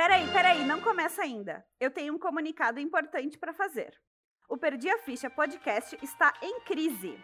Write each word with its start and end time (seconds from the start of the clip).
Peraí, 0.00 0.26
peraí, 0.32 0.64
não 0.64 0.80
começa 0.80 1.20
ainda. 1.20 1.62
Eu 1.78 1.90
tenho 1.90 2.14
um 2.14 2.18
comunicado 2.18 2.80
importante 2.80 3.36
para 3.36 3.52
fazer. 3.52 3.92
O 4.48 4.56
Perdi 4.56 4.88
a 4.88 4.96
Ficha 4.96 5.28
podcast 5.28 5.94
está 6.00 6.32
em 6.40 6.60
crise. 6.60 7.22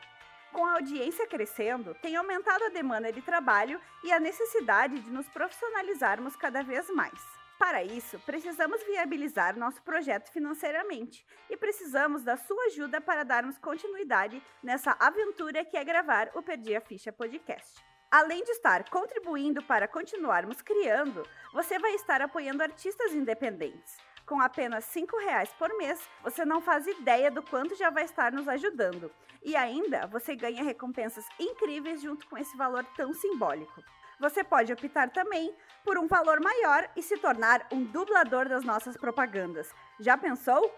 Com 0.53 0.63
a 0.63 0.75
audiência 0.75 1.27
crescendo, 1.27 1.95
tem 2.03 2.17
aumentado 2.17 2.65
a 2.65 2.69
demanda 2.69 3.11
de 3.11 3.23
trabalho 3.23 3.81
e 4.05 4.13
a 4.13 4.21
necessidade 4.21 5.01
de 5.01 5.11
nos 5.11 5.27
profissionalizarmos 5.27 6.37
cada 6.37 6.63
vez 6.63 6.91
mais. 6.91 7.19
Para 7.59 7.83
isso, 7.83 8.21
precisamos 8.27 8.85
viabilizar 8.85 9.59
nosso 9.59 9.83
projeto 9.83 10.31
financeiramente 10.31 11.25
e 11.49 11.57
precisamos 11.57 12.23
da 12.23 12.37
sua 12.37 12.63
ajuda 12.65 13.01
para 13.01 13.25
darmos 13.25 13.57
continuidade 13.57 14.43
nessa 14.63 14.95
aventura 15.01 15.65
que 15.65 15.79
é 15.79 15.83
gravar 15.83 16.31
o 16.35 16.43
Perdi 16.43 16.77
a 16.77 16.83
Ficha 16.83 17.11
podcast. 17.11 17.86
Além 18.11 18.45
de 18.45 18.53
estar 18.53 18.89
contribuindo 18.89 19.63
para 19.63 19.89
continuarmos 19.89 20.63
criando, 20.63 21.27
você 21.53 21.79
vai 21.79 21.95
estar 21.95 22.23
apoiando 22.23 22.63
artistas 22.63 23.13
independentes. 23.13 23.97
Com 24.25 24.41
apenas 24.41 24.93
R$ 24.95 25.07
reais 25.21 25.53
por 25.55 25.77
mês, 25.77 26.01
você 26.23 26.45
não 26.45 26.61
faz 26.61 26.87
ideia 26.87 27.31
do 27.31 27.43
quanto 27.43 27.77
já 27.77 27.91
vai 27.91 28.05
estar 28.05 28.33
nos 28.33 28.49
ajudando. 28.49 29.11
E 29.43 29.55
ainda, 29.55 30.07
você 30.07 30.35
ganha 30.35 30.63
recompensas 30.63 31.25
incríveis 31.39 32.01
junto 32.01 32.29
com 32.29 32.39
esse 32.39 32.57
valor 32.57 32.85
tão 32.97 33.13
simbólico. 33.13 33.83
Você 34.19 34.43
pode 34.43 34.73
optar 34.73 35.11
também 35.11 35.55
por 35.85 35.99
um 35.99 36.07
valor 36.07 36.41
maior 36.41 36.89
e 36.97 37.03
se 37.03 37.17
tornar 37.19 37.67
um 37.71 37.85
dublador 37.85 38.49
das 38.49 38.65
nossas 38.65 38.97
propagandas. 38.97 39.73
Já 40.01 40.17
pensou? 40.17 40.75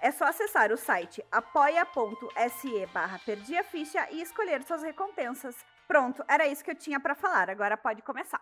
É 0.00 0.10
só 0.10 0.24
acessar 0.24 0.72
o 0.72 0.76
site 0.76 1.24
apoia.se 1.30 2.86
barra 2.86 3.20
e 4.10 4.22
escolher 4.22 4.62
suas 4.62 4.82
recompensas. 4.82 5.56
Pronto, 5.90 6.24
era 6.28 6.46
isso 6.46 6.62
que 6.62 6.70
eu 6.70 6.76
tinha 6.76 7.00
para 7.00 7.16
falar. 7.16 7.50
Agora 7.50 7.76
pode 7.76 8.00
começar. 8.00 8.40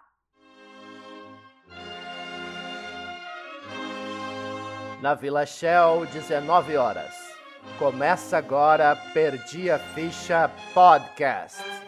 Na 5.00 5.14
Vila 5.14 5.47
Shell, 5.47 6.05
19 6.12 6.77
horas. 6.77 7.14
Começa 7.78 8.36
agora 8.36 8.95
Perdi 9.14 9.70
a 9.70 9.78
Ficha 9.78 10.50
Podcast. 10.75 11.88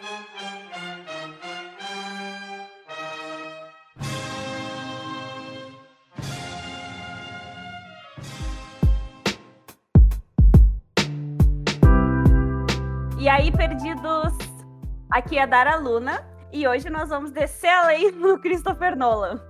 Aqui 15.10 15.38
é 15.38 15.42
a 15.42 15.46
Dara 15.46 15.74
Luna 15.74 16.24
e 16.52 16.68
hoje 16.68 16.88
nós 16.88 17.08
vamos 17.08 17.32
descer 17.32 17.68
a 17.68 17.88
lei 17.88 18.12
no 18.12 18.38
Christopher 18.40 18.96
Nolan. 18.96 19.40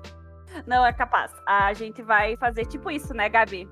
Não 0.66 0.84
é 0.84 0.92
capaz. 0.92 1.30
A 1.46 1.72
gente 1.74 2.00
vai 2.02 2.34
fazer 2.38 2.64
tipo 2.64 2.90
isso, 2.90 3.12
né, 3.12 3.28
Gabi? 3.28 3.68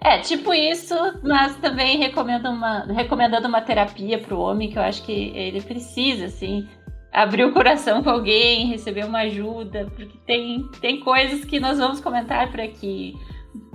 É, 0.00 0.18
tipo 0.20 0.54
isso, 0.54 0.94
mas 1.24 1.56
também 1.56 1.98
recomendo 1.98 2.48
uma, 2.48 2.84
recomendando 2.84 3.48
uma 3.48 3.60
terapia 3.60 4.18
para 4.18 4.34
o 4.34 4.40
homem, 4.40 4.70
que 4.70 4.78
eu 4.78 4.82
acho 4.82 5.02
que 5.02 5.32
ele 5.34 5.60
precisa, 5.60 6.26
assim, 6.26 6.68
abrir 7.12 7.44
o 7.44 7.52
coração 7.52 8.02
com 8.02 8.10
alguém, 8.10 8.68
receber 8.68 9.04
uma 9.04 9.20
ajuda, 9.20 9.90
porque 9.96 10.16
tem, 10.24 10.68
tem 10.80 11.00
coisas 11.00 11.44
que 11.44 11.58
nós 11.58 11.78
vamos 11.78 12.00
comentar 12.00 12.48
por 12.50 12.60
aqui. 12.60 13.16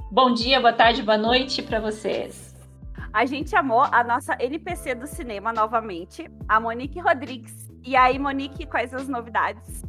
Bom 0.09 0.34
dia, 0.34 0.62
boa 0.62 0.73
tarde, 0.73 1.04
boa 1.04 1.17
noite 1.17 1.62
para 1.62 1.82
vocês. 1.82 2.50
A 3.14 3.26
gente 3.26 3.50
chamou 3.50 3.81
a 3.81 4.04
nossa 4.04 4.38
NPC 4.40 4.95
do 4.95 5.06
cinema 5.06 5.52
novamente, 5.52 6.30
a 6.48 6.59
Monique 6.59 7.00
Rodrigues. 7.00 7.70
E 7.84 7.94
aí, 7.95 8.17
Monique, 8.17 8.66
quais 8.66 8.94
as 8.94 9.09
novidades? 9.09 9.84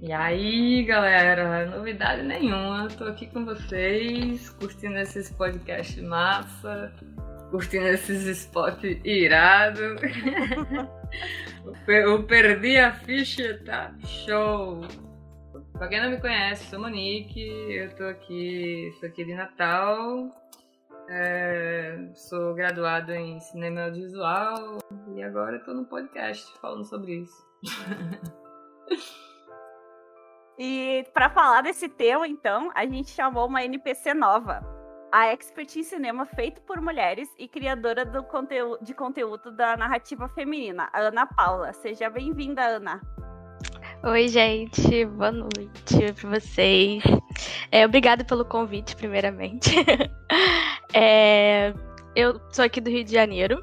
E 0.00 0.12
aí, 0.12 0.84
galera, 0.84 1.66
novidade 1.66 2.22
nenhuma. 2.22 2.88
Tô 2.88 3.04
aqui 3.04 3.26
com 3.26 3.44
vocês, 3.46 4.50
curtindo 4.50 4.98
esses 4.98 5.32
podcasts 5.32 6.02
massa, 6.02 6.92
curtindo 7.50 7.86
esses 7.86 8.26
spots 8.26 9.00
irado. 9.02 9.96
Eu 11.88 12.22
perdi 12.24 12.76
a 12.76 12.92
ficha, 12.92 13.60
tá 13.64 13.94
show. 14.04 14.82
Pra 15.72 15.88
quem 15.88 16.02
não 16.02 16.10
me 16.10 16.20
conhece, 16.20 16.66
sou 16.66 16.80
Monique, 16.80 17.40
eu 17.40 17.94
tô 17.94 18.04
aqui, 18.04 18.88
estou 18.92 19.08
aqui 19.08 19.24
de 19.24 19.34
Natal, 19.34 20.28
é, 21.08 22.10
sou 22.14 22.54
graduado 22.54 23.12
em 23.12 23.40
cinema 23.40 23.84
audiovisual 23.84 24.78
e 25.14 25.22
agora 25.22 25.56
estou 25.56 25.74
no 25.74 25.86
podcast 25.86 26.52
falando 26.60 26.84
sobre 26.84 27.22
isso. 27.22 27.46
e 30.58 31.04
para 31.14 31.30
falar 31.30 31.62
desse 31.62 31.88
tema, 31.88 32.28
então, 32.28 32.70
a 32.74 32.84
gente 32.84 33.10
chamou 33.10 33.46
uma 33.46 33.64
NPC 33.64 34.12
nova, 34.12 34.60
a 35.10 35.28
expert 35.28 35.74
em 35.76 35.82
cinema 35.82 36.26
feito 36.26 36.60
por 36.62 36.80
mulheres 36.80 37.28
e 37.38 37.48
criadora 37.48 38.04
do 38.04 38.22
conteúdo, 38.24 38.84
de 38.84 38.92
conteúdo 38.92 39.50
da 39.50 39.76
narrativa 39.76 40.28
feminina, 40.28 40.90
a 40.92 41.00
Ana 41.00 41.26
Paula. 41.26 41.72
Seja 41.72 42.10
bem-vinda, 42.10 42.62
Ana. 42.62 43.00
Oi, 44.04 44.28
gente, 44.28 45.04
boa 45.06 45.32
noite 45.32 46.12
para 46.20 46.38
vocês. 46.38 47.02
É, 47.72 47.84
obrigada 47.84 48.24
pelo 48.24 48.44
convite, 48.44 48.94
primeiramente. 48.94 49.74
é, 50.94 51.74
eu 52.14 52.40
sou 52.52 52.64
aqui 52.64 52.80
do 52.80 52.88
Rio 52.88 53.02
de 53.02 53.10
Janeiro, 53.10 53.60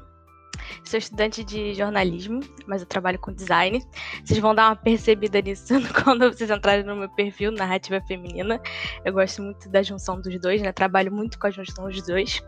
sou 0.84 0.98
estudante 0.98 1.42
de 1.42 1.72
jornalismo, 1.72 2.40
mas 2.66 2.82
eu 2.82 2.86
trabalho 2.86 3.18
com 3.18 3.32
design. 3.32 3.82
Vocês 4.22 4.38
vão 4.38 4.54
dar 4.54 4.68
uma 4.68 4.76
percebida 4.76 5.40
nisso 5.40 5.72
quando 6.04 6.30
vocês 6.30 6.50
entrarem 6.50 6.84
no 6.84 6.96
meu 6.96 7.08
perfil, 7.08 7.50
Narrativa 7.50 7.98
Feminina. 8.02 8.60
Eu 9.06 9.14
gosto 9.14 9.42
muito 9.42 9.70
da 9.70 9.82
junção 9.82 10.20
dos 10.20 10.38
dois, 10.38 10.60
né? 10.60 10.70
Trabalho 10.70 11.10
muito 11.10 11.38
com 11.38 11.46
a 11.46 11.50
junção 11.50 11.88
dos 11.88 12.06
dois. 12.06 12.42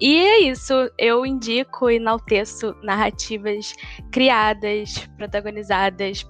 E 0.00 0.16
é 0.16 0.38
isso, 0.40 0.72
eu 0.96 1.26
indico 1.26 1.90
e 1.90 1.96
enalteço 1.96 2.74
narrativas 2.82 3.74
criadas, 4.10 5.06
protagonizadas 5.18 6.26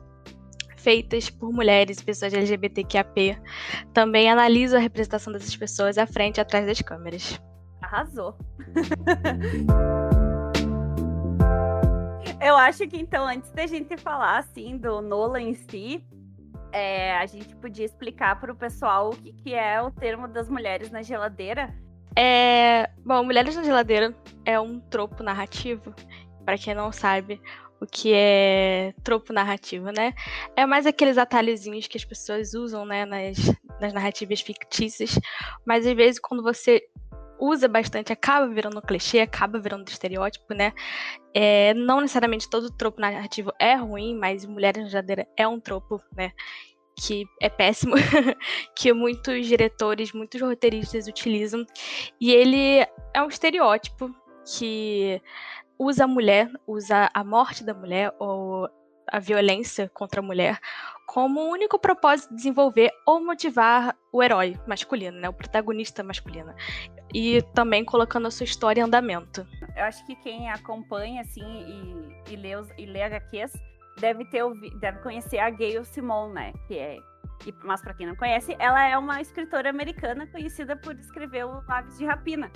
feitas 0.87 1.29
por 1.29 1.53
mulheres 1.53 1.99
e 1.99 2.05
pessoas 2.05 2.33
LGBTQAP. 2.33 3.37
Também 3.93 4.31
analiso 4.31 4.77
a 4.77 4.79
representação 4.79 5.33
dessas 5.33 5.57
pessoas 5.57 5.99
à 5.99 6.07
frente 6.07 6.37
e 6.37 6.41
atrás 6.41 6.65
das 6.65 6.81
câmeras. 6.81 7.43
Arrasou. 7.83 8.39
Eu 12.41 12.57
acho 12.57 12.87
que 12.87 12.97
então, 12.97 13.27
antes 13.27 13.51
da 13.51 13.67
gente 13.67 13.97
falar 13.97 14.39
assim 14.39 14.79
do 14.79 15.03
Nolan 15.03 15.41
em 15.41 15.55
si, 15.55 16.07
é, 16.71 17.17
a 17.17 17.27
gente 17.27 17.57
podia 17.57 17.85
explicar 17.85 18.39
para 18.39 18.53
o 18.53 18.55
pessoal 18.55 19.11
o 19.11 19.17
que, 19.17 19.33
que 19.33 19.55
é 19.55 19.83
o 19.83 19.91
termo 19.91 20.29
das 20.29 20.49
mulheres 20.49 20.93
na 20.93 21.03
geladeira. 21.03 21.75
É, 22.15 22.89
bom, 23.05 23.25
Mulheres 23.25 23.57
na 23.57 23.65
Geladeira 23.65 24.15
é 24.45 24.61
um 24.61 24.79
tropo 24.79 25.25
narrativo. 25.25 25.93
Para 26.45 26.57
quem 26.57 26.75
não 26.75 26.93
sabe, 26.93 27.41
o 27.81 27.87
que 27.87 28.13
é 28.15 28.95
tropo 29.05 29.33
narrativo, 29.33 29.91
né? 29.91 30.15
É 30.57 30.65
mais 30.67 30.87
aqueles 30.87 31.19
atalhozinhos 31.19 31.87
que 31.87 31.97
as 31.97 32.05
pessoas 32.05 32.55
usam, 32.55 32.85
né, 32.85 33.05
nas, 33.05 33.37
nas 33.81 33.93
narrativas 33.93 34.41
fictícias, 34.41 35.19
mas 35.67 35.87
às 35.87 35.95
vezes 35.95 36.21
quando 36.21 36.43
você 36.43 36.83
usa 37.39 37.69
bastante, 37.69 38.13
acaba 38.13 38.49
virando 38.49 38.81
clichê, 38.81 39.21
acaba 39.21 39.59
virando 39.59 39.89
estereótipo, 39.89 40.55
né? 40.55 40.73
É, 41.35 41.75
não 41.75 42.01
necessariamente 42.01 42.49
todo 42.49 42.75
tropo 42.75 43.01
narrativo 43.01 43.53
é 43.59 43.75
ruim, 43.75 44.17
mas 44.17 44.45
Mulheres 44.47 44.85
na 44.85 44.89
Jadeira 44.89 45.27
é 45.37 45.47
um 45.47 45.61
tropo, 45.61 46.01
né? 46.17 46.33
Que 46.99 47.27
é 47.41 47.51
péssimo, 47.51 47.95
que 48.75 48.93
muitos 48.93 49.47
diretores, 49.47 50.13
muitos 50.13 50.41
roteiristas 50.41 51.07
utilizam. 51.07 51.65
E 52.19 52.33
ele 52.33 52.87
é 53.13 53.23
um 53.23 53.29
estereótipo 53.29 54.11
que 54.47 55.21
usa 55.79 56.05
a 56.05 56.09
mulher, 56.09 56.51
usa 56.67 57.11
a 57.13 57.25
morte 57.25 57.65
da 57.65 57.75
mulher 57.75 58.13
ou 58.19 58.69
a 59.09 59.19
violência 59.21 59.89
contra 59.95 60.21
a 60.21 60.23
mulher 60.23 60.59
como 61.07 61.41
o 61.41 61.51
único 61.51 61.79
propósito 61.79 62.31
de 62.31 62.37
desenvolver 62.37 62.91
ou 63.07 63.25
motivar 63.25 63.97
o 64.13 64.23
herói 64.23 64.59
masculino, 64.67 65.19
né, 65.19 65.29
o 65.29 65.33
protagonista 65.33 66.03
masculino. 66.03 66.53
E 67.15 67.41
também 67.55 67.85
colocando 67.85 68.27
a 68.27 68.31
sua 68.31 68.45
história 68.45 68.81
em 68.81 68.85
andamento. 68.85 69.47
Eu 69.77 69.85
acho 69.85 70.05
que 70.05 70.17
quem 70.17 70.51
acompanha 70.51 71.23
assim 71.23 71.43
e, 72.27 72.33
e, 72.33 72.37
lê, 72.37 72.57
os, 72.57 72.69
e 72.77 72.85
lê 72.85 73.03
HQs 73.03 73.53
deve 73.99 74.25
ter 74.27 74.43
deve 74.81 74.99
conhecer 74.99 75.39
a 75.39 75.49
Gayle 75.49 75.85
Simone, 75.85 76.35
né, 76.35 76.53
que 76.67 76.77
é 76.77 76.99
mas 77.63 77.83
para 77.83 77.95
quem 77.95 78.07
não 78.07 78.17
conhece, 78.17 78.57
ela 78.59 78.89
é 78.89 78.97
uma 78.97 79.21
escritora 79.21 79.69
americana 79.69 80.27
conhecida 80.27 80.75
por 80.75 80.95
escrever 80.99 81.45
o 81.45 81.63
Aves 81.69 81.99
de 81.99 82.05
Rapina. 82.05 82.51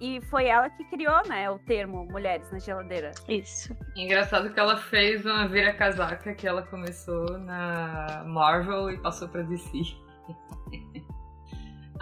E 0.00 0.20
foi 0.22 0.46
ela 0.46 0.68
que 0.68 0.84
criou, 0.84 1.22
né, 1.28 1.48
o 1.50 1.58
termo 1.58 2.04
mulheres 2.06 2.50
na 2.50 2.58
geladeira. 2.58 3.12
Isso. 3.28 3.76
Engraçado 3.96 4.52
que 4.52 4.58
ela 4.58 4.76
fez 4.76 5.24
uma 5.24 5.46
vira-casaca 5.46 6.34
que 6.34 6.46
ela 6.46 6.62
começou 6.62 7.38
na 7.38 8.24
Marvel 8.26 8.90
e 8.90 8.98
passou 9.00 9.28
pra 9.28 9.42
DC. 9.42 9.70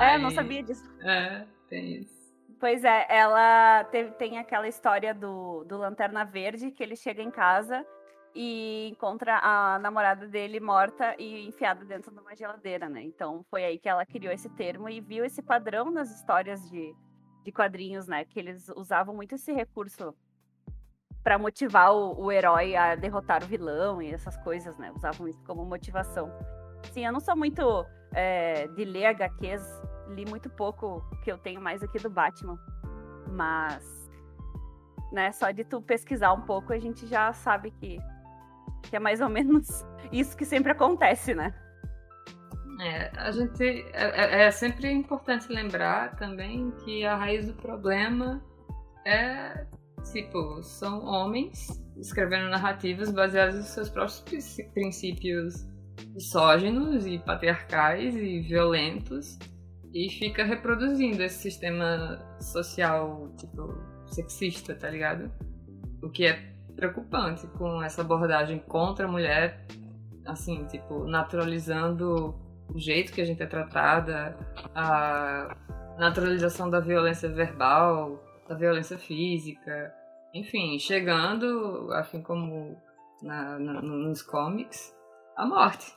É, 0.00 0.14
Aí... 0.14 0.22
não 0.22 0.30
sabia 0.30 0.62
disso. 0.62 0.90
É, 1.02 1.44
tem 1.68 2.00
isso. 2.00 2.22
Pois 2.58 2.82
é, 2.82 3.06
ela 3.10 3.84
teve, 3.84 4.12
tem 4.12 4.38
aquela 4.38 4.66
história 4.66 5.12
do, 5.12 5.64
do 5.64 5.76
Lanterna 5.76 6.24
Verde, 6.24 6.70
que 6.70 6.82
ele 6.82 6.96
chega 6.96 7.20
em 7.22 7.30
casa 7.30 7.84
e 8.34 8.88
encontra 8.90 9.38
a 9.42 9.78
namorada 9.78 10.26
dele 10.26 10.60
morta 10.60 11.14
e 11.18 11.46
enfiada 11.46 11.84
dentro 11.84 12.10
de 12.10 12.18
uma 12.20 12.34
geladeira, 12.34 12.88
né? 12.88 13.02
Então 13.02 13.44
foi 13.50 13.64
aí 13.64 13.78
que 13.78 13.88
ela 13.88 14.06
criou 14.06 14.32
esse 14.32 14.48
termo 14.50 14.88
e 14.88 15.00
viu 15.00 15.24
esse 15.24 15.42
padrão 15.42 15.90
nas 15.90 16.10
histórias 16.10 16.70
de, 16.70 16.94
de 17.42 17.52
quadrinhos, 17.52 18.06
né? 18.06 18.24
Que 18.24 18.38
eles 18.38 18.68
usavam 18.76 19.14
muito 19.14 19.34
esse 19.34 19.52
recurso 19.52 20.14
para 21.22 21.38
motivar 21.38 21.92
o, 21.94 22.20
o, 22.20 22.32
herói 22.32 22.74
a 22.74 22.94
derrotar 22.94 23.42
o 23.44 23.46
vilão 23.46 24.02
e 24.02 24.12
essas 24.12 24.36
coisas, 24.38 24.76
né? 24.76 24.92
Usavam 24.92 25.28
isso 25.28 25.42
como 25.44 25.64
motivação. 25.64 26.30
Sim, 26.92 27.06
eu 27.06 27.12
não 27.12 27.20
sou 27.20 27.36
muito 27.36 27.86
é, 28.12 28.66
de 28.68 28.84
ler 28.84 29.06
HQs, 29.06 29.62
li 30.08 30.24
muito 30.24 30.50
pouco, 30.50 31.02
que 31.22 31.30
eu 31.30 31.38
tenho 31.38 31.60
mais 31.60 31.82
aqui 31.82 31.98
do 31.98 32.10
Batman. 32.10 32.58
Mas, 33.30 34.10
né, 35.12 35.30
só 35.32 35.50
de 35.50 35.64
tu 35.64 35.80
pesquisar 35.80 36.32
um 36.32 36.42
pouco, 36.42 36.72
a 36.72 36.78
gente 36.78 37.06
já 37.06 37.32
sabe 37.32 37.70
que 37.70 37.98
que 38.82 38.96
é 38.96 38.98
mais 38.98 39.20
ou 39.20 39.28
menos 39.28 39.86
isso 40.10 40.36
que 40.36 40.44
sempre 40.44 40.72
acontece, 40.72 41.34
né? 41.34 41.54
É, 42.80 43.10
a 43.16 43.30
gente 43.30 43.62
é, 43.92 44.42
é, 44.42 44.44
é 44.44 44.50
sempre 44.50 44.90
importante 44.90 45.52
lembrar 45.52 46.16
também 46.16 46.70
que 46.84 47.04
a 47.04 47.16
raiz 47.16 47.46
do 47.46 47.54
problema 47.54 48.42
é 49.06 49.66
tipo 50.10 50.62
são 50.62 51.04
homens 51.04 51.80
escrevendo 51.96 52.48
narrativas 52.48 53.12
baseadas 53.12 53.56
nos 53.56 53.66
seus 53.66 53.88
próprios 53.88 54.20
princípios 54.72 55.66
misóginos 56.14 57.06
e 57.06 57.18
patriarcais 57.18 58.16
e 58.16 58.40
violentos 58.40 59.38
e 59.94 60.08
fica 60.10 60.42
reproduzindo 60.42 61.22
esse 61.22 61.42
sistema 61.42 62.18
social 62.40 63.30
tipo 63.36 63.78
sexista, 64.06 64.74
tá 64.74 64.88
ligado? 64.88 65.30
O 66.02 66.08
que 66.08 66.26
é 66.26 66.52
preocupante 66.74 67.46
com 67.58 67.82
essa 67.82 68.00
abordagem 68.00 68.58
contra 68.58 69.06
a 69.06 69.10
mulher, 69.10 69.66
assim, 70.26 70.64
tipo, 70.66 71.04
naturalizando 71.04 72.34
o 72.74 72.78
jeito 72.78 73.12
que 73.12 73.20
a 73.20 73.24
gente 73.24 73.42
é 73.42 73.46
tratada, 73.46 74.36
a 74.74 75.56
naturalização 75.98 76.70
da 76.70 76.80
violência 76.80 77.28
verbal, 77.28 78.22
da 78.48 78.54
violência 78.54 78.98
física, 78.98 79.92
enfim, 80.34 80.78
chegando, 80.78 81.92
assim 81.92 82.22
como 82.22 82.76
na, 83.22 83.58
na, 83.58 83.82
nos 83.82 84.22
comics, 84.22 84.94
a 85.36 85.46
morte. 85.46 85.92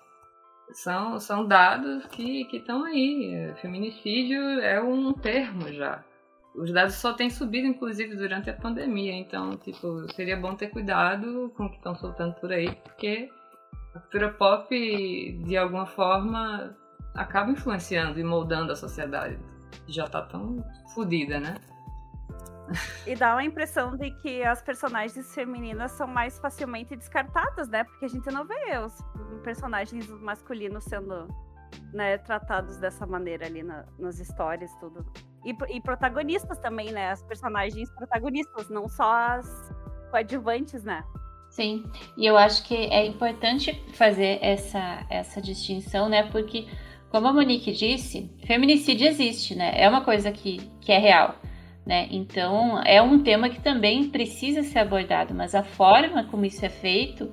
São, 0.72 1.20
são 1.20 1.48
dados 1.48 2.06
que 2.08 2.48
estão 2.52 2.84
aí. 2.84 3.54
Feminicídio 3.62 4.42
é 4.60 4.82
um 4.82 5.14
termo 5.14 5.72
já 5.72 6.04
os 6.58 6.72
dados 6.72 6.96
só 6.96 7.14
têm 7.14 7.30
subido, 7.30 7.68
inclusive, 7.68 8.16
durante 8.16 8.50
a 8.50 8.54
pandemia. 8.54 9.14
Então, 9.14 9.58
tipo, 9.58 10.12
seria 10.14 10.38
bom 10.38 10.56
ter 10.56 10.70
cuidado 10.70 11.52
com 11.56 11.66
o 11.66 11.70
que 11.70 11.78
estão 11.78 11.96
soltando 11.96 12.34
por 12.36 12.52
aí, 12.52 12.74
porque 12.76 13.30
a 13.96 14.00
cultura 14.00 14.30
pop, 14.34 15.42
de 15.46 15.58
alguma 15.58 15.86
forma, 15.86 16.76
acaba 17.16 17.50
influenciando 17.52 18.20
e 18.20 18.24
moldando 18.24 18.74
a 18.74 18.76
sociedade. 18.76 19.40
Já 19.88 20.08
tá 20.08 20.22
tão 20.22 20.64
fodida, 20.94 21.40
né? 21.40 21.56
E 23.06 23.16
dá 23.16 23.34
uma 23.34 23.44
impressão 23.44 23.96
de 23.96 24.12
que 24.22 24.44
as 24.44 24.62
personagens 24.62 25.34
femininas 25.34 25.92
são 25.92 26.08
mais 26.08 26.38
facilmente 26.40 26.96
descartadas, 26.96 27.70
né? 27.70 27.84
Porque 27.84 28.06
a 28.06 28.08
gente 28.10 28.30
não 28.32 28.46
vê 28.46 28.78
os 28.84 28.94
personagens 29.44 30.10
masculinos 30.10 30.84
sendo 30.84 31.28
né, 31.94 32.18
tratados 32.18 32.78
dessa 32.78 33.06
maneira 33.06 33.46
ali 33.46 33.64
na, 33.64 33.86
nas 33.98 34.20
histórias, 34.20 34.74
tudo. 34.80 35.06
E, 35.46 35.56
e, 35.70 35.80
protagonistas 35.80 36.58
também, 36.58 36.92
né? 36.92 37.12
As 37.12 37.22
personagens 37.22 37.90
protagonistas, 37.92 38.68
não 38.70 38.90
só 38.90 39.14
as 39.14 39.72
coadjuvantes, 40.10 40.84
né? 40.84 41.04
Sim, 41.56 41.86
e 42.18 42.26
eu 42.26 42.36
acho 42.36 42.66
que 42.66 42.76
é 42.76 43.06
importante 43.06 43.82
fazer 43.94 44.40
essa, 44.42 45.06
essa 45.10 45.42
distinção, 45.42 46.10
né? 46.10 46.24
Porque, 46.24 46.68
como 47.10 47.30
a 47.30 47.34
Monique 47.34 47.72
disse, 47.72 48.30
feminicídio 48.46 49.08
existe, 49.08 49.56
né? 49.56 49.72
É 49.74 49.88
uma 49.88 50.02
coisa 50.02 50.34
que, 50.34 50.70
que 50.82 50.92
é 50.92 50.98
real. 50.98 51.36
Né? 51.86 52.10
Então, 52.12 52.82
é 52.84 53.02
um 53.02 53.24
tema 53.24 53.48
que 53.48 53.62
também 53.62 54.10
precisa 54.10 54.64
ser 54.64 54.80
abordado, 54.80 55.34
mas 55.34 55.56
a 55.56 55.64
forma 55.64 56.26
como 56.26 56.44
isso 56.44 56.66
é 56.66 56.68
feito 56.68 57.32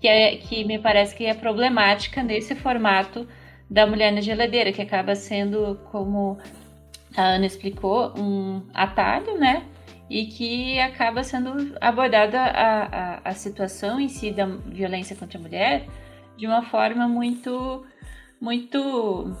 que, 0.00 0.08
é, 0.08 0.34
que 0.34 0.64
me 0.64 0.76
parece 0.76 1.14
que 1.14 1.24
é 1.24 1.32
problemática 1.32 2.24
nesse 2.24 2.56
formato 2.56 3.24
da 3.70 3.86
mulher 3.86 4.10
na 4.10 4.20
geladeira, 4.20 4.72
que 4.72 4.82
acaba 4.82 5.14
sendo, 5.14 5.78
como 5.92 6.38
a 7.16 7.22
Ana 7.22 7.46
explicou, 7.46 8.18
um 8.18 8.62
atalho, 8.74 9.38
né? 9.38 9.62
E 10.10 10.26
que 10.26 10.78
acaba 10.80 11.22
sendo 11.22 11.76
abordada 11.80 12.40
a, 12.40 12.82
a, 12.82 13.20
a 13.30 13.32
situação 13.32 14.00
em 14.00 14.08
si 14.08 14.32
da 14.32 14.44
violência 14.44 15.14
contra 15.14 15.38
a 15.38 15.40
mulher 15.40 15.86
de 16.36 16.46
uma 16.46 16.62
forma 16.62 17.06
muito, 17.06 17.86
muito 18.40 19.32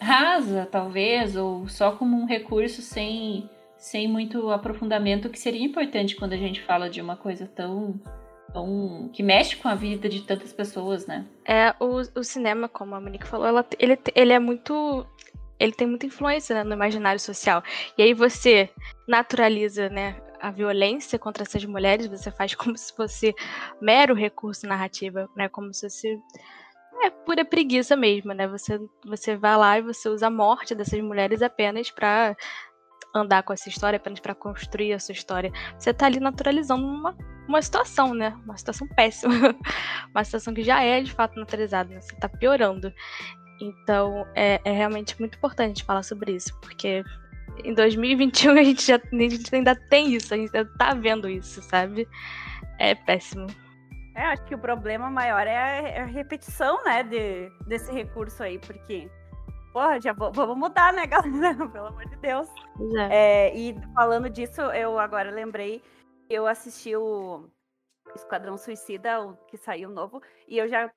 rasa, 0.00 0.68
talvez, 0.70 1.34
ou 1.34 1.66
só 1.66 1.92
como 1.92 2.16
um 2.16 2.26
recurso 2.26 2.82
sem, 2.82 3.48
sem 3.78 4.06
muito 4.06 4.50
aprofundamento, 4.50 5.30
que 5.30 5.38
seria 5.38 5.64
importante 5.64 6.14
quando 6.14 6.34
a 6.34 6.36
gente 6.36 6.60
fala 6.62 6.90
de 6.90 7.00
uma 7.00 7.16
coisa 7.16 7.46
tão 7.46 7.98
tão, 8.52 9.10
que 9.12 9.22
mexe 9.22 9.56
com 9.56 9.68
a 9.68 9.74
vida 9.74 10.08
de 10.08 10.22
tantas 10.22 10.52
pessoas, 10.52 11.06
né? 11.06 11.26
É, 11.44 11.74
o, 11.80 12.00
o 12.18 12.24
cinema, 12.24 12.68
como 12.68 12.94
a 12.94 13.00
Monique 13.00 13.26
falou, 13.26 13.46
ela, 13.46 13.66
ele, 13.78 13.98
ele 14.14 14.32
é 14.32 14.38
muito. 14.38 15.06
Ele 15.58 15.72
tem 15.72 15.86
muita 15.86 16.06
influência 16.06 16.54
né, 16.54 16.64
no 16.64 16.74
imaginário 16.74 17.20
social. 17.20 17.62
E 17.96 18.02
aí 18.02 18.14
você 18.14 18.70
naturaliza, 19.06 19.88
né, 19.88 20.20
a 20.40 20.50
violência 20.50 21.18
contra 21.18 21.42
essas 21.42 21.64
mulheres, 21.64 22.06
você 22.06 22.30
faz 22.30 22.54
como 22.56 22.76
se 22.76 22.94
fosse 22.94 23.34
mero 23.80 24.14
recurso 24.14 24.66
narrativa, 24.66 25.28
né? 25.36 25.48
Como 25.48 25.72
se 25.72 25.82
fosse 25.82 26.20
é 27.00 27.10
pura 27.10 27.44
preguiça 27.44 27.94
mesmo, 27.94 28.32
né? 28.32 28.48
Você, 28.48 28.80
você 29.06 29.36
vai 29.36 29.56
lá 29.56 29.78
e 29.78 29.82
você 29.82 30.08
usa 30.08 30.26
a 30.26 30.30
morte 30.30 30.74
dessas 30.74 31.00
mulheres 31.00 31.42
apenas 31.42 31.90
para 31.90 32.36
andar 33.14 33.42
com 33.42 33.52
essa 33.52 33.68
história, 33.68 33.96
apenas 33.96 34.20
para 34.20 34.34
construir 34.34 34.92
essa 34.92 35.12
história. 35.12 35.52
Você 35.78 35.94
tá 35.94 36.06
ali 36.06 36.18
naturalizando 36.18 36.84
uma, 36.84 37.16
uma 37.48 37.62
situação, 37.62 38.14
né? 38.14 38.36
Uma 38.44 38.56
situação 38.56 38.86
péssima. 38.88 39.32
uma 40.10 40.24
situação 40.24 40.52
que 40.52 40.62
já 40.62 40.82
é 40.82 41.00
de 41.00 41.12
fato 41.12 41.38
naturalizada, 41.38 41.94
né? 41.94 42.00
Você 42.00 42.14
tá 42.16 42.28
piorando. 42.28 42.92
Então, 43.60 44.26
é, 44.34 44.60
é 44.64 44.72
realmente 44.72 45.18
muito 45.18 45.36
importante 45.36 45.84
falar 45.84 46.02
sobre 46.02 46.32
isso, 46.32 46.56
porque 46.60 47.04
em 47.64 47.74
2021 47.74 48.52
a 48.52 48.62
gente, 48.62 48.86
já, 48.86 48.96
a 48.96 49.16
gente 49.16 49.54
ainda 49.54 49.74
tem 49.74 50.14
isso, 50.14 50.32
a 50.32 50.36
gente 50.36 50.56
ainda 50.56 50.70
tá 50.78 50.94
vendo 50.94 51.28
isso, 51.28 51.60
sabe? 51.62 52.08
É 52.78 52.94
péssimo. 52.94 53.46
É, 54.14 54.22
acho 54.26 54.44
que 54.44 54.54
o 54.54 54.58
problema 54.58 55.10
maior 55.10 55.46
é 55.46 55.56
a, 55.56 55.68
é 55.88 56.04
repetição, 56.04 56.82
né, 56.84 57.02
de, 57.02 57.50
desse 57.66 57.92
recurso 57.92 58.42
aí, 58.42 58.58
porque 58.58 59.08
porra, 59.72 60.00
já 60.00 60.12
vamos 60.12 60.56
mudar, 60.56 60.92
né, 60.92 61.06
galera? 61.08 61.68
Pelo 61.68 61.86
amor 61.86 62.04
de 62.06 62.16
Deus. 62.16 62.48
É. 63.10 63.48
É, 63.48 63.56
e 63.56 63.76
falando 63.94 64.28
disso, 64.28 64.60
eu 64.60 64.98
agora 64.98 65.30
lembrei, 65.30 65.82
eu 66.28 66.46
assisti 66.46 66.96
o 66.96 67.48
Esquadrão 68.14 68.58
Suicida, 68.58 69.20
o 69.20 69.36
que 69.46 69.56
saiu 69.56 69.88
novo, 69.88 70.20
e 70.48 70.58
eu 70.58 70.68
já 70.68 70.90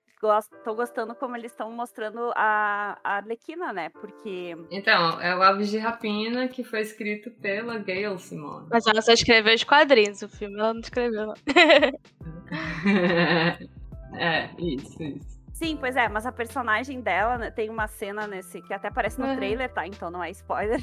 tô 0.64 0.76
gostando 0.76 1.16
como 1.16 1.36
eles 1.36 1.52
estão 1.52 1.72
mostrando 1.72 2.32
a, 2.36 2.98
a 3.04 3.16
Arlequina, 3.18 3.74
né? 3.74 3.90
Porque. 3.90 4.56
Então, 4.70 5.20
é 5.22 5.36
o 5.36 5.42
Aves 5.42 5.70
de 5.70 5.78
Rapina, 5.78 6.48
que 6.48 6.64
foi 6.64 6.82
escrito 6.82 7.32
pela 7.32 7.78
Gail 7.78 8.18
Simone. 8.18 8.68
Mas 8.70 8.86
ela 8.86 9.02
só 9.02 9.14
escreveu 9.14 9.54
os 9.54 9.64
quadrinhos, 9.64 10.22
o 10.22 10.30
filme 10.30 10.60
ela 10.60 10.74
não 10.74 10.82
escreveu, 10.82 11.28
não. 11.28 11.34
é, 14.20 14.50
isso, 14.60 15.02
isso. 15.02 15.42
Sim, 15.54 15.78
pois 15.80 15.96
é, 15.96 16.10
mas 16.10 16.26
a 16.26 16.32
personagem 16.32 17.02
dela 17.02 17.38
né, 17.38 17.52
tem 17.52 17.70
uma 17.70 17.88
cena 17.88 18.26
nesse 18.26 18.62
que 18.64 18.74
até 18.74 18.88
aparece 18.88 19.20
no 19.20 19.28
uhum. 19.28 19.36
trailer, 19.36 19.72
tá? 19.72 19.86
Então 19.86 20.10
não 20.10 20.24
é 20.24 20.32
spoiler. 20.32 20.82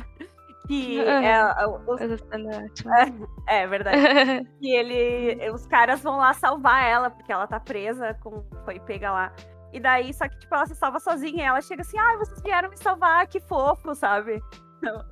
Que 0.69 1.01
uhum. 1.01 1.09
é, 1.09 1.67
os... 1.67 2.01
é, 3.47 3.63
é, 3.63 3.67
verdade. 3.67 4.47
que 4.61 4.71
ele. 4.71 5.51
Os 5.51 5.67
caras 5.67 6.01
vão 6.01 6.19
lá 6.19 6.35
salvar 6.35 6.85
ela, 6.85 7.11
porque 7.11 7.33
ela 7.33 7.47
tá 7.47 7.59
presa, 7.59 8.15
com, 8.23 8.45
foi 8.65 8.79
pega 8.79 9.11
lá. 9.11 9.33
E 9.73 9.81
daí, 9.81 10.13
só 10.15 10.29
que, 10.29 10.39
tipo, 10.39 10.55
ela 10.55 10.67
se 10.67 10.75
salva 10.75 11.01
sozinha 11.01 11.43
e 11.43 11.47
ela 11.47 11.61
chega 11.61 11.83
assim, 11.83 11.99
ah, 11.99 12.17
vocês 12.19 12.41
vieram 12.43 12.71
me 12.71 12.77
salvar, 12.77 13.27
que 13.27 13.41
fofo, 13.41 13.95
sabe? 13.95 14.43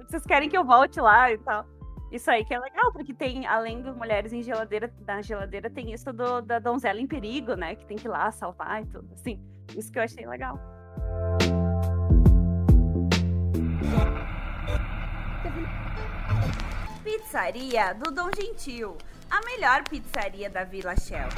Vocês 0.09 0.25
querem 0.25 0.49
que 0.49 0.57
eu 0.57 0.65
volte 0.65 1.01
lá 1.01 1.31
e 1.33 1.39
tal. 1.39 1.67
Isso 2.11 2.31
aí 2.31 2.45
que 2.45 2.55
é 2.55 2.59
legal, 2.59 2.93
porque 2.93 3.13
tem, 3.13 3.47
além 3.47 3.83
das 3.83 3.95
mulheres 3.97 4.33
em 4.33 4.43
geladeira, 4.43 4.93
na 5.07 5.21
geladeira, 5.21 5.69
tem 5.69 5.93
isso 5.93 6.13
do, 6.13 6.41
da 6.41 6.59
donzela 6.59 7.01
em 7.01 7.07
perigo, 7.07 7.55
né? 7.55 7.75
Que 7.75 7.85
tem 7.85 7.97
que 7.97 8.07
ir 8.07 8.11
lá 8.11 8.31
salvar 8.31 8.83
e 8.83 8.87
tudo, 8.87 9.09
assim. 9.13 9.43
Isso 9.77 9.91
que 9.91 9.99
eu 9.99 10.05
achei 10.05 10.27
legal. 10.27 10.59
Pizzaria 17.07 17.95
do 17.95 18.11
Dom 18.11 18.31
Gentil, 18.37 18.97
a 19.31 19.41
melhor 19.47 19.85
pizzaria 19.85 20.51
da 20.51 20.65
Vila 20.65 20.97
Shell. 20.97 21.29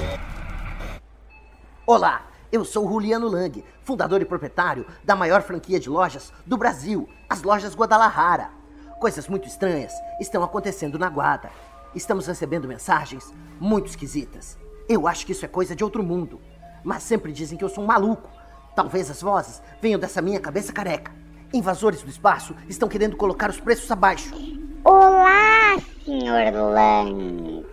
Olá, 1.86 2.26
eu 2.50 2.64
sou 2.64 2.88
Juliano 2.88 3.28
Lang, 3.28 3.62
fundador 3.82 4.22
e 4.22 4.24
proprietário 4.24 4.86
da 5.04 5.14
maior 5.14 5.42
franquia 5.42 5.78
de 5.78 5.90
lojas 5.90 6.32
do 6.46 6.56
Brasil, 6.56 7.06
as 7.28 7.42
lojas 7.42 7.74
Guadalajara. 7.74 8.48
Coisas 8.98 9.28
muito 9.28 9.46
estranhas 9.46 9.92
estão 10.18 10.42
acontecendo 10.42 10.98
na 10.98 11.10
Guada. 11.10 11.50
Estamos 11.94 12.26
recebendo 12.26 12.66
mensagens 12.66 13.30
muito 13.60 13.88
esquisitas. 13.88 14.58
Eu 14.88 15.06
acho 15.06 15.26
que 15.26 15.32
isso 15.32 15.44
é 15.44 15.48
coisa 15.48 15.76
de 15.76 15.84
outro 15.84 16.02
mundo. 16.02 16.40
Mas 16.82 17.02
sempre 17.02 17.30
dizem 17.30 17.58
que 17.58 17.64
eu 17.64 17.68
sou 17.68 17.84
um 17.84 17.88
maluco. 17.88 18.30
Talvez 18.74 19.10
as 19.10 19.20
vozes 19.20 19.62
venham 19.82 20.00
dessa 20.00 20.22
minha 20.22 20.40
cabeça 20.40 20.72
careca. 20.72 21.12
Invasores 21.52 22.00
do 22.00 22.08
espaço 22.08 22.56
estão 22.70 22.88
querendo 22.88 23.18
colocar 23.18 23.50
os 23.50 23.60
preços 23.60 23.90
abaixo. 23.90 24.34
Olá, 24.84 25.57
Sr. 26.08 26.56
Lang. 26.72 27.66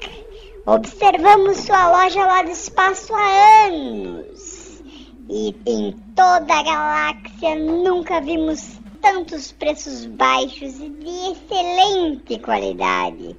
Observamos 0.65 1.55
sua 1.55 1.89
loja 1.89 2.25
lá 2.25 2.43
do 2.43 2.51
espaço 2.51 3.13
há 3.15 3.67
anos. 3.67 4.83
E 5.29 5.55
em 5.65 5.93
toda 6.13 6.53
a 6.53 6.63
galáxia 6.63 7.55
nunca 7.55 8.19
vimos 8.19 8.77
tantos 9.01 9.53
preços 9.53 10.05
baixos 10.05 10.81
e 10.81 10.89
de 10.89 11.31
excelente 11.31 12.37
qualidade. 12.39 13.37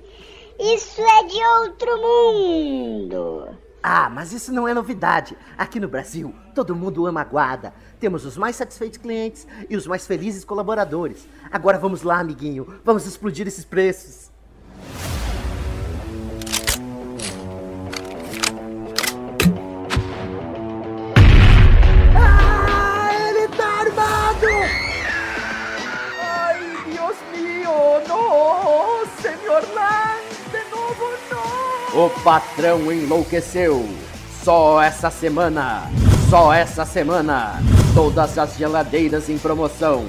Isso 0.58 1.02
é 1.02 1.24
de 1.24 1.44
outro 1.60 2.00
mundo. 2.00 3.48
Ah, 3.82 4.08
mas 4.08 4.32
isso 4.32 4.50
não 4.50 4.66
é 4.66 4.72
novidade. 4.72 5.36
Aqui 5.58 5.78
no 5.78 5.88
Brasil, 5.88 6.34
todo 6.54 6.74
mundo 6.74 7.06
ama 7.06 7.20
a 7.20 7.24
guarda. 7.24 7.74
Temos 8.00 8.24
os 8.24 8.38
mais 8.38 8.56
satisfeitos 8.56 8.96
clientes 8.96 9.46
e 9.68 9.76
os 9.76 9.86
mais 9.86 10.06
felizes 10.06 10.42
colaboradores. 10.42 11.28
Agora 11.52 11.78
vamos 11.78 12.00
lá, 12.00 12.18
amiguinho. 12.18 12.80
Vamos 12.82 13.04
explodir 13.04 13.46
esses 13.46 13.66
preços. 13.66 14.25
Ah, 22.14 23.08
ele 23.12 23.48
tá 23.48 23.66
armado! 23.66 24.46
Ai, 26.20 26.60
Deus 26.92 27.16
mío, 27.32 27.70
no, 28.08 29.06
senhor 29.20 29.62
Lang, 29.74 30.24
de 30.50 30.70
novo 30.70 31.04
não. 31.30 32.06
O 32.06 32.10
patrão 32.22 32.92
enlouqueceu. 32.92 33.88
Só 34.42 34.80
essa 34.80 35.10
semana, 35.10 35.90
só 36.30 36.52
essa 36.52 36.84
semana, 36.84 37.60
todas 37.94 38.38
as 38.38 38.56
geladeiras 38.56 39.28
em 39.28 39.38
promoção 39.38 40.06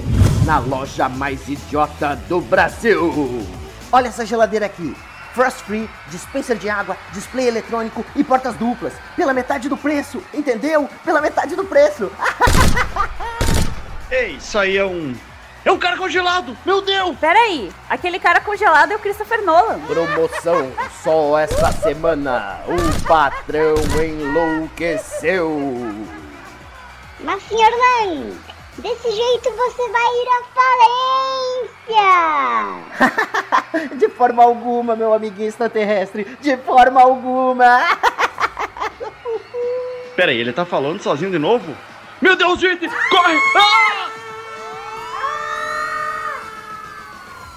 na 0.48 0.58
loja 0.60 1.08
mais 1.08 1.46
idiota 1.48 2.16
do 2.28 2.40
Brasil. 2.40 3.42
Olha 3.90 4.08
essa 4.08 4.26
geladeira 4.26 4.66
aqui. 4.66 4.96
Frost 5.34 5.58
Free, 5.58 5.88
dispenser 6.08 6.56
de 6.56 6.68
água, 6.68 6.96
display 7.12 7.46
eletrônico 7.46 8.04
e 8.16 8.24
portas 8.24 8.54
duplas. 8.56 8.92
Pela 9.14 9.32
metade 9.32 9.68
do 9.68 9.76
preço, 9.76 10.22
entendeu? 10.34 10.88
Pela 11.04 11.20
metade 11.20 11.54
do 11.54 11.64
preço. 11.64 12.10
Ei, 14.10 14.32
isso 14.32 14.58
aí 14.58 14.76
é 14.76 14.84
um. 14.84 15.14
É 15.64 15.70
um 15.70 15.78
cara 15.78 15.96
congelado! 15.96 16.56
Meu 16.64 16.80
Deus! 16.80 17.16
Peraí, 17.18 17.70
aquele 17.90 18.18
cara 18.18 18.40
congelado 18.40 18.92
é 18.92 18.96
o 18.96 18.98
Christopher 18.98 19.44
Nolan. 19.44 19.78
Promoção 19.80 20.72
só 21.02 21.38
essa 21.38 21.70
semana. 21.72 22.60
O 22.66 23.06
patrão 23.06 23.74
enlouqueceu. 24.02 25.50
Mas, 27.20 27.42
Sr. 27.42 27.56
Lang, 27.56 28.38
desse 28.78 29.10
jeito 29.10 29.50
você 29.50 29.88
vai 29.90 30.10
ir 30.14 30.28
à 30.28 30.42
falência. 30.54 31.57
De 33.96 34.08
forma 34.08 34.42
alguma, 34.42 34.94
meu 34.94 35.14
amiguinho 35.14 35.48
extraterrestre. 35.48 36.24
De 36.40 36.56
forma 36.58 37.00
alguma. 37.00 37.80
Pera 40.14 40.32
aí, 40.32 40.38
ele 40.38 40.52
tá 40.52 40.64
falando 40.64 41.02
sozinho 41.02 41.30
de 41.30 41.38
novo? 41.38 41.74
Meu 42.20 42.36
Deus, 42.36 42.60
gente! 42.60 42.88
Corre! 42.88 43.38
Ah! 43.56 44.08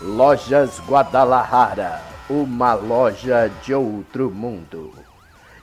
Lojas 0.01 0.79
Guadalajara, 0.87 2.01
uma 2.29 2.73
loja 2.73 3.51
de 3.63 3.73
outro 3.73 4.31
mundo. 4.31 4.93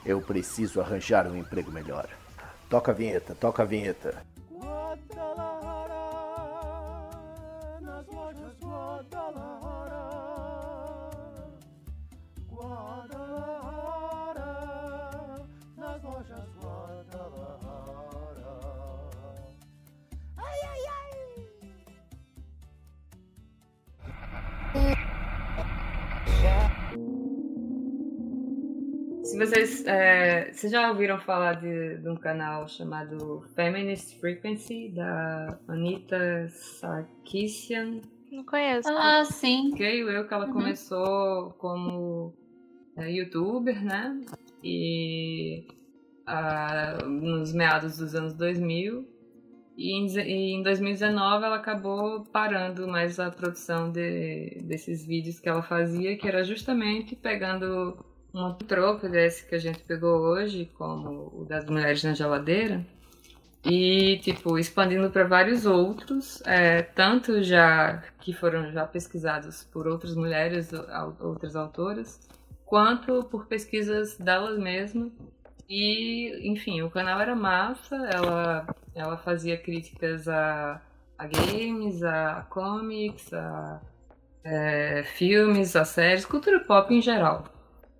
Eu 0.05 0.21
preciso 0.21 0.79
arranjar 0.79 1.27
um 1.27 1.35
emprego 1.35 1.71
melhor. 1.71 2.05
Toca 2.69 2.91
a 2.91 2.95
vinheta, 2.95 3.35
toca 3.35 3.63
a 3.63 3.65
vinheta. 3.65 4.15
Se 8.99 9.05
vocês, 29.37 29.85
é, 29.85 30.51
vocês 30.51 30.73
já 30.73 30.89
ouviram 30.89 31.17
falar 31.21 31.53
de, 31.53 31.99
de 31.99 32.09
um 32.09 32.17
canal 32.17 32.67
chamado 32.67 33.45
Feminist 33.55 34.19
Frequency, 34.19 34.89
da 34.89 35.57
Anita 35.69 36.49
Sarkeesian? 36.49 38.01
Não 38.31 38.43
conheço. 38.43 38.89
Ah, 38.89 39.23
sim. 39.25 39.71
Creio 39.75 40.09
eu 40.09 40.27
que 40.27 40.33
ela 40.33 40.45
Uhum. 40.47 40.53
começou 40.53 41.51
como 41.57 42.33
é, 42.95 43.11
youtuber, 43.11 43.83
né? 43.83 44.19
E 44.63 45.65
ah, 46.25 46.97
nos 47.05 47.53
meados 47.53 47.97
dos 47.97 48.13
anos 48.15 48.33
2000. 48.33 49.07
E 49.77 49.93
em, 49.93 50.05
e 50.19 50.51
em 50.55 50.61
2019 50.63 51.45
ela 51.45 51.55
acabou 51.55 52.25
parando 52.25 52.85
mais 52.87 53.17
a 53.19 53.31
produção 53.31 53.89
de, 53.91 54.57
desses 54.65 55.05
vídeos 55.05 55.39
que 55.39 55.47
ela 55.47 55.61
fazia, 55.63 56.17
que 56.17 56.27
era 56.27 56.43
justamente 56.43 57.15
pegando 57.15 57.97
um 58.35 58.53
troco 58.53 59.07
desse 59.07 59.47
que 59.47 59.55
a 59.55 59.59
gente 59.59 59.79
pegou 59.85 60.19
hoje, 60.19 60.69
como 60.77 61.31
o 61.33 61.45
das 61.45 61.65
mulheres 61.65 62.03
na 62.03 62.13
geladeira, 62.13 62.85
e 63.63 64.19
tipo 64.19 64.57
expandindo 64.57 65.09
para 65.09 65.25
vários 65.25 65.65
outros, 65.65 66.41
é, 66.45 66.81
tanto 66.81 67.43
já 67.43 68.01
que 68.21 68.33
foram 68.33 68.71
já 68.71 68.85
pesquisados 68.85 69.63
por 69.65 69.87
outras 69.87 70.15
mulheres, 70.15 70.71
outras 71.19 71.55
autoras, 71.55 72.19
quanto 72.65 73.23
por 73.25 73.47
pesquisas 73.47 74.17
delas 74.17 74.57
mesmas. 74.57 75.11
E, 75.67 76.49
enfim, 76.49 76.81
o 76.81 76.89
canal 76.89 77.19
era 77.21 77.35
massa, 77.35 77.95
ela, 78.11 78.65
ela 78.95 79.17
fazia 79.17 79.55
críticas 79.55 80.27
a, 80.27 80.81
a 81.17 81.27
games, 81.27 82.01
a 82.01 82.47
comics, 82.49 83.31
a 83.33 83.79
é, 84.43 85.03
filmes, 85.03 85.75
a 85.75 85.85
séries, 85.85 86.25
cultura 86.25 86.59
pop 86.61 86.91
em 86.93 87.01
geral. 87.01 87.45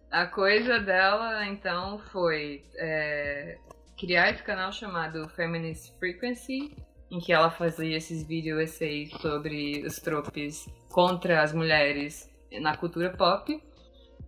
A 0.10 0.26
coisa 0.26 0.80
dela, 0.80 1.46
então, 1.46 2.00
foi 2.12 2.64
é, 2.76 3.60
criar 4.00 4.30
esse 4.32 4.42
canal 4.42 4.72
chamado 4.72 5.28
Feminist 5.30 5.94
Frequency, 6.00 6.74
em 7.12 7.20
que 7.20 7.34
ela 7.34 7.50
fazia 7.52 7.98
esses 7.98 8.26
vídeo 8.26 8.60
essays 8.62 9.12
sobre 9.20 9.86
os 9.86 9.98
tropes 9.98 10.70
contra 10.90 11.42
as 11.42 11.52
mulheres 11.54 12.30
na 12.62 12.78
cultura 12.78 13.10
pop. 13.10 13.62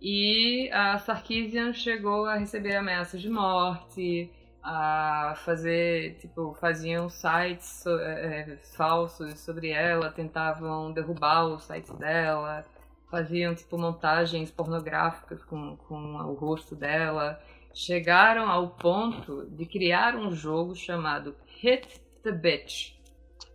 E 0.01 0.69
a 0.73 0.97
Sarkeesian 0.97 1.73
chegou 1.73 2.25
a 2.25 2.35
receber 2.35 2.75
ameaças 2.75 3.21
de 3.21 3.29
morte, 3.29 4.29
a 4.63 5.35
fazer, 5.45 6.17
tipo, 6.17 6.53
faziam 6.55 7.07
sites 7.09 7.81
so- 7.83 7.99
é, 7.99 8.57
falsos 8.75 9.39
sobre 9.39 9.69
ela, 9.69 10.11
tentavam 10.11 10.91
derrubar 10.91 11.45
os 11.45 11.63
sites 11.63 11.91
dela, 11.97 12.65
faziam, 13.09 13.55
tipo, 13.55 13.77
montagens 13.77 14.51
pornográficas 14.51 15.43
com, 15.43 15.77
com 15.77 16.15
o 16.15 16.33
rosto 16.33 16.75
dela. 16.75 17.39
Chegaram 17.73 18.49
ao 18.49 18.69
ponto 18.71 19.45
de 19.49 19.65
criar 19.65 20.15
um 20.15 20.31
jogo 20.33 20.75
chamado 20.75 21.35
Hit 21.59 22.01
the 22.23 22.31
Bitch. 22.31 22.93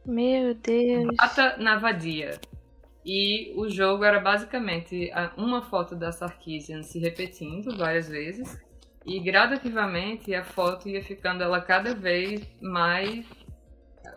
Meu 0.05 0.55
Deus. 0.55 1.15
Bata 1.17 1.57
na 1.59 1.77
vadia. 1.79 2.41
E 3.05 3.53
o 3.57 3.69
jogo 3.69 4.05
era 4.05 4.19
basicamente 4.19 5.11
a- 5.13 5.33
uma 5.37 5.63
foto 5.63 5.95
da 5.95 6.11
Sarkeesian 6.13 6.83
se 6.83 6.99
repetindo 6.99 7.77
várias 7.77 8.09
vezes. 8.09 8.61
E 9.05 9.21
gradativamente 9.21 10.35
a 10.35 10.45
foto 10.45 10.89
ia 10.89 11.03
ficando 11.05 11.43
ela 11.45 11.61
cada 11.61 11.95
vez 11.95 12.45
mais. 12.61 13.25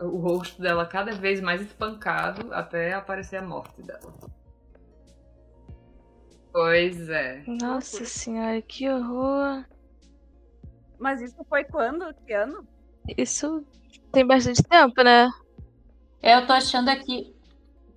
O 0.00 0.16
rosto 0.16 0.60
dela 0.62 0.86
cada 0.86 1.12
vez 1.12 1.40
mais 1.40 1.60
espancado 1.60 2.52
até 2.54 2.92
aparecer 2.94 3.36
a 3.36 3.42
morte 3.42 3.82
dela. 3.82 4.12
Pois 6.52 7.08
é. 7.08 7.44
Nossa 7.46 8.04
senhora, 8.04 8.60
que 8.62 8.88
horror. 8.88 9.64
Mas 11.00 11.22
isso 11.22 11.42
foi 11.48 11.64
quando? 11.64 12.12
Que 12.26 12.32
ano? 12.34 12.64
Isso 13.16 13.64
tem 14.12 14.26
bastante 14.26 14.62
tempo, 14.62 15.02
né? 15.02 15.30
Eu 16.22 16.46
tô 16.46 16.52
achando 16.52 16.90
aqui. 16.90 17.34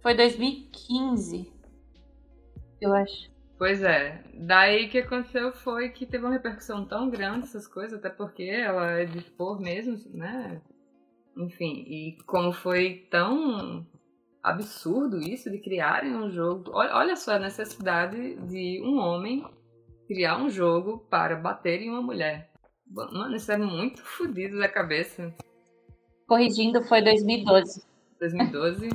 Foi 0.01 0.15
2015. 0.15 1.51
Eu 2.79 2.93
acho. 2.93 3.29
Pois 3.57 3.83
é. 3.83 4.23
Daí 4.33 4.85
o 4.85 4.89
que 4.89 4.99
aconteceu 4.99 5.51
foi 5.51 5.89
que 5.89 6.05
teve 6.05 6.25
uma 6.25 6.33
repercussão 6.33 6.85
tão 6.85 7.09
grande 7.09 7.45
essas 7.45 7.67
coisas, 7.67 7.99
até 7.99 8.09
porque 8.09 8.43
ela 8.43 8.91
é 8.91 9.05
de 9.05 9.17
expor 9.17 9.59
mesmo, 9.59 9.97
né? 10.13 10.61
Enfim, 11.35 11.83
e 11.87 12.17
como 12.25 12.53
foi 12.53 13.07
tão 13.11 13.85
absurdo 14.41 15.19
isso 15.19 15.51
de 15.51 15.59
criarem 15.59 16.15
um 16.15 16.29
jogo. 16.29 16.71
Olha 16.73 17.15
só 17.15 17.33
a 17.33 17.39
necessidade 17.39 18.35
de 18.47 18.81
um 18.81 18.97
homem 18.97 19.45
criar 20.07 20.37
um 20.37 20.49
jogo 20.49 20.99
para 21.09 21.35
bater 21.35 21.81
em 21.81 21.89
uma 21.89 22.01
mulher. 22.01 22.52
Mano, 22.93 23.35
isso 23.35 23.51
é 23.51 23.57
muito 23.57 24.03
fodido 24.03 24.59
da 24.59 24.69
cabeça. 24.69 25.33
Corrigindo, 26.27 26.83
foi 26.83 27.01
2012. 27.01 27.83
2012? 28.19 28.89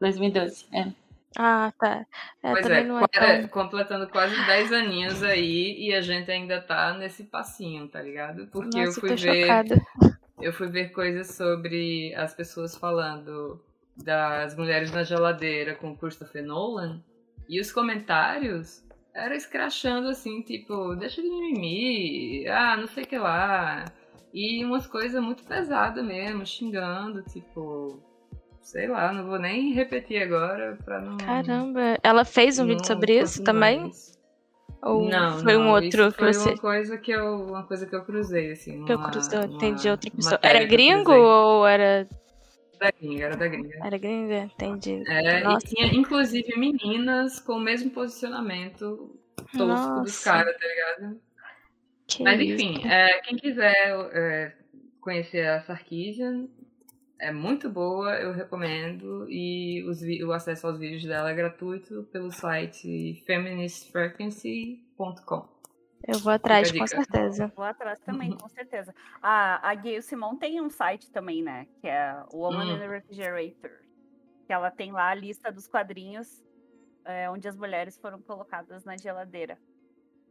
2012, 0.00 0.66
é. 0.72 0.92
Ah, 1.36 1.72
tá. 1.78 2.06
É, 2.42 2.50
pois 2.50 2.62
também 2.62 2.80
é, 2.80 2.84
não 2.84 3.00
é 3.00 3.06
é, 3.12 3.38
tão... 3.38 3.48
completando 3.48 4.08
quase 4.08 4.34
10 4.46 4.72
aninhos 4.72 5.22
aí 5.22 5.78
e 5.78 5.94
a 5.94 6.00
gente 6.00 6.30
ainda 6.30 6.60
tá 6.60 6.94
nesse 6.94 7.24
passinho, 7.24 7.86
tá 7.86 8.02
ligado? 8.02 8.48
Porque 8.48 8.78
Nossa, 8.78 8.98
eu 8.98 9.00
fui 9.00 9.08
tô 9.10 9.16
ver. 9.16 9.42
chocada. 9.42 9.82
Eu 10.40 10.52
fui 10.52 10.68
ver 10.68 10.88
coisas 10.88 11.28
sobre 11.34 12.14
as 12.14 12.34
pessoas 12.34 12.74
falando 12.74 13.62
das 13.96 14.56
mulheres 14.56 14.90
na 14.90 15.04
geladeira 15.04 15.74
com 15.74 15.92
o 15.92 15.96
Christopher 15.96 16.42
Nolan 16.42 17.02
e 17.48 17.60
os 17.60 17.70
comentários 17.70 18.82
era 19.14 19.34
escrachando 19.36 20.08
assim, 20.08 20.42
tipo, 20.42 20.94
deixa 20.96 21.20
de 21.22 21.28
mimimi, 21.28 22.46
ah, 22.48 22.76
não 22.76 22.86
sei 22.86 23.04
o 23.04 23.06
que 23.06 23.18
lá. 23.18 23.84
E 24.32 24.64
umas 24.64 24.86
coisas 24.86 25.22
muito 25.22 25.42
pesadas 25.44 26.04
mesmo, 26.04 26.46
xingando, 26.46 27.22
tipo, 27.24 28.00
sei 28.62 28.86
lá, 28.86 29.12
não 29.12 29.26
vou 29.26 29.38
nem 29.38 29.72
repetir 29.72 30.22
agora 30.22 30.78
pra 30.84 31.00
não. 31.00 31.16
Caramba, 31.18 31.98
ela 32.02 32.24
fez 32.24 32.58
um 32.58 32.66
vídeo 32.66 32.86
sobre 32.86 33.20
isso 33.20 33.42
também? 33.42 33.90
Ou 34.82 35.02
não, 35.10 35.38
foi 35.40 35.56
um 35.56 35.64
não, 35.64 35.70
outro 35.72 35.88
isso 35.88 36.12
que 36.12 36.18
foi 36.20 36.32
você 36.32 36.50
uma 36.50 36.58
coisa 36.58 36.96
que 36.98 37.10
eu, 37.10 37.46
uma 37.48 37.62
coisa 37.64 37.86
que 37.86 37.94
eu 37.94 38.02
cruzei 38.04 38.52
assim, 38.52 38.82
que 38.84 38.92
eu 38.92 38.96
uma- 38.96 39.10
uma 39.10 39.44
Entendi 39.44 39.90
outra 39.90 40.10
pessoa. 40.10 40.38
Era 40.42 40.64
gringo 40.64 41.04
cruzei. 41.04 41.22
ou 41.22 41.66
era. 41.66 42.08
Da 42.80 42.90
gringa, 42.90 43.26
era 43.26 43.36
da 43.36 43.46
gringa. 43.46 43.78
Era 43.84 43.98
gringa? 43.98 44.38
Entendi. 44.44 45.04
É, 45.06 45.44
Nossa. 45.44 45.66
e 45.66 45.68
tinha 45.68 45.86
inclusive 45.94 46.58
meninas 46.58 47.38
com 47.38 47.52
o 47.52 47.60
mesmo 47.60 47.90
posicionamento 47.90 49.14
tosco 49.56 50.02
dos 50.02 50.24
caras, 50.24 50.56
tá 50.56 50.66
ligado? 50.66 51.20
Que 52.06 52.24
Mas 52.24 52.40
enfim, 52.40 52.82
é, 52.88 53.20
quem 53.20 53.36
quiser 53.36 53.94
é, 54.12 54.56
conhecer 55.00 55.46
a 55.46 55.60
Sarkeesian, 55.60 56.48
é 57.18 57.30
muito 57.30 57.68
boa, 57.68 58.14
eu 58.14 58.32
recomendo. 58.32 59.26
E 59.28 59.84
os 59.84 60.00
o 60.02 60.32
acesso 60.32 60.66
aos 60.66 60.78
vídeos 60.78 61.04
dela 61.04 61.30
é 61.30 61.34
gratuito 61.34 62.08
pelo 62.10 62.32
site 62.32 63.22
feministfrequency.com. 63.26 65.59
Eu 66.06 66.18
vou 66.18 66.32
atrás, 66.32 66.72
com 66.72 66.86
certeza. 66.86 67.52
Vou 67.54 67.64
atrás 67.64 67.98
também, 68.00 68.36
com 68.36 68.48
certeza. 68.48 68.94
A, 69.22 69.68
a 69.70 69.74
Gayle 69.74 70.02
Simon 70.02 70.36
tem 70.36 70.60
um 70.60 70.70
site 70.70 71.10
também, 71.10 71.42
né? 71.42 71.66
Que 71.80 71.88
é 71.88 72.22
o 72.32 72.38
Woman 72.38 72.66
Hum. 72.66 72.76
in 72.76 72.78
the 72.78 72.88
Refrigerator. 72.88 73.70
Que 74.46 74.52
ela 74.52 74.70
tem 74.70 74.92
lá 74.92 75.10
a 75.10 75.14
lista 75.14 75.52
dos 75.52 75.68
quadrinhos 75.68 76.42
é, 77.04 77.30
onde 77.30 77.46
as 77.48 77.56
mulheres 77.56 77.98
foram 77.98 78.20
colocadas 78.20 78.84
na 78.84 78.96
geladeira. 78.96 79.58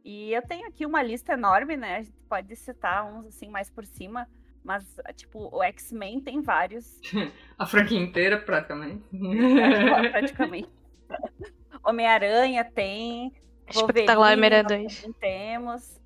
E 0.04 0.32
eu 0.32 0.42
tenho 0.42 0.66
aqui 0.66 0.84
uma 0.86 1.02
lista 1.02 1.34
enorme, 1.34 1.76
né? 1.76 1.96
A 1.98 2.02
gente 2.02 2.16
pode 2.28 2.54
citar 2.56 3.04
uns 3.04 3.26
assim 3.26 3.48
mais 3.48 3.70
por 3.70 3.84
cima. 3.84 4.26
Mas, 4.62 4.94
tipo, 5.16 5.48
o 5.56 5.62
X-Men 5.62 6.20
tem 6.20 6.42
vários, 6.42 7.00
A 7.58 7.64
franquia 7.66 7.98
inteira, 7.98 8.38
praticamente. 8.38 9.02
praticamente. 10.10 10.68
Homem-Aranha 11.82 12.62
tem. 12.64 13.32
Espetacular 13.70 14.36
Wolverine, 14.36 14.46
Homem-Aranha 14.46 14.62
nós 14.62 15.00
2. 15.00 15.02
também 15.02 15.16
temos. 15.20 16.00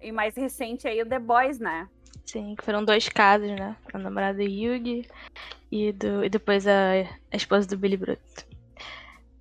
E 0.00 0.12
mais 0.12 0.36
recente 0.36 0.86
aí 0.86 1.00
o 1.02 1.06
The 1.08 1.18
Boys, 1.18 1.58
né? 1.58 1.88
Sim, 2.26 2.54
que 2.56 2.64
foram 2.64 2.84
dois 2.84 3.08
casos, 3.08 3.48
né? 3.50 3.76
O 3.92 3.98
namorado 3.98 4.38
do 4.38 4.44
Yugi 4.44 5.06
e, 5.70 5.92
do, 5.92 6.24
e 6.24 6.28
depois 6.28 6.66
a, 6.66 6.92
a 7.32 7.36
esposa 7.36 7.66
do 7.68 7.76
Billy 7.76 7.96
Bruto. 7.96 8.46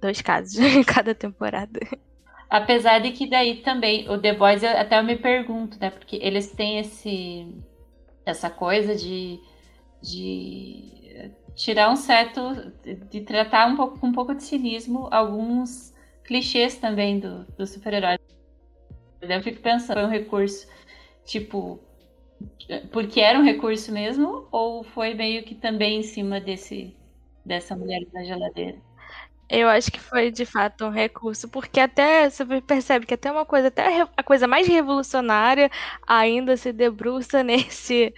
Dois 0.01 0.21
casos 0.21 0.57
em 0.59 0.83
cada 0.83 1.13
temporada. 1.15 1.79
Apesar 2.49 2.99
de 2.99 3.11
que 3.11 3.27
daí 3.29 3.61
também, 3.61 4.07
o 4.09 4.17
The 4.19 4.33
Boys, 4.33 4.63
eu- 4.63 4.77
até 4.77 4.99
eu 4.99 5.03
me 5.03 5.15
pergunto, 5.17 5.77
né? 5.79 5.89
Porque 5.89 6.17
eles 6.21 6.51
têm 6.51 6.79
esse, 6.79 7.47
essa 8.25 8.49
coisa 8.49 8.95
de, 8.95 9.39
de 10.01 11.31
tirar 11.55 11.89
um 11.89 11.95
certo. 11.95 12.71
de 13.09 13.21
tratar 13.21 13.67
um 13.67 13.75
pouco, 13.75 13.99
com 13.99 14.07
um 14.07 14.11
pouco 14.13 14.35
de 14.35 14.43
cinismo 14.43 15.07
alguns 15.11 15.92
clichês 16.23 16.77
também 16.77 17.19
do, 17.19 17.45
do 17.57 17.65
super-herói. 17.65 18.17
Eu 19.21 19.41
fico 19.41 19.61
pensando, 19.61 19.99
foi 19.99 20.05
um 20.05 20.09
recurso, 20.09 20.67
tipo, 21.25 21.79
porque 22.91 23.21
era 23.21 23.39
um 23.39 23.43
recurso 23.43 23.91
mesmo, 23.91 24.47
ou 24.51 24.83
foi 24.83 25.13
meio 25.13 25.43
que 25.43 25.55
também 25.55 25.99
em 25.99 26.03
cima 26.03 26.41
desse 26.41 26.95
dessa 27.45 27.75
mulher 27.75 28.01
na 28.13 28.23
geladeira? 28.23 28.77
Eu 29.49 29.67
acho 29.67 29.91
que 29.91 29.99
foi 29.99 30.31
de 30.31 30.45
fato 30.45 30.85
um 30.85 30.89
recurso, 30.89 31.47
porque 31.49 31.79
até 31.79 32.29
você 32.29 32.45
percebe 32.61 33.05
que 33.05 33.13
até 33.13 33.31
uma 33.31 33.45
coisa, 33.45 33.67
até 33.67 34.01
a 34.15 34.23
coisa 34.23 34.47
mais 34.47 34.67
revolucionária 34.67 35.69
ainda 36.07 36.57
se 36.57 36.71
debruça 36.71 37.43
nesse, 37.43 38.13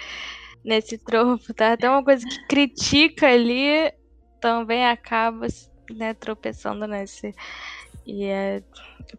nesse 0.63 0.97
tropo, 0.97 1.53
tá? 1.53 1.73
Até 1.73 1.89
uma 1.89 2.03
coisa 2.03 2.25
que 2.25 2.47
critica 2.47 3.27
ali 3.27 3.91
também 4.39 4.85
acaba 4.85 5.47
né, 5.91 6.13
tropeçando 6.13 6.87
nesse. 6.87 7.33
E 8.05 8.25
é. 8.25 8.61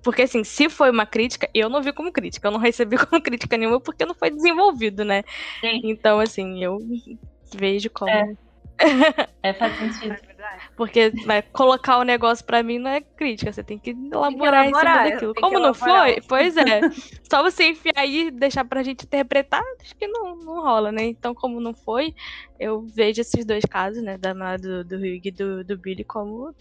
Porque 0.02 0.22
assim, 0.22 0.44
se 0.44 0.68
foi 0.68 0.90
uma 0.90 1.06
crítica, 1.06 1.48
eu 1.52 1.68
não 1.68 1.82
vi 1.82 1.92
como 1.92 2.12
crítica, 2.12 2.48
eu 2.48 2.52
não 2.52 2.60
recebi 2.60 2.96
como 3.04 3.20
crítica 3.22 3.56
nenhuma 3.56 3.80
porque 3.80 4.04
não 4.04 4.14
foi 4.14 4.30
desenvolvido, 4.30 5.04
né? 5.04 5.24
Sim. 5.60 5.80
Então, 5.84 6.20
assim, 6.20 6.62
eu 6.62 6.78
vejo 7.54 7.90
como. 7.90 8.10
É. 8.10 8.32
É, 9.42 9.54
faz 9.54 9.78
sentido. 9.78 10.12
É 10.12 10.26
verdade. 10.26 10.62
Porque 10.76 11.10
vai 11.24 11.40
colocar 11.40 11.98
o 11.98 12.02
negócio 12.02 12.44
pra 12.44 12.62
mim 12.62 12.78
não 12.78 12.90
é 12.90 13.00
crítica, 13.00 13.52
você 13.52 13.62
tem 13.62 13.78
que 13.78 13.90
elaborar, 13.90 14.64
em 14.64 14.68
elaborar, 14.68 15.04
cima 15.04 15.10
daquilo. 15.10 15.32
tem 15.32 15.42
que 15.42 15.48
Como 15.48 15.60
não 15.60 15.72
foi, 15.72 16.20
pois 16.28 16.56
é. 16.56 16.80
Só 17.30 17.42
você 17.42 17.68
enfiar 17.68 17.98
aí 17.98 18.26
e 18.26 18.30
deixar 18.30 18.64
pra 18.64 18.82
gente 18.82 19.04
interpretar, 19.04 19.62
acho 19.80 19.94
que 19.96 20.06
não, 20.08 20.36
não 20.36 20.62
rola, 20.62 20.90
né? 20.90 21.04
Então, 21.04 21.32
como 21.32 21.60
não 21.60 21.72
foi, 21.72 22.12
eu 22.58 22.82
vejo 22.82 23.20
esses 23.20 23.44
dois 23.44 23.64
casos, 23.64 24.02
né? 24.02 24.18
Da 24.18 24.34
do, 24.56 24.84
do 24.84 24.96
Hugh 24.96 25.20
e 25.24 25.30
do, 25.30 25.64
do 25.64 25.78
Billy 25.78 26.04
como 26.04 26.52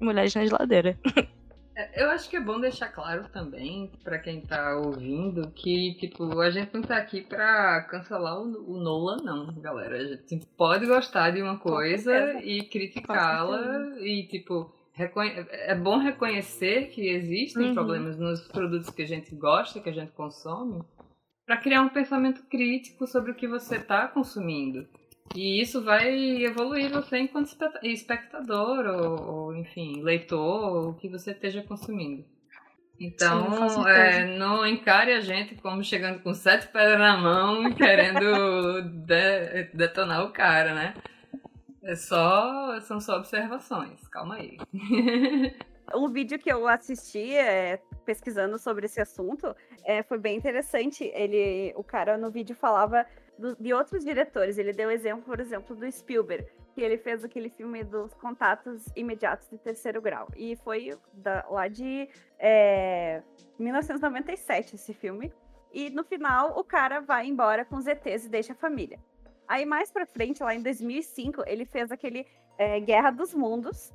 mulheres 0.00 0.34
na 0.34 0.46
geladeira. 0.46 0.96
É, 1.74 2.02
Eu 2.04 2.10
acho 2.10 2.28
que 2.28 2.36
é 2.36 2.40
bom 2.40 2.60
deixar 2.60 2.88
claro 2.88 3.28
também, 3.32 3.90
pra 4.04 4.18
quem 4.18 4.40
tá 4.40 4.76
ouvindo, 4.78 5.50
que, 5.52 5.94
tipo, 5.98 6.40
a 6.40 6.50
gente 6.50 6.72
não 6.74 6.82
tá 6.82 6.96
aqui 6.96 7.22
pra 7.22 7.82
cancelar 7.90 8.38
o, 8.38 8.72
o 8.72 8.76
Nolan, 8.78 9.16
não, 9.22 9.52
galera. 9.60 9.96
A 9.96 10.04
gente 10.04 10.46
pode 10.56 10.86
gostar 10.86 11.30
de 11.30 11.40
uma 11.42 11.58
coisa 11.58 12.40
e 12.42 12.62
criticá-la 12.64 13.96
e, 14.00 14.26
tipo, 14.28 14.70
reconhe- 14.92 15.46
é 15.50 15.74
bom 15.74 15.98
reconhecer 15.98 16.88
que 16.90 17.08
existem 17.08 17.68
Uhum. 17.68 17.74
problemas 17.74 18.18
nos 18.18 18.40
produtos 18.48 18.90
que 18.90 19.02
a 19.02 19.06
gente 19.06 19.34
gosta, 19.34 19.80
que 19.80 19.88
a 19.88 19.94
gente 19.94 20.12
consome, 20.12 20.82
pra 21.46 21.56
criar 21.56 21.82
um 21.82 21.88
pensamento 21.88 22.42
crítico 22.50 23.06
sobre 23.06 23.32
o 23.32 23.34
que 23.34 23.48
você 23.48 23.78
tá 23.78 24.06
consumindo. 24.08 24.86
E 25.34 25.62
isso 25.62 25.82
vai 25.82 26.42
evoluir 26.44 26.90
você 26.90 27.18
enquanto 27.18 27.46
espe- 27.46 27.78
espectador, 27.82 28.84
ou, 28.86 29.30
ou, 29.30 29.56
enfim, 29.56 30.02
leitor, 30.02 30.74
ou 30.76 30.90
o 30.90 30.94
que 30.94 31.08
você 31.08 31.30
esteja 31.30 31.62
consumindo. 31.62 32.24
Então, 33.00 33.68
Sim, 33.68 33.88
é, 33.88 34.38
não 34.38 34.66
encare 34.66 35.12
a 35.12 35.20
gente 35.20 35.54
como 35.56 35.82
chegando 35.82 36.22
com 36.22 36.34
sete 36.34 36.68
pedras 36.68 36.98
na 36.98 37.16
mão 37.16 37.68
e 37.68 37.74
querendo 37.74 38.82
de- 39.06 39.64
detonar 39.74 40.24
o 40.24 40.32
cara, 40.32 40.74
né? 40.74 40.94
É 41.82 41.96
só, 41.96 42.78
são 42.80 43.00
só 43.00 43.16
observações, 43.16 44.06
calma 44.08 44.36
aí. 44.36 44.56
Um 45.94 46.08
vídeo 46.08 46.38
que 46.38 46.50
eu 46.50 46.66
assisti 46.66 47.34
é, 47.34 47.78
pesquisando 48.06 48.58
sobre 48.58 48.86
esse 48.86 48.98
assunto 49.00 49.54
é, 49.84 50.02
foi 50.02 50.16
bem 50.16 50.38
interessante. 50.38 51.04
Ele, 51.12 51.72
o 51.76 51.84
cara 51.84 52.16
no 52.16 52.30
vídeo 52.30 52.54
falava 52.56 53.04
do- 53.38 53.56
de 53.56 53.72
outros 53.72 54.04
diretores. 54.04 54.58
Ele 54.58 54.72
deu 54.72 54.90
exemplo, 54.90 55.24
por 55.24 55.40
exemplo, 55.40 55.74
do 55.74 55.90
Spielberg, 55.90 56.46
que 56.74 56.80
ele 56.80 56.96
fez 56.96 57.24
aquele 57.24 57.50
filme 57.50 57.82
dos 57.84 58.14
contatos 58.14 58.84
imediatos 58.96 59.48
de 59.50 59.58
terceiro 59.58 60.00
grau. 60.00 60.28
E 60.36 60.56
foi 60.56 60.96
da- 61.12 61.44
lá 61.50 61.68
de 61.68 62.08
é, 62.38 63.22
1997 63.58 64.74
esse 64.76 64.92
filme. 64.94 65.32
E 65.72 65.88
no 65.90 66.04
final 66.04 66.58
o 66.58 66.64
cara 66.64 67.00
vai 67.00 67.26
embora 67.26 67.64
com 67.64 67.76
os 67.76 67.86
ETs 67.86 68.26
e 68.26 68.28
deixa 68.28 68.52
a 68.52 68.56
família. 68.56 68.98
Aí 69.48 69.64
mais 69.64 69.90
pra 69.90 70.06
frente, 70.06 70.42
lá 70.42 70.54
em 70.54 70.62
2005, 70.62 71.42
ele 71.46 71.64
fez 71.64 71.90
aquele 71.90 72.26
é, 72.58 72.78
Guerra 72.80 73.10
dos 73.10 73.34
Mundos, 73.34 73.92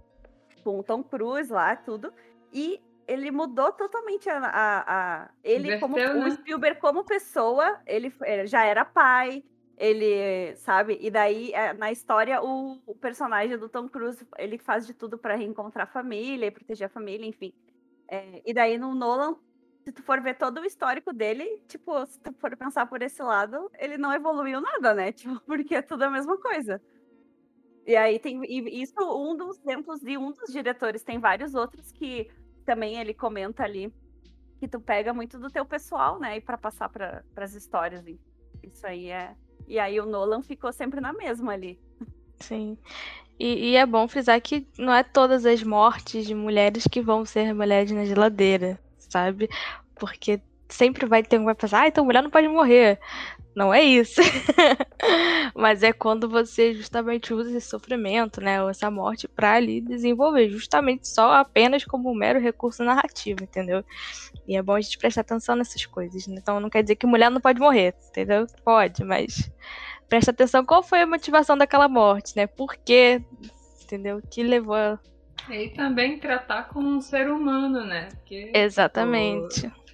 com 0.64 0.80
o 0.80 0.84
Tom 0.84 1.04
Cruise 1.04 1.52
lá, 1.52 1.76
tudo. 1.76 2.12
E 2.52 2.82
ele 3.08 3.32
mudou 3.32 3.72
totalmente 3.74 4.30
a. 4.30 4.38
a- 4.40 5.24
a- 5.26 5.32
ele, 5.44 5.74
como 5.74 5.98
o 6.12 6.26
né? 6.26 6.32
Spielberg, 6.32 6.80
como 6.80 7.06
pessoa, 7.06 7.82
ele, 7.86 8.14
já 8.48 8.66
era 8.66 8.84
pai, 8.86 9.44
ele, 9.78 10.56
sabe? 10.58 10.98
E 11.02 11.10
daí, 11.12 11.52
é, 11.54 11.74
na 11.74 11.92
história, 11.92 12.42
o, 12.44 12.82
o 12.86 12.96
personagem 12.96 13.58
do 13.58 13.70
Tom 13.70 13.88
Cruise, 13.90 14.26
ele 14.38 14.58
faz 14.58 14.86
de 14.86 14.94
tudo 14.94 15.18
para 15.18 15.36
reencontrar 15.36 15.88
a 15.88 15.92
família 15.92 16.48
e 16.48 16.52
proteger 16.52 16.88
a 16.88 16.90
família, 16.90 17.26
enfim. 17.28 17.54
É, 18.10 18.42
e 18.46 18.54
daí, 18.54 18.78
no 18.78 18.96
Nolan, 18.96 19.36
se 19.86 19.92
tu 19.94 20.04
for 20.04 20.22
ver 20.22 20.38
todo 20.38 20.60
o 20.62 20.66
histórico 20.66 21.14
dele, 21.14 21.46
tipo, 21.68 22.06
se 22.06 22.20
tu 22.22 22.34
for 22.40 22.56
pensar 22.58 22.88
por 22.88 23.02
esse 23.02 23.22
lado, 23.24 23.70
ele 23.80 23.98
não 23.98 24.14
evoluiu 24.14 24.62
nada, 24.62 24.94
né? 24.94 25.12
Tipo, 25.14 25.40
porque 25.46 25.76
é 25.76 25.82
tudo 25.82 26.04
a 26.04 26.10
mesma 26.12 26.38
coisa. 26.40 26.82
E 27.86 27.96
aí 27.96 28.20
tem 28.20 28.42
e 28.44 28.82
isso 28.82 28.94
um 29.00 29.36
dos 29.36 29.58
exemplos 29.60 30.02
de 30.02 30.18
um 30.18 30.32
dos 30.32 30.52
diretores, 30.52 31.04
tem 31.04 31.20
vários 31.20 31.56
outros 31.56 31.92
que 31.92 32.30
também 32.68 33.00
ele 33.00 33.14
comenta 33.14 33.64
ali 33.64 33.92
que 34.60 34.68
tu 34.68 34.80
pega 34.82 35.14
muito 35.14 35.40
do 35.40 35.50
teu 35.50 35.66
pessoal, 35.66 36.20
né? 36.20 36.36
E 36.36 36.42
para 36.42 36.58
passar 36.58 36.90
para 36.90 37.24
as 37.38 37.54
histórias. 37.54 38.04
Isso 38.62 38.86
aí 38.86 39.10
é. 39.10 39.34
E 39.66 39.80
aí 39.80 40.00
o 40.02 40.06
Nolan 40.06 40.42
ficou 40.42 40.74
sempre 40.74 41.00
na 41.00 41.14
mesma 41.14 41.54
ali. 41.54 41.80
Sim. 42.42 42.78
E, 43.40 43.70
e, 43.72 43.76
é 43.76 43.86
bom 43.86 44.08
frisar 44.08 44.42
que 44.42 44.68
não 44.78 44.94
é 44.94 45.04
todas 45.04 45.46
as 45.46 45.64
mortes 45.64 46.26
de 46.26 46.36
mulheres 46.36 46.86
que 46.92 47.02
vão 47.02 47.24
ser 47.24 47.54
mulheres 47.54 47.92
na 47.92 48.04
geladeira, 48.04 48.80
sabe? 48.98 49.48
Porque 49.96 50.42
sempre 50.68 51.06
vai 51.06 51.24
ter 51.24 51.38
um 51.38 51.42
que 51.42 51.46
vai 51.46 51.56
pensar, 51.56 51.84
ah, 51.84 51.88
então 51.88 52.04
mulher 52.04 52.24
não 52.24 52.32
pode 52.32 52.48
morrer. 52.48 53.00
Não 53.58 53.74
é 53.74 53.82
isso. 53.82 54.22
Mas 55.56 55.82
é 55.82 55.92
quando 55.92 56.30
você 56.30 56.76
justamente 56.76 57.34
usa 57.34 57.58
esse 57.58 57.68
sofrimento, 57.68 58.40
né, 58.40 58.62
ou 58.62 58.70
essa 58.70 58.92
morte 58.92 59.28
para 59.28 59.54
ali 59.54 59.82
desenvolver, 59.82 60.48
justamente 60.48 61.08
só 61.08 61.34
apenas 61.34 61.84
como 61.84 62.12
um 62.12 62.14
mero 62.14 62.40
recurso 62.40 62.84
narrativo, 62.84 63.44
entendeu? 63.44 63.84
E 64.48 64.56
é 64.56 64.62
bom 64.62 64.76
a 64.76 64.80
gente 64.82 65.00
prestar 65.00 65.22
atenção 65.22 65.56
nessas 65.56 65.84
coisas. 65.88 66.28
Né? 66.28 66.36
Então 66.38 66.60
não 66.60 66.70
quer 66.70 66.84
dizer 66.84 66.98
que 66.98 67.08
mulher 67.08 67.32
não 67.32 67.42
pode 67.42 67.60
morrer, 67.60 67.96
entendeu? 68.10 68.46
Pode, 68.64 69.04
mas 69.04 69.52
presta 70.08 70.30
atenção 70.30 70.64
qual 70.64 70.84
foi 70.84 71.02
a 71.02 71.08
motivação 71.08 71.58
daquela 71.58 71.88
morte, 71.88 72.36
né? 72.36 72.46
Por 72.46 72.76
quê? 72.76 73.24
Entendeu? 73.82 74.22
Que 74.30 74.44
levou 74.44 74.76
a... 74.76 75.00
E 75.50 75.70
também 75.70 76.20
tratar 76.20 76.70
como 76.70 76.88
um 76.88 77.02
ser 77.02 77.28
humano, 77.32 77.84
né? 77.84 78.10
Porque, 78.18 78.52
Exatamente. 78.54 79.68
Pô, 79.68 79.87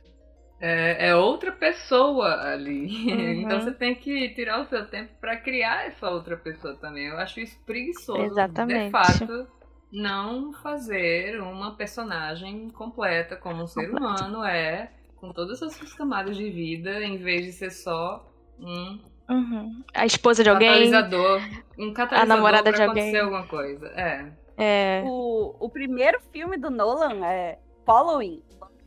é, 0.66 1.10
é, 1.10 1.16
outra 1.16 1.52
pessoa 1.52 2.42
ali. 2.42 2.88
Uhum. 3.14 3.42
Então 3.42 3.60
você 3.60 3.72
tem 3.72 3.94
que 3.94 4.30
tirar 4.30 4.62
o 4.62 4.66
seu 4.66 4.86
tempo 4.88 5.12
para 5.20 5.36
criar 5.36 5.88
essa 5.88 6.10
outra 6.10 6.38
pessoa 6.38 6.76
também. 6.78 7.08
Eu 7.08 7.18
acho 7.18 7.42
isso 7.42 7.60
preguiçoso. 7.66 8.22
Exatamente. 8.22 8.86
De 8.86 8.92
fato, 8.92 9.48
não 9.92 10.54
fazer 10.54 11.42
uma 11.42 11.76
personagem 11.76 12.70
completa 12.70 13.36
como 13.36 13.64
um 13.64 13.68
ser 13.68 13.90
humano 13.92 14.44
é, 14.44 14.92
com 15.18 15.34
todas 15.34 15.62
as 15.62 15.74
suas 15.74 15.94
camadas 15.94 16.38
de 16.38 16.50
vida, 16.50 17.04
em 17.04 17.18
vez 17.18 17.46
de 17.46 17.52
ser 17.52 17.72
só 17.72 18.26
um 18.58 19.00
Uhum. 19.30 19.84
A 19.94 20.06
esposa 20.06 20.44
de 20.44 20.50
alguém. 20.50 20.70
Catalisador. 20.70 21.42
Um 21.80 21.94
catalisador 21.94 22.22
a 22.22 22.26
namorada 22.26 22.64
pra 22.64 22.72
de 22.74 22.84
alguém. 22.84 23.04
acontecer 23.04 23.24
alguma 23.24 23.48
coisa. 23.48 23.88
É. 23.96 24.32
É. 24.58 25.04
O, 25.06 25.56
o 25.60 25.70
primeiro 25.70 26.20
filme 26.32 26.58
do 26.58 26.70
Nolan 26.70 27.26
é 27.26 27.58
Following. 27.86 28.44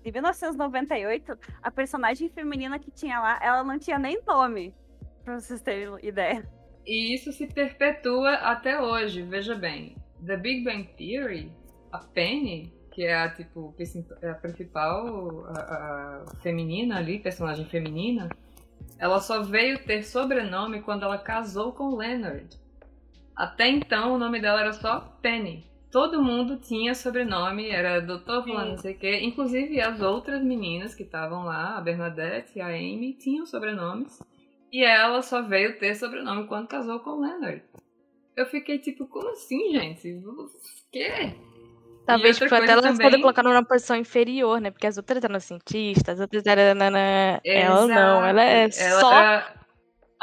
De 0.06 0.12
1998, 0.12 1.36
a 1.60 1.68
personagem 1.68 2.28
feminina 2.28 2.78
que 2.78 2.92
tinha 2.92 3.18
lá, 3.18 3.40
ela 3.42 3.64
não 3.64 3.76
tinha 3.76 3.98
nem 3.98 4.22
nome. 4.24 4.72
Pra 5.24 5.40
vocês 5.40 5.60
terem 5.60 5.98
ideia. 6.00 6.48
E 6.86 7.12
isso 7.12 7.32
se 7.32 7.48
perpetua 7.48 8.34
até 8.34 8.80
hoje, 8.80 9.22
veja 9.22 9.56
bem. 9.56 9.96
The 10.24 10.36
Big 10.36 10.62
Bang 10.62 10.88
Theory, 10.96 11.50
a 11.90 11.98
Penny, 11.98 12.72
que 12.92 13.02
é 13.02 13.16
a, 13.16 13.34
tipo, 13.34 13.74
a 14.22 14.34
principal 14.34 15.44
a, 15.46 16.22
a 16.28 16.36
feminina 16.40 16.98
ali, 16.98 17.18
personagem 17.18 17.66
feminina, 17.66 18.28
ela 19.00 19.18
só 19.18 19.42
veio 19.42 19.84
ter 19.84 20.04
sobrenome 20.04 20.82
quando 20.82 21.02
ela 21.02 21.18
casou 21.18 21.72
com 21.72 21.96
Leonard. 21.96 22.56
Até 23.34 23.66
então 23.66 24.14
o 24.14 24.18
nome 24.18 24.40
dela 24.40 24.60
era 24.60 24.72
só 24.72 25.00
Penny. 25.20 25.68
Todo 25.96 26.22
mundo 26.22 26.58
tinha 26.58 26.94
sobrenome, 26.94 27.70
era 27.70 28.00
doutor 28.00 28.42
fulano, 28.44 28.72
não 28.72 28.76
sei 28.76 28.92
o 28.92 28.98
quê. 28.98 29.20
Inclusive 29.22 29.80
as 29.80 30.02
outras 30.02 30.42
meninas 30.42 30.94
que 30.94 31.04
estavam 31.04 31.46
lá, 31.46 31.78
a 31.78 31.80
Bernadette 31.80 32.58
e 32.58 32.60
a 32.60 32.66
Amy, 32.66 33.14
tinham 33.14 33.46
sobrenomes. 33.46 34.22
E 34.70 34.84
ela 34.84 35.22
só 35.22 35.40
veio 35.40 35.78
ter 35.78 35.94
sobrenome 35.94 36.46
quando 36.48 36.68
casou 36.68 37.00
com 37.00 37.18
Leonard. 37.18 37.62
Eu 38.36 38.44
fiquei 38.44 38.78
tipo, 38.78 39.06
como 39.06 39.30
assim, 39.30 39.72
gente? 39.72 40.12
O 40.12 40.50
quê? 40.92 41.32
Talvez 42.04 42.36
tipo, 42.36 42.54
até 42.54 42.72
elas 42.72 42.98
também... 42.98 43.18
colocar 43.22 43.42
numa 43.42 43.64
posição 43.64 43.96
inferior, 43.96 44.60
né? 44.60 44.70
Porque 44.70 44.86
as 44.86 44.98
outras 44.98 45.24
eram 45.24 45.40
cientistas, 45.40 46.16
as 46.16 46.20
outras 46.20 46.44
eram. 46.44 46.78
Nana... 46.78 47.40
Ela 47.42 47.86
não, 47.86 48.22
ela 48.22 48.44
é 48.44 48.68
ela 48.78 49.00
só. 49.00 49.14
Era 49.14 49.56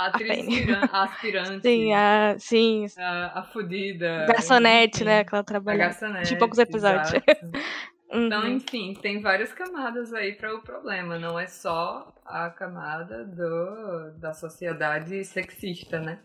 atriz 0.06 0.48
a 0.92 1.04
aspirante. 1.04 1.62
Sim, 1.62 1.94
a, 1.94 2.36
sim. 2.38 2.86
A, 2.98 3.40
a 3.40 3.44
fudida. 3.44 4.26
Garçonete, 4.28 5.04
né? 5.04 5.24
Que 5.24 5.34
ela 5.34 5.44
trabalha. 5.44 5.88
A. 5.90 6.22
De 6.22 6.36
poucos 6.38 6.60
episódios. 6.60 7.12
Então, 8.16 8.44
uhum. 8.44 8.58
enfim, 8.58 8.94
tem 8.94 9.22
várias 9.22 9.52
camadas 9.54 10.14
aí 10.14 10.34
para 10.34 10.56
o 10.56 10.62
problema. 10.62 11.18
Não 11.18 11.40
é 11.40 11.48
só 11.48 12.14
a 12.24 12.48
camada 12.48 13.26
do, 13.26 14.12
da 14.20 14.34
sociedade 14.34 15.26
sexista, 15.26 16.00
né? 16.00 16.20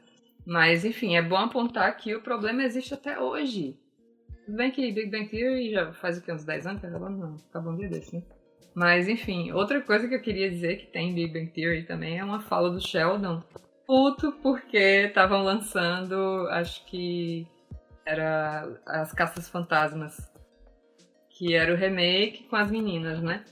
Mas, 0.44 0.84
enfim, 0.84 1.16
é 1.16 1.22
bom 1.22 1.36
apontar 1.36 1.96
que 1.96 2.14
o 2.14 2.20
problema 2.20 2.62
existe 2.62 2.92
até 2.92 3.18
hoje. 3.18 3.78
Tudo 4.44 4.56
bem 4.56 4.70
que 4.70 4.92
Big 4.92 5.10
Bang 5.10 5.28
Theory 5.28 5.70
já 5.70 5.92
faz 5.92 6.18
o 6.18 6.22
que, 6.22 6.32
uns 6.32 6.44
10 6.44 6.66
anos? 6.66 6.84
Acabou, 6.84 7.10
não, 7.10 7.36
acabou 7.50 7.72
um 7.72 7.76
dia 7.76 7.88
desse, 7.88 8.16
né? 8.16 8.22
Mas, 8.74 9.08
enfim, 9.08 9.52
outra 9.52 9.80
coisa 9.80 10.06
que 10.06 10.14
eu 10.14 10.22
queria 10.22 10.48
dizer 10.48 10.76
que 10.76 10.86
tem 10.86 11.10
em 11.10 11.14
Big 11.14 11.32
Bang 11.32 11.50
Theory 11.50 11.84
também 11.84 12.18
é 12.18 12.24
uma 12.24 12.40
fala 12.40 12.70
do 12.70 12.80
Sheldon. 12.80 13.42
Puto 13.88 14.32
porque 14.42 14.76
estavam 14.76 15.42
lançando, 15.42 16.46
acho 16.50 16.84
que 16.84 17.48
era 18.04 18.68
As 18.84 19.14
Caças 19.14 19.48
Fantasmas. 19.48 20.30
Que 21.30 21.54
era 21.54 21.72
o 21.72 21.76
remake 21.76 22.42
com 22.44 22.56
as 22.56 22.70
meninas, 22.70 23.22
né? 23.22 23.42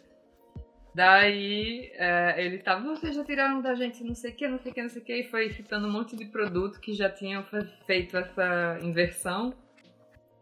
Daí 0.95 1.91
é, 1.95 2.35
ele 2.45 2.59
tava, 2.59 2.83
vocês 2.83 3.15
já 3.15 3.25
tiraram 3.25 3.63
da 3.63 3.75
gente 3.75 4.05
não 4.05 4.15
sei 4.15 4.33
o 4.33 4.35
que, 4.35 4.47
não 4.47 4.59
sei 4.59 4.73
o 4.73 4.75
que, 4.75 4.83
não 4.83 4.89
sei 4.91 5.01
o 5.01 5.05
que, 5.07 5.17
e 5.21 5.25
foi 5.25 5.51
citando 5.53 5.89
um 5.89 5.93
monte 5.93 6.15
de 6.15 6.27
produto 6.27 6.81
que 6.81 6.93
já 6.93 7.09
tinham 7.09 7.43
feito 7.87 8.19
essa 8.19 8.79
inversão 8.83 9.55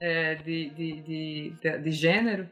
é, 0.00 0.35
de, 0.35 0.70
de, 0.70 1.02
de, 1.02 1.78
de, 1.83 1.90
gênero. 1.92 2.50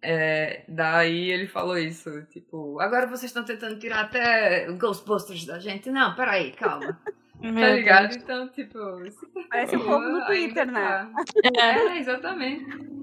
É, 0.00 0.64
daí 0.68 1.30
ele 1.30 1.48
falou 1.48 1.76
isso, 1.76 2.22
tipo, 2.26 2.78
agora 2.80 3.06
vocês 3.06 3.24
estão 3.24 3.44
tentando 3.44 3.78
tirar 3.80 4.02
até 4.02 4.70
Ghostbusters 4.72 5.44
da 5.44 5.58
gente. 5.58 5.90
Não, 5.90 6.14
peraí, 6.14 6.52
calma. 6.52 6.98
tá 7.42 7.70
ligado? 7.70 8.14
Então, 8.14 8.48
tipo, 8.48 8.78
Parece 9.50 9.76
um 9.76 9.84
pouco 9.84 10.08
no 10.08 10.24
Twitter, 10.26 10.70
né? 10.70 10.80
Tá. 10.80 11.10
É, 11.60 11.98
exatamente. 11.98 12.98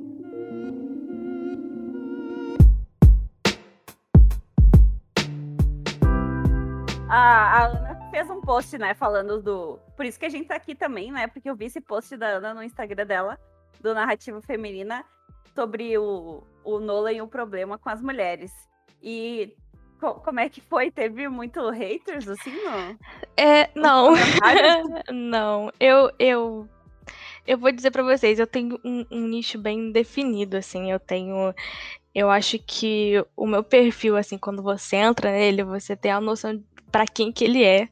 A, 7.09 7.17
a 7.17 7.65
Ana 7.67 8.09
fez 8.09 8.29
um 8.29 8.41
post, 8.41 8.77
né, 8.77 8.93
falando 8.93 9.41
do. 9.41 9.79
Por 9.95 10.05
isso 10.05 10.19
que 10.19 10.25
a 10.25 10.29
gente 10.29 10.47
tá 10.47 10.55
aqui 10.55 10.73
também, 10.73 11.11
né? 11.11 11.27
Porque 11.27 11.49
eu 11.49 11.55
vi 11.55 11.65
esse 11.65 11.81
post 11.81 12.15
da 12.17 12.27
Ana 12.27 12.53
no 12.53 12.63
Instagram 12.63 13.05
dela, 13.05 13.39
do 13.81 13.93
Narrativa 13.93 14.41
Feminina, 14.41 15.05
sobre 15.53 15.97
o, 15.97 16.43
o 16.65 16.79
Nolan 16.79 17.13
e 17.13 17.21
o 17.21 17.27
problema 17.27 17.77
com 17.77 17.89
as 17.89 18.01
mulheres. 18.01 18.51
E 19.01 19.55
co 19.99 20.15
como 20.15 20.39
é 20.39 20.49
que 20.49 20.59
foi? 20.59 20.91
Teve 20.91 21.29
muito 21.29 21.69
haters, 21.69 22.27
assim, 22.27 22.51
não? 22.63 22.97
É, 23.37 23.69
não. 23.75 24.13
não. 25.13 25.71
Eu, 25.79 26.11
eu 26.19 26.69
eu 27.47 27.57
vou 27.57 27.71
dizer 27.71 27.91
para 27.91 28.03
vocês, 28.03 28.39
eu 28.39 28.47
tenho 28.47 28.79
um, 28.83 29.05
um, 29.11 29.27
nicho 29.27 29.59
bem 29.59 29.91
definido, 29.91 30.57
assim, 30.57 30.91
eu 30.91 30.99
tenho. 30.99 31.53
Eu 32.13 32.29
acho 32.31 32.57
que 32.59 33.23
o 33.35 33.45
meu 33.45 33.63
perfil, 33.63 34.17
assim, 34.17 34.37
quando 34.37 34.63
você 34.63 34.95
entra 34.95 35.31
nele, 35.31 35.63
você 35.63 35.95
tem 35.95 36.11
a 36.11 36.21
noção 36.21 36.63
para 36.91 37.05
quem 37.05 37.31
que 37.31 37.43
ele 37.43 37.63
é 37.63 37.89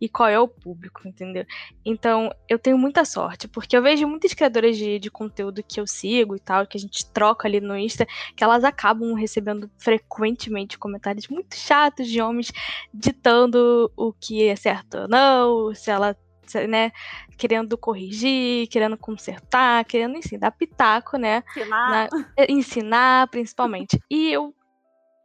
e 0.00 0.08
qual 0.08 0.28
é 0.28 0.38
o 0.38 0.48
público, 0.48 1.06
entendeu? 1.06 1.44
Então, 1.84 2.34
eu 2.48 2.58
tenho 2.58 2.78
muita 2.78 3.04
sorte, 3.04 3.46
porque 3.46 3.76
eu 3.76 3.82
vejo 3.82 4.06
muitas 4.08 4.32
criadoras 4.32 4.76
de, 4.76 4.98
de 4.98 5.10
conteúdo 5.10 5.62
que 5.62 5.78
eu 5.78 5.86
sigo 5.86 6.34
e 6.34 6.40
tal, 6.40 6.66
que 6.66 6.76
a 6.76 6.80
gente 6.80 7.06
troca 7.10 7.46
ali 7.46 7.60
no 7.60 7.76
Insta, 7.76 8.06
que 8.34 8.42
elas 8.42 8.64
acabam 8.64 9.14
recebendo 9.14 9.70
frequentemente 9.78 10.78
comentários 10.78 11.28
muito 11.28 11.54
chatos 11.54 12.08
de 12.08 12.20
homens 12.20 12.50
ditando 12.92 13.90
o 13.96 14.12
que 14.12 14.44
é 14.44 14.56
certo 14.56 14.98
ou 14.98 15.08
não, 15.08 15.74
se 15.74 15.90
ela 15.90 16.16
né, 16.68 16.90
querendo 17.36 17.78
corrigir, 17.78 18.66
querendo 18.68 18.96
consertar, 18.96 19.84
querendo, 19.84 20.16
enfim, 20.16 20.38
dar 20.38 20.50
pitaco, 20.50 21.16
né? 21.16 21.44
Ensinar. 21.56 22.08
Na, 22.10 22.46
ensinar, 22.48 23.28
principalmente. 23.28 24.02
E 24.10 24.32
eu 24.32 24.52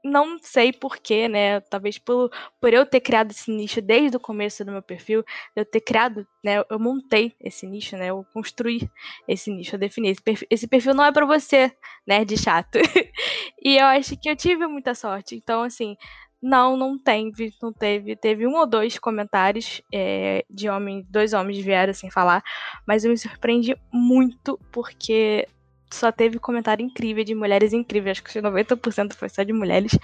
não 0.05 0.37
sei 0.39 0.71
porquê, 0.71 1.27
né? 1.27 1.59
Talvez 1.61 1.97
por, 1.97 2.29
por 2.61 2.71
eu 2.71 2.85
ter 2.85 3.01
criado 3.01 3.31
esse 3.31 3.51
nicho 3.51 3.81
desde 3.81 4.15
o 4.15 4.19
começo 4.19 4.63
do 4.63 4.71
meu 4.71 4.81
perfil, 4.81 5.23
eu 5.55 5.65
ter 5.65 5.81
criado, 5.81 6.27
né? 6.43 6.63
Eu 6.69 6.79
montei 6.79 7.33
esse 7.41 7.65
nicho, 7.65 7.97
né? 7.97 8.11
Eu 8.11 8.23
construí 8.31 8.87
esse 9.27 9.51
nicho, 9.51 9.75
eu 9.75 9.79
defini. 9.79 10.09
Esse 10.09 10.21
perfil, 10.21 10.47
esse 10.51 10.67
perfil 10.67 10.93
não 10.93 11.03
é 11.03 11.11
para 11.11 11.25
você, 11.25 11.71
né? 12.07 12.23
De 12.23 12.37
chato. 12.37 12.77
e 13.63 13.77
eu 13.77 13.85
acho 13.87 14.15
que 14.17 14.29
eu 14.29 14.35
tive 14.35 14.67
muita 14.67 14.93
sorte. 14.93 15.35
Então, 15.35 15.63
assim, 15.63 15.97
não, 16.41 16.77
não 16.77 16.99
teve, 16.99 17.51
não 17.59 17.73
teve. 17.73 18.15
Teve 18.15 18.45
um 18.45 18.53
ou 18.55 18.67
dois 18.67 18.99
comentários 18.99 19.81
é, 19.91 20.45
de 20.47 20.69
homens, 20.69 21.03
dois 21.09 21.33
homens 21.33 21.57
vieram 21.57 21.93
sem 21.93 22.11
falar, 22.11 22.43
mas 22.87 23.03
eu 23.03 23.09
me 23.09 23.17
surpreendi 23.17 23.75
muito 23.91 24.59
porque 24.71 25.47
só 25.91 26.11
teve 26.11 26.39
comentário 26.39 26.85
incrível 26.85 27.23
de 27.23 27.35
mulheres 27.35 27.73
incríveis, 27.73 28.17
acho 28.17 28.23
que 28.23 28.41
90% 28.41 29.13
foi 29.13 29.29
só 29.29 29.43
de 29.43 29.53
mulheres. 29.53 29.97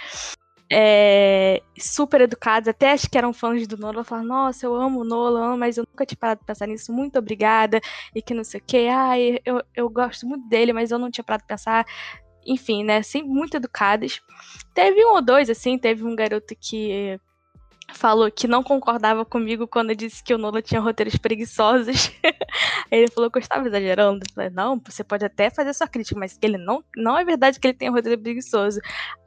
É, 0.73 1.61
super 1.77 2.21
educadas, 2.21 2.69
até 2.69 2.93
acho 2.93 3.09
que 3.09 3.17
eram 3.17 3.33
fãs 3.33 3.67
do 3.67 3.75
Nolan, 3.77 4.05
falaram, 4.05 4.27
nossa, 4.27 4.65
eu 4.65 4.73
amo 4.73 5.01
o 5.01 5.03
Nolan, 5.03 5.57
mas 5.57 5.77
eu 5.77 5.85
nunca 5.85 6.05
tinha 6.05 6.17
parado 6.17 6.39
de 6.39 6.45
pensar 6.45 6.65
nisso, 6.65 6.93
muito 6.93 7.19
obrigada, 7.19 7.81
e 8.15 8.21
que 8.21 8.33
não 8.33 8.43
sei 8.43 8.61
o 8.61 8.63
que, 8.65 8.87
ai, 8.87 9.39
eu, 9.43 9.61
eu 9.75 9.89
gosto 9.89 10.25
muito 10.25 10.47
dele, 10.47 10.71
mas 10.71 10.89
eu 10.89 10.97
não 10.97 11.11
tinha 11.11 11.25
parado 11.25 11.43
de 11.43 11.47
pensar, 11.47 11.85
enfim, 12.45 12.85
né, 12.85 13.03
sempre 13.03 13.29
muito 13.29 13.57
educadas. 13.57 14.21
Teve 14.73 15.05
um 15.05 15.15
ou 15.15 15.21
dois, 15.21 15.49
assim, 15.49 15.77
teve 15.77 16.05
um 16.05 16.15
garoto 16.15 16.55
que 16.57 17.19
falou 17.93 18.31
que 18.31 18.47
não 18.47 18.63
concordava 18.63 19.23
comigo 19.25 19.67
quando 19.67 19.91
eu 19.91 19.95
disse 19.95 20.23
que 20.23 20.33
o 20.33 20.37
Nola 20.37 20.61
tinha 20.61 20.81
roteiros 20.81 21.15
preguiçosos. 21.15 22.11
ele 22.91 23.07
falou 23.09 23.29
que 23.29 23.37
eu 23.37 23.41
estava 23.41 23.67
exagerando. 23.67 24.23
Eu 24.27 24.33
falei, 24.33 24.49
não, 24.49 24.81
você 24.83 25.03
pode 25.03 25.25
até 25.25 25.49
fazer 25.49 25.73
sua 25.73 25.87
crítica, 25.87 26.19
mas 26.19 26.37
ele 26.41 26.57
não, 26.57 26.83
não 26.95 27.17
é 27.17 27.23
verdade 27.23 27.59
que 27.59 27.67
ele 27.67 27.77
tem 27.77 27.89
um 27.89 27.93
roteiro 27.93 28.21
preguiçoso. 28.21 28.79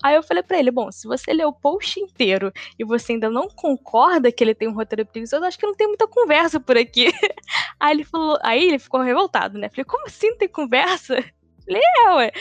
Aí 0.02 0.14
eu 0.16 0.22
falei 0.22 0.42
para 0.42 0.58
ele, 0.58 0.70
bom, 0.70 0.90
se 0.90 1.06
você 1.06 1.32
lê 1.32 1.44
o 1.44 1.52
post 1.52 1.98
inteiro 2.00 2.52
e 2.78 2.84
você 2.84 3.12
ainda 3.12 3.30
não 3.30 3.48
concorda 3.48 4.32
que 4.32 4.42
ele 4.42 4.54
tem 4.54 4.68
um 4.68 4.74
roteiro 4.74 5.06
preguiçoso, 5.06 5.44
acho 5.44 5.58
que 5.58 5.66
não 5.66 5.74
tem 5.74 5.86
muita 5.86 6.06
conversa 6.06 6.58
por 6.58 6.76
aqui. 6.76 7.12
aí 7.78 7.92
ele 7.92 8.04
falou, 8.04 8.38
aí 8.42 8.64
ele 8.64 8.78
ficou 8.78 9.00
revoltado, 9.00 9.58
né? 9.58 9.68
Falei, 9.68 9.84
como 9.84 10.06
assim 10.06 10.36
tem 10.36 10.48
conversa? 10.48 11.24
Falei, 11.66 11.82
é, 11.82 12.10
ué. 12.12 12.32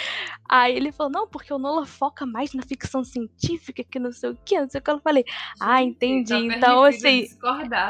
Aí 0.49 0.75
ele 0.75 0.91
falou, 0.91 1.11
não, 1.11 1.27
porque 1.27 1.53
o 1.53 1.57
Nola 1.57 1.85
foca 1.85 2.25
mais 2.25 2.53
na 2.53 2.61
ficção 2.63 3.03
científica 3.03 3.83
que 3.83 3.97
não 3.99 4.11
sei 4.11 4.31
o 4.31 4.37
que, 4.45 4.59
não 4.59 4.69
sei 4.69 4.79
o 4.79 4.83
que. 4.83 4.91
Eu 4.91 4.99
falei, 4.99 5.25
ah, 5.59 5.81
entendi. 5.81 6.29
Tá 6.29 6.39
então, 6.39 6.83
assim. 6.83 7.27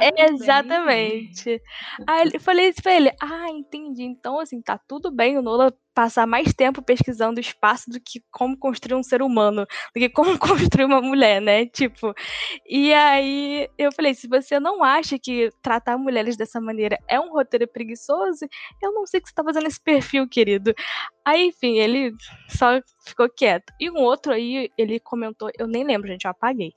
É, 0.02 0.26
exatamente. 0.32 1.62
Aí 2.08 2.30
eu 2.34 2.40
falei 2.40 2.70
isso 2.70 2.82
pra 2.82 2.94
ele, 2.94 3.12
ah, 3.22 3.50
entendi. 3.50 4.04
Então, 4.04 4.40
assim, 4.40 4.62
tá 4.62 4.78
tudo 4.78 5.12
bem 5.12 5.38
o 5.38 5.42
Nola 5.42 5.74
passar 5.94 6.26
mais 6.28 6.54
tempo 6.54 6.82
pesquisando 6.82 7.38
o 7.38 7.42
espaço 7.42 7.90
do 7.90 8.00
que 8.00 8.22
como 8.32 8.58
construir 8.58 8.96
um 8.96 9.04
ser 9.04 9.22
humano, 9.22 9.66
do 9.96 10.00
que 10.00 10.10
como 10.10 10.38
construir 10.40 10.86
uma 10.86 11.02
mulher, 11.02 11.42
né? 11.42 11.66
Tipo, 11.66 12.14
e 12.68 12.94
aí 12.94 13.70
eu 13.78 13.92
falei, 13.92 14.14
se 14.14 14.28
você 14.28 14.60
não 14.60 14.84
acha 14.84 15.18
que 15.20 15.50
tratar 15.62 15.98
mulheres 15.98 16.38
dessa 16.38 16.60
maneira 16.60 16.98
é 17.08 17.20
um 17.20 17.32
roteiro 17.32 17.68
preguiçoso, 17.68 18.46
eu 18.82 18.92
não 18.94 19.06
sei 19.06 19.22
que 19.22 19.30
você 19.30 19.36
tá 19.36 19.44
fazendo 19.44 19.68
esse 19.68 19.82
perfil, 19.82 20.28
querido. 20.28 20.74
Aí, 21.26 21.48
enfim, 21.48 21.78
ele 21.78 22.14
só 22.50 22.80
ficou 23.06 23.30
quieto. 23.30 23.72
E 23.80 23.90
um 23.90 23.98
outro 23.98 24.34
aí, 24.34 24.70
ele 24.78 25.00
comentou, 25.00 25.50
eu 25.58 25.68
nem 25.68 25.84
lembro, 25.84 26.08
gente, 26.08 26.26
eu 26.26 26.32
apaguei. 26.32 26.74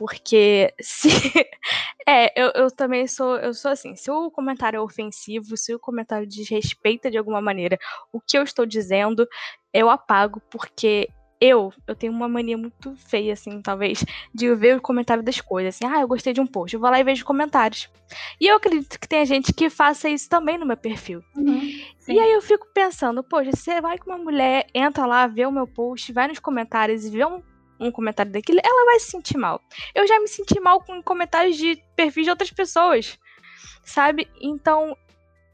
Porque 0.00 0.72
se. 0.80 1.10
é, 2.08 2.32
eu, 2.34 2.50
eu 2.54 2.70
também 2.70 3.06
sou. 3.06 3.36
Eu 3.36 3.52
sou 3.52 3.70
assim, 3.70 3.94
se 3.94 4.10
o 4.10 4.30
comentário 4.30 4.78
é 4.78 4.80
ofensivo, 4.80 5.58
se 5.58 5.74
o 5.74 5.78
comentário 5.78 6.26
desrespeita 6.26 7.10
de 7.10 7.18
alguma 7.18 7.42
maneira 7.42 7.78
o 8.10 8.18
que 8.18 8.38
eu 8.38 8.42
estou 8.42 8.64
dizendo, 8.64 9.28
eu 9.74 9.90
apago, 9.90 10.40
porque 10.50 11.10
eu, 11.38 11.70
eu 11.86 11.94
tenho 11.94 12.14
uma 12.14 12.26
mania 12.26 12.56
muito 12.56 12.96
feia, 12.96 13.34
assim, 13.34 13.60
talvez, 13.60 14.02
de 14.34 14.54
ver 14.54 14.78
o 14.78 14.80
comentário 14.80 15.22
das 15.22 15.38
coisas. 15.38 15.74
Assim, 15.74 15.84
ah, 15.84 16.00
eu 16.00 16.08
gostei 16.08 16.32
de 16.32 16.40
um 16.40 16.46
post, 16.46 16.72
eu 16.72 16.80
vou 16.80 16.88
lá 16.88 16.98
e 16.98 17.04
vejo 17.04 17.22
comentários. 17.22 17.90
E 18.40 18.46
eu 18.46 18.56
acredito 18.56 18.98
que 18.98 19.06
tem 19.06 19.26
gente 19.26 19.52
que 19.52 19.68
faça 19.68 20.08
isso 20.08 20.30
também 20.30 20.56
no 20.56 20.64
meu 20.64 20.78
perfil. 20.78 21.22
Uhum, 21.36 21.60
e 22.08 22.18
aí 22.18 22.32
eu 22.32 22.40
fico 22.40 22.66
pensando, 22.72 23.22
poxa, 23.22 23.50
você 23.54 23.82
vai 23.82 23.98
com 23.98 24.08
uma 24.08 24.18
mulher, 24.18 24.66
entra 24.72 25.04
lá, 25.04 25.26
vê 25.26 25.44
o 25.44 25.52
meu 25.52 25.66
post, 25.66 26.10
vai 26.10 26.26
nos 26.26 26.38
comentários 26.38 27.04
e 27.04 27.10
vê 27.10 27.22
um 27.26 27.42
um 27.80 27.90
comentário 27.90 28.30
daquilo, 28.30 28.60
ela 28.62 28.84
vai 28.86 29.00
se 29.00 29.10
sentir 29.10 29.38
mal. 29.38 29.60
Eu 29.94 30.06
já 30.06 30.20
me 30.20 30.28
senti 30.28 30.60
mal 30.60 30.82
com 30.82 31.02
comentários 31.02 31.56
de 31.56 31.82
perfis 31.96 32.24
de 32.24 32.30
outras 32.30 32.50
pessoas, 32.50 33.18
sabe? 33.82 34.28
Então, 34.40 34.96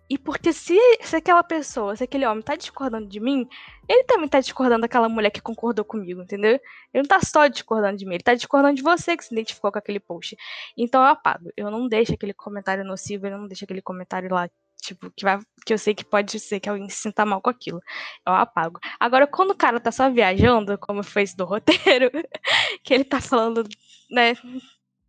e 0.09 0.17
porque 0.17 0.53
se, 0.53 0.79
se 1.03 1.17
aquela 1.17 1.43
pessoa, 1.43 1.97
se 1.97 2.05
aquele 2.05 2.27
homem 2.27 2.43
tá 2.43 2.55
discordando 2.55 3.09
de 3.09 3.19
mim, 3.19 3.49
ele 3.89 4.05
também 4.05 4.29
tá 4.29 4.41
discordando 4.41 4.83
daquela 4.83 5.09
mulher 5.09 5.31
que 5.31 5.41
concordou 5.41 5.85
comigo, 5.85 6.23
entendeu? 6.23 6.53
Ele 6.95 7.03
não 7.03 7.05
tá 7.05 7.21
só 7.21 7.47
discordando 7.49 7.97
de 7.97 8.07
mim, 8.07 8.15
ele 8.15 8.23
tá 8.23 8.35
discordando 8.35 8.75
de 8.75 8.83
você 8.83 9.17
que 9.17 9.25
se 9.25 9.35
identificou 9.35 9.73
com 9.73 9.79
aquele 9.79 9.99
post. 9.99 10.37
Então 10.77 11.03
eu 11.03 11.09
apago. 11.09 11.51
Eu 11.57 11.71
não 11.71 11.89
deixo 11.89 12.15
aquele 12.15 12.33
comentário 12.33 12.85
nocivo, 12.85 13.27
eu 13.27 13.39
não 13.39 13.49
deixo 13.49 13.65
aquele 13.65 13.83
comentário 13.83 14.33
lá 14.33 14.49
Tipo, 14.83 15.11
que, 15.11 15.25
vai, 15.25 15.39
que 15.65 15.73
eu 15.73 15.79
sei 15.79 15.95
que 15.95 16.05
pode 16.05 16.39
ser 16.39 16.61
que 16.61 16.69
alguém 16.69 16.89
se 16.89 17.01
sinta 17.03 17.25
mal 17.25 17.41
com 17.41 17.51
aquilo. 17.51 17.81
Eu 18.27 18.35
apago. 18.35 18.79
Agora, 19.01 19.27
quando 19.27 19.51
o 19.51 19.57
cara 19.57 19.81
tá 19.81 19.91
só 19.91 20.11
viajando, 20.11 20.79
como 20.79 21.03
foi 21.03 21.23
esse 21.23 21.37
do 21.37 21.45
roteiro, 21.45 22.11
que 22.85 22.95
ele 22.95 23.05
tá 23.05 23.21
falando, 23.21 23.65
né? 24.11 24.35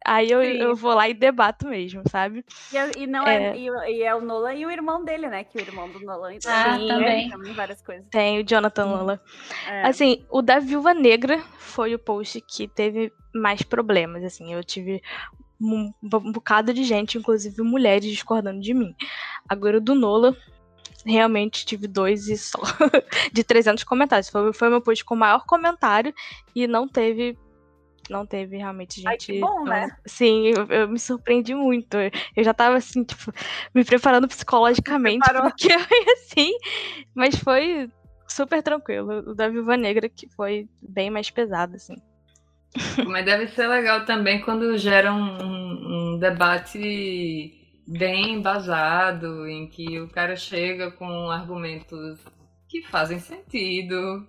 Aí 0.06 0.32
eu, 0.32 0.42
eu 0.42 0.74
vou 0.74 0.94
lá 0.94 1.10
e 1.10 1.14
debato 1.14 1.68
mesmo, 1.68 2.02
sabe? 2.10 2.46
E, 2.72 2.78
é, 2.78 2.92
e 2.98 3.06
não 3.06 3.28
é, 3.28 3.50
é 3.50 3.58
e, 3.58 3.68
e, 3.98 4.04
é 4.04 4.16
o 4.16 4.22
Nolan 4.22 4.54
e 4.54 4.66
o 4.66 4.72
irmão 4.72 5.04
dele, 5.04 5.28
né? 5.28 5.44
Que 5.44 5.58
o 5.58 5.62
irmão 5.62 5.90
do 5.90 6.00
Nolan 6.00 6.38
ah, 6.46 6.78
também. 6.88 7.30
também 7.30 7.54
várias 7.54 7.82
coisas. 7.82 8.08
Tem 8.10 8.40
o 8.40 8.44
Jonathan 8.44 8.86
Nolan. 8.86 9.20
É. 9.68 9.82
Assim, 9.86 10.26
o 10.30 10.42
da 10.42 10.60
Viúva 10.60 10.94
Negra 10.94 11.40
foi 11.58 11.94
o 11.94 12.00
post 12.00 12.40
que 12.40 12.70
teve 12.70 13.12
mais 13.36 13.62
problemas, 13.64 14.24
assim. 14.24 14.54
Eu 14.54 14.64
tive 14.64 15.02
um, 15.60 15.92
um 16.02 16.32
bocado 16.32 16.74
de 16.74 16.84
gente, 16.84 17.18
inclusive 17.18 17.62
mulheres, 17.62 18.10
discordando 18.10 18.62
de 18.62 18.74
mim. 18.74 18.96
Agora, 19.48 19.78
o 19.78 19.82
do 19.82 19.96
Nola, 19.96 20.36
realmente 21.06 21.66
tive 21.66 21.88
dois 21.88 22.28
e 22.28 22.38
só. 22.38 22.60
de 23.32 23.44
300 23.44 23.84
comentários. 23.84 24.30
Foi, 24.30 24.54
foi 24.54 24.70
meu 24.70 24.82
post 24.82 25.04
com 25.04 25.16
o 25.16 25.18
maior 25.18 25.46
comentário 25.46 26.14
e 26.56 26.68
não 26.68 26.88
teve. 26.88 27.38
Não 28.10 28.26
teve 28.26 28.56
realmente 28.56 29.02
gente. 29.02 29.08
Ai, 29.08 29.18
que 29.18 29.40
bom, 29.40 29.66
né? 29.66 29.90
Sim, 30.06 30.54
eu, 30.56 30.66
eu, 30.68 30.88
me 30.88 30.98
surpreendi 30.98 31.54
muito. 31.54 31.98
Eu 31.98 32.44
já 32.44 32.54
tava 32.54 32.78
assim, 32.78 33.04
tipo, 33.04 33.34
me 33.76 33.84
preparando 33.84 34.30
psicologicamente. 34.30 35.28
Porque 35.30 35.68
eu 35.74 36.14
assim. 36.14 36.54
Mas 37.14 37.36
foi 37.36 37.90
super 38.26 38.64
tranquilo. 38.64 39.32
O 39.32 39.36
da 39.36 39.50
Viúva 39.50 39.76
Negra, 39.76 40.08
que 40.08 40.30
foi 40.30 40.70
bem 40.82 41.10
mais 41.10 41.30
pesado, 41.30 41.76
assim. 41.76 41.96
Mas 43.08 43.26
deve 43.26 43.48
ser 43.48 43.68
legal 43.68 44.06
também 44.06 44.42
quando 44.42 44.78
gera 44.78 45.14
um, 45.14 46.14
um 46.16 46.20
debate 46.20 47.54
bem 47.88 48.34
embasado, 48.34 49.48
em 49.48 49.68
que 49.68 50.00
o 50.00 50.10
cara 50.10 50.36
chega 50.36 50.92
com 50.92 51.32
argumentos 51.32 52.20
que 52.68 52.82
fazem 52.84 53.20
sentido. 53.20 54.28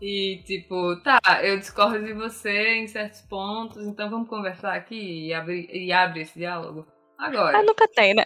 E 0.00 0.42
tipo, 0.44 0.96
tá, 1.02 1.20
eu 1.42 1.58
discordo 1.58 2.04
de 2.04 2.12
você 2.12 2.76
em 2.76 2.86
certos 2.86 3.20
pontos, 3.22 3.84
então 3.84 4.08
vamos 4.08 4.28
conversar 4.28 4.74
aqui 4.74 5.26
e 5.26 5.34
abre, 5.34 5.68
e 5.72 5.92
abre 5.92 6.20
esse 6.20 6.38
diálogo. 6.38 6.86
Agora. 7.18 7.58
Ah, 7.58 7.62
nunca 7.62 7.88
tem, 7.88 8.14
né? 8.14 8.24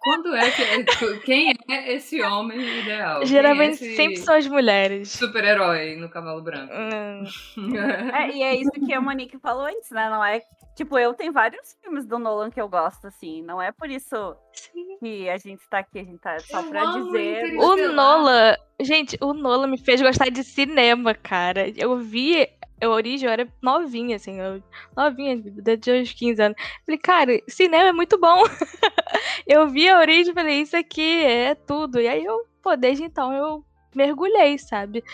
Quando 0.00 0.34
é 0.34 0.50
que. 0.50 1.18
Quem 1.20 1.54
é 1.68 1.92
esse 1.92 2.20
homem 2.22 2.60
ideal? 2.80 3.24
Geralmente 3.24 3.84
é 3.84 3.96
sempre 3.96 4.16
são 4.18 4.34
as 4.34 4.46
mulheres. 4.46 5.10
Super-herói 5.10 5.96
no 5.96 6.08
cavalo 6.08 6.42
branco. 6.42 6.72
Hum. 6.72 7.24
é, 8.14 8.30
e 8.30 8.42
é 8.42 8.56
isso 8.56 8.72
que 8.72 8.92
a 8.92 9.00
Monique 9.00 9.38
falou 9.38 9.66
antes, 9.66 9.90
né? 9.90 10.08
Não 10.10 10.24
é. 10.24 10.42
Tipo, 10.74 10.98
eu 10.98 11.12
tenho 11.12 11.32
vários 11.32 11.76
filmes 11.82 12.06
do 12.06 12.18
Nolan 12.18 12.50
que 12.50 12.60
eu 12.60 12.68
gosto, 12.68 13.06
assim. 13.06 13.42
Não 13.42 13.60
é 13.60 13.70
por 13.70 13.90
isso 13.90 14.34
Sim. 14.52 14.96
que 14.98 15.28
a 15.28 15.36
gente 15.36 15.68
tá 15.68 15.78
aqui, 15.78 15.98
a 15.98 16.04
gente 16.04 16.18
tá 16.18 16.38
só 16.40 16.60
eu 16.60 16.70
pra 16.70 16.84
dizer. 16.92 17.58
O 17.58 17.92
Nolan. 17.92 18.56
Gente, 18.80 19.16
o 19.20 19.34
Nolan 19.34 19.66
me 19.66 19.78
fez 19.78 20.00
gostar 20.00 20.30
de 20.30 20.42
cinema, 20.42 21.14
cara. 21.14 21.68
Eu 21.76 21.98
vi 21.98 22.48
eu, 22.82 22.90
origem, 22.90 23.28
eu 23.28 23.32
era 23.32 23.48
novinha, 23.62 24.16
assim, 24.16 24.40
eu, 24.40 24.60
novinha, 24.96 25.40
desde 25.40 25.92
uns 25.92 26.12
15 26.12 26.42
anos. 26.42 26.58
Falei, 26.84 26.98
cara, 26.98 27.40
cinema 27.48 27.90
é 27.90 27.92
muito 27.92 28.18
bom. 28.18 28.42
eu 29.46 29.68
vi 29.68 29.88
a 29.88 29.98
origem 29.98 30.32
e 30.32 30.34
falei, 30.34 30.60
isso 30.60 30.76
aqui 30.76 31.24
é 31.24 31.54
tudo. 31.54 32.00
E 32.00 32.08
aí 32.08 32.24
eu, 32.24 32.46
pô, 32.62 32.76
desde 32.76 33.04
então 33.04 33.32
eu 33.32 33.64
mergulhei, 33.94 34.58
sabe? 34.58 35.04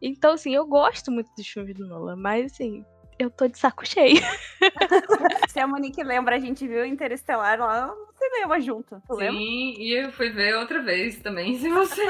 Então, 0.00 0.32
assim, 0.32 0.54
eu 0.54 0.66
gosto 0.66 1.10
muito 1.12 1.30
dos 1.36 1.46
filmes 1.46 1.74
do 1.76 1.86
Nolan, 1.86 2.16
mas 2.16 2.52
assim, 2.52 2.84
eu 3.18 3.30
tô 3.30 3.46
de 3.46 3.58
saco 3.58 3.86
cheio. 3.86 4.20
Se 5.48 5.60
a 5.60 5.66
Monique 5.66 6.02
lembra, 6.02 6.36
a 6.36 6.40
gente 6.40 6.66
viu 6.66 6.84
Interestelar 6.84 7.58
lá 7.58 7.86
no 7.86 7.94
cinema 8.18 8.60
junto. 8.60 9.00
Tu 9.06 9.14
Sim, 9.14 9.20
lembra? 9.20 9.40
e 9.40 10.04
eu 10.04 10.12
fui 10.12 10.30
ver 10.30 10.56
outra 10.56 10.82
vez 10.82 11.18
também, 11.20 11.56
se 11.58 11.68
você. 11.70 12.02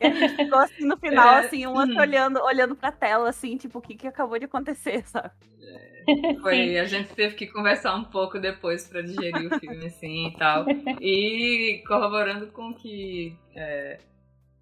E 0.00 0.06
a 0.06 0.10
gente 0.10 0.36
ficou 0.36 0.58
assim 0.58 0.84
no 0.86 0.96
final, 0.96 1.36
é, 1.36 1.46
assim, 1.46 1.66
um 1.66 1.74
outro 1.74 1.98
olhando, 1.98 2.40
olhando 2.42 2.74
pra 2.74 2.92
tela, 2.92 3.28
assim, 3.28 3.56
tipo, 3.56 3.78
o 3.78 3.82
que, 3.82 3.94
que 3.94 4.06
acabou 4.06 4.38
de 4.38 4.44
acontecer, 4.44 5.04
sabe? 5.08 5.30
É, 5.60 6.34
foi, 6.40 6.78
a 6.78 6.84
gente 6.84 7.14
teve 7.14 7.34
que 7.34 7.46
conversar 7.46 7.94
um 7.94 8.04
pouco 8.04 8.38
depois 8.38 8.86
pra 8.86 9.02
digerir 9.02 9.52
o 9.52 9.58
filme, 9.58 9.86
assim, 9.86 10.28
e 10.28 10.36
tal. 10.36 10.66
E 11.00 11.82
corroborando 11.86 12.48
com 12.48 12.70
o 12.70 12.74
que 12.74 13.36
é, 13.56 13.98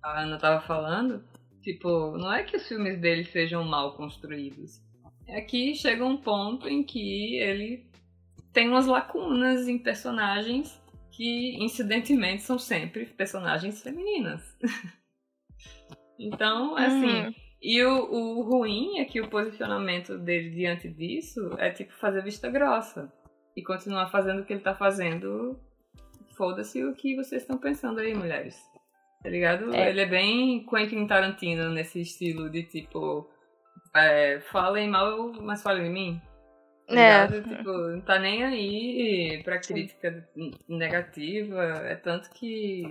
a 0.03 0.23
Ana 0.23 0.39
tava 0.39 0.61
falando, 0.61 1.25
tipo, 1.63 2.17
não 2.17 2.33
é 2.33 2.43
que 2.43 2.57
os 2.57 2.67
filmes 2.67 2.99
dele 3.01 3.25
sejam 3.25 3.65
mal 3.65 3.97
construídos. 3.97 4.81
É 5.27 5.41
que 5.41 5.75
chega 5.75 6.05
um 6.05 6.17
ponto 6.17 6.69
em 6.69 6.83
que 6.83 7.37
ele 7.39 7.87
tem 8.53 8.69
umas 8.69 8.87
lacunas 8.87 9.67
em 9.67 9.79
personagens 9.79 10.81
que, 11.11 11.57
incidentemente, 11.63 12.43
são 12.43 12.59
sempre 12.59 13.07
personagens 13.07 13.83
femininas. 13.83 14.43
Então, 16.23 16.77
assim. 16.77 17.27
Uhum. 17.27 17.35
E 17.61 17.83
o, 17.85 18.11
o 18.11 18.43
ruim 18.43 18.99
é 18.99 19.05
que 19.05 19.21
o 19.21 19.29
posicionamento 19.29 20.19
dele 20.19 20.51
diante 20.51 20.89
disso 20.89 21.55
é 21.59 21.71
tipo 21.71 21.93
fazer 21.95 22.23
vista 22.23 22.51
grossa. 22.51 23.13
E 23.57 23.63
continuar 23.63 24.09
fazendo 24.09 24.41
o 24.41 24.45
que 24.45 24.53
ele 24.53 24.63
tá 24.63 24.75
fazendo. 24.75 25.59
Foda-se 26.37 26.83
o 26.85 26.95
que 26.95 27.15
vocês 27.15 27.43
estão 27.43 27.59
pensando 27.59 28.01
aí, 28.01 28.15
mulheres. 28.15 28.59
Tá 29.23 29.29
ligado? 29.29 29.73
É. 29.73 29.91
Ele 29.91 30.01
é 30.01 30.07
bem 30.07 30.67
Quentin 30.67 31.07
Tarantino 31.07 31.71
nesse 31.71 32.01
estilo 32.01 32.51
de 32.51 32.65
tipo. 32.65 33.31
É, 33.95 34.41
falem 34.41 34.89
mal, 34.89 35.33
mas 35.35 35.63
falem 35.63 35.87
em 35.87 35.93
mim. 35.93 36.23
Tá 36.89 37.01
é. 37.01 37.27
Tipo, 37.29 37.71
não 37.71 38.01
tá 38.01 38.19
nem 38.19 38.43
aí 38.43 39.41
pra 39.45 39.61
crítica 39.61 40.29
negativa. 40.69 41.63
É 41.85 41.95
tanto 41.95 42.29
que 42.31 42.91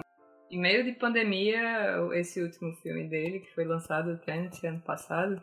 em 0.51 0.59
meio 0.59 0.83
de 0.83 0.91
pandemia, 0.91 1.95
esse 2.13 2.41
último 2.41 2.73
filme 2.75 3.07
dele, 3.07 3.39
que 3.39 3.53
foi 3.55 3.65
lançado 3.65 4.11
até 4.11 4.33
ano 4.67 4.81
passado, 4.81 5.41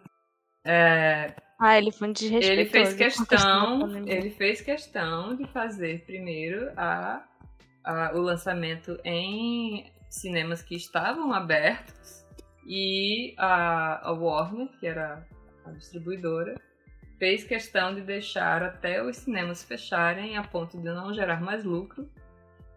é, 0.65 1.35
ah, 1.59 1.77
ele 1.77 1.91
foi 1.91 2.13
desrespeitoso. 2.13 2.53
Ele 2.53 2.69
fez 2.69 2.95
questão, 2.95 4.07
ele 4.07 4.31
fez 4.31 4.61
questão 4.61 5.35
de 5.35 5.45
fazer 5.49 6.05
primeiro 6.05 6.71
a, 6.77 7.25
a, 7.83 8.13
o 8.15 8.21
lançamento 8.21 8.99
em 9.05 9.91
cinemas 10.09 10.63
que 10.63 10.77
estavam 10.77 11.33
abertos 11.33 12.25
e 12.67 13.35
a, 13.39 14.09
a 14.09 14.13
Warner, 14.13 14.69
que 14.79 14.87
era 14.87 15.27
a 15.65 15.71
distribuidora, 15.73 16.61
fez 17.19 17.43
questão 17.43 17.93
de 17.95 18.03
deixar 18.03 18.63
até 18.63 19.03
os 19.03 19.17
cinemas 19.17 19.65
fecharem 19.65 20.37
a 20.37 20.45
ponto 20.45 20.79
de 20.79 20.85
não 20.85 21.13
gerar 21.13 21.41
mais 21.41 21.65
lucro 21.65 22.09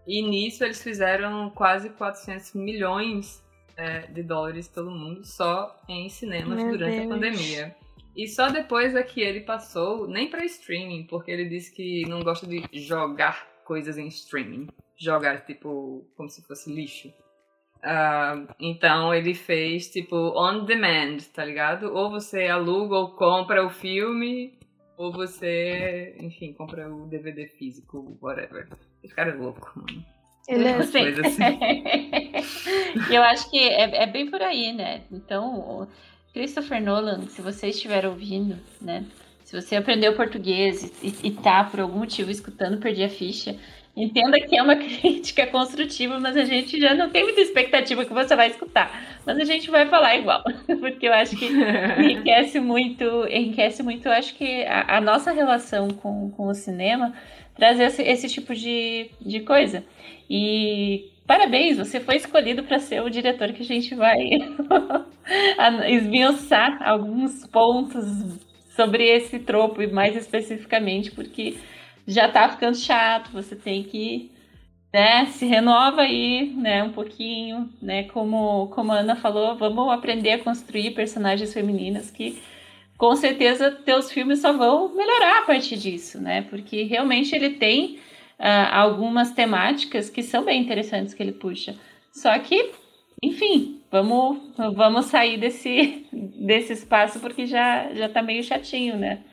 e 0.07 0.21
nisso 0.21 0.63
eles 0.63 0.81
fizeram 0.81 1.49
quase 1.51 1.89
400 1.89 2.53
milhões 2.53 3.43
é, 3.77 4.07
de 4.07 4.23
dólares 4.23 4.67
pelo 4.67 4.91
mundo 4.91 5.25
só 5.25 5.79
em 5.87 6.09
cinemas 6.09 6.61
Meu 6.61 6.71
durante 6.71 6.97
Deus. 6.97 7.05
a 7.05 7.13
pandemia. 7.13 7.75
E 8.15 8.27
só 8.27 8.49
depois 8.49 8.95
é 8.95 9.03
que 9.03 9.21
ele 9.21 9.41
passou 9.41 10.07
nem 10.07 10.29
para 10.29 10.43
streaming, 10.45 11.05
porque 11.05 11.31
ele 11.31 11.45
disse 11.45 11.73
que 11.73 12.05
não 12.07 12.21
gosta 12.21 12.45
de 12.45 12.63
jogar 12.73 13.47
coisas 13.63 13.97
em 13.97 14.07
streaming. 14.07 14.67
Jogar, 14.97 15.45
tipo, 15.45 16.05
como 16.15 16.29
se 16.29 16.45
fosse 16.45 16.71
lixo. 16.71 17.07
Uh, 17.77 18.47
então 18.59 19.13
ele 19.13 19.33
fez, 19.33 19.89
tipo, 19.89 20.15
on 20.15 20.65
demand, 20.65 21.17
tá 21.33 21.43
ligado? 21.43 21.91
Ou 21.95 22.11
você 22.11 22.47
aluga 22.47 22.95
ou 22.95 23.15
compra 23.15 23.65
o 23.65 23.69
filme, 23.69 24.59
ou 24.97 25.11
você, 25.11 26.15
enfim, 26.19 26.53
compra 26.53 26.93
o 26.93 27.07
DVD 27.07 27.47
físico, 27.47 28.17
whatever. 28.21 28.67
Esse 29.03 29.13
cara 29.13 29.31
é 29.31 29.33
louco, 29.33 29.71
mano. 29.75 30.05
Ele 30.47 30.67
é 30.67 30.75
assim. 30.75 31.07
assim. 31.25 31.43
Eu 33.13 33.23
acho 33.23 33.49
que 33.49 33.59
é, 33.59 34.03
é, 34.03 34.07
bem 34.07 34.29
por 34.29 34.41
aí, 34.41 34.73
né? 34.73 35.01
Então, 35.11 35.87
Christopher 36.33 36.81
Nolan, 36.81 37.21
se 37.27 37.41
você 37.41 37.67
estiver 37.67 38.05
ouvindo, 38.05 38.57
né? 38.81 39.05
Se 39.43 39.59
você 39.59 39.75
aprendeu 39.75 40.15
português 40.15 40.91
e, 41.03 41.27
e 41.27 41.31
tá 41.31 41.63
por 41.63 41.79
algum 41.79 41.99
motivo 41.99 42.31
escutando 42.31 42.79
Perdi 42.79 43.03
a 43.03 43.09
Ficha, 43.09 43.57
entenda 43.95 44.39
que 44.39 44.57
é 44.57 44.63
uma 44.63 44.75
crítica 44.77 45.45
construtiva, 45.47 46.19
mas 46.19 46.37
a 46.37 46.45
gente 46.45 46.79
já 46.79 46.93
não 46.93 47.09
tem 47.09 47.23
muita 47.23 47.41
expectativa 47.41 48.05
que 48.05 48.13
você 48.13 48.35
vai 48.35 48.49
escutar. 48.49 49.19
Mas 49.25 49.37
a 49.37 49.43
gente 49.43 49.69
vai 49.69 49.87
falar 49.87 50.17
igual, 50.17 50.43
porque 50.79 51.07
eu 51.07 51.13
acho 51.13 51.35
que 51.37 51.45
enriquece 51.45 52.59
muito, 52.59 53.03
enriquece 53.27 53.83
muito, 53.83 54.07
eu 54.07 54.13
acho 54.13 54.35
que 54.35 54.63
a, 54.63 54.97
a 54.97 55.01
nossa 55.01 55.31
relação 55.31 55.89
com, 55.89 56.31
com 56.31 56.47
o 56.47 56.53
cinema 56.53 57.13
trazer 57.55 57.83
esse, 57.85 58.01
esse 58.01 58.27
tipo 58.29 58.53
de, 58.53 59.09
de 59.19 59.41
coisa. 59.41 59.83
E 60.29 61.09
parabéns, 61.25 61.77
você 61.77 61.99
foi 61.99 62.15
escolhido 62.15 62.63
para 62.63 62.79
ser 62.79 63.01
o 63.01 63.09
diretor 63.09 63.51
que 63.53 63.61
a 63.61 63.65
gente 63.65 63.95
vai 63.95 64.17
esmiuçar 65.87 66.81
alguns 66.81 67.45
pontos 67.47 68.05
sobre 68.75 69.07
esse 69.07 69.39
tropo, 69.39 69.81
e 69.81 69.87
mais 69.87 70.15
especificamente, 70.15 71.11
porque 71.11 71.57
já 72.07 72.27
tá 72.29 72.49
ficando 72.49 72.75
chato, 72.77 73.31
você 73.31 73.55
tem 73.55 73.83
que 73.83 74.31
né, 74.93 75.25
se 75.27 75.45
renova 75.45 76.01
aí, 76.01 76.53
né, 76.53 76.83
um 76.83 76.91
pouquinho, 76.91 77.69
né, 77.81 78.03
como, 78.05 78.67
como 78.67 78.91
a 78.91 78.99
Ana 78.99 79.15
falou, 79.15 79.55
vamos 79.55 79.89
aprender 79.89 80.31
a 80.31 80.39
construir 80.39 80.91
personagens 80.91 81.53
femininas 81.53 82.11
que 82.11 82.41
com 83.01 83.15
certeza 83.15 83.71
teus 83.71 84.11
filmes 84.11 84.41
só 84.41 84.53
vão 84.53 84.93
melhorar 84.93 85.39
a 85.39 85.41
partir 85.41 85.75
disso, 85.75 86.21
né? 86.21 86.43
Porque 86.43 86.83
realmente 86.83 87.35
ele 87.35 87.49
tem 87.49 87.95
uh, 88.39 88.69
algumas 88.71 89.31
temáticas 89.31 90.07
que 90.07 90.21
são 90.21 90.45
bem 90.45 90.61
interessantes 90.61 91.15
que 91.15 91.23
ele 91.23 91.31
puxa. 91.31 91.75
Só 92.11 92.37
que, 92.37 92.73
enfim, 93.23 93.81
vamos, 93.91 94.37
vamos 94.75 95.07
sair 95.07 95.39
desse, 95.39 96.05
desse 96.13 96.73
espaço 96.73 97.19
porque 97.19 97.47
já, 97.47 97.91
já 97.95 98.07
tá 98.07 98.21
meio 98.21 98.43
chatinho, 98.43 98.95
né? 98.95 99.23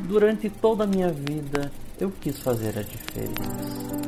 Durante 0.00 0.50
toda 0.50 0.84
a 0.84 0.86
minha 0.86 1.08
vida, 1.08 1.72
eu 1.98 2.12
quis 2.20 2.38
fazer 2.42 2.78
a 2.78 2.82
diferença. 2.82 4.07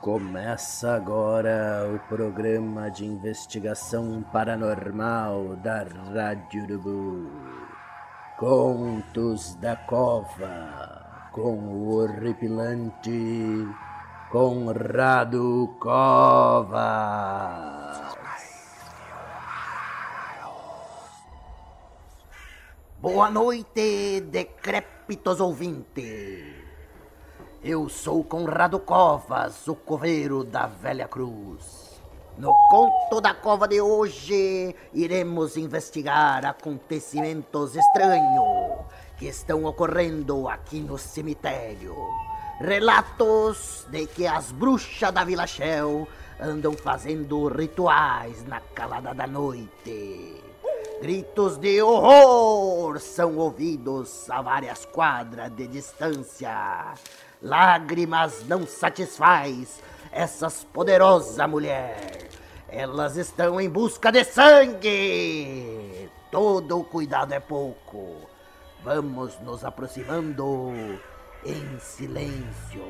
Começa 0.00 0.94
agora 0.94 1.86
o 1.94 1.98
programa 2.08 2.90
de 2.90 3.04
investigação 3.04 4.24
paranormal 4.32 5.56
da 5.56 5.82
Rádio 5.82 6.62
Urubu. 6.64 7.30
Contos 8.38 9.54
da 9.56 9.76
Cova, 9.76 11.28
com 11.32 11.52
o 11.52 11.98
horripilante 11.98 13.68
Conrado 14.30 15.76
Cova. 15.78 16.78
Boa 22.98 23.30
noite, 23.30 24.22
decrépitos 24.30 25.40
ouvintes. 25.40 26.69
Eu 27.62 27.90
sou 27.90 28.24
Conrado 28.24 28.78
Covas, 28.78 29.68
o 29.68 29.74
coveiro 29.74 30.42
da 30.42 30.66
Velha 30.66 31.06
Cruz. 31.06 32.00
No 32.38 32.54
conto 32.70 33.20
da 33.20 33.34
cova 33.34 33.68
de 33.68 33.82
hoje, 33.82 34.74
iremos 34.94 35.58
investigar 35.58 36.46
acontecimentos 36.46 37.76
estranhos 37.76 38.86
que 39.18 39.26
estão 39.26 39.66
ocorrendo 39.66 40.48
aqui 40.48 40.80
no 40.80 40.96
cemitério. 40.96 41.94
Relatos 42.60 43.86
de 43.90 44.06
que 44.06 44.26
as 44.26 44.50
bruxas 44.52 45.12
da 45.12 45.22
Vila 45.22 45.46
Shell 45.46 46.08
andam 46.40 46.72
fazendo 46.72 47.46
rituais 47.48 48.42
na 48.46 48.60
calada 48.74 49.12
da 49.12 49.26
noite. 49.26 50.42
Gritos 51.02 51.58
de 51.58 51.82
horror 51.82 52.98
são 53.00 53.36
ouvidos 53.36 54.30
a 54.30 54.40
várias 54.40 54.86
quadras 54.86 55.54
de 55.54 55.66
distância 55.66 56.94
Lágrimas 57.42 58.46
não 58.46 58.66
satisfaz 58.66 59.80
essas 60.12 60.62
poderosa 60.64 61.46
mulher. 61.48 62.28
Elas 62.68 63.16
estão 63.16 63.58
em 63.60 63.68
busca 63.68 64.12
de 64.12 64.24
sangue. 64.24 66.10
Todo 66.30 66.80
o 66.80 66.84
cuidado 66.84 67.32
é 67.32 67.40
pouco. 67.40 68.28
Vamos 68.84 69.38
nos 69.40 69.64
aproximando 69.64 70.72
em 71.44 71.78
silêncio. 71.78 72.84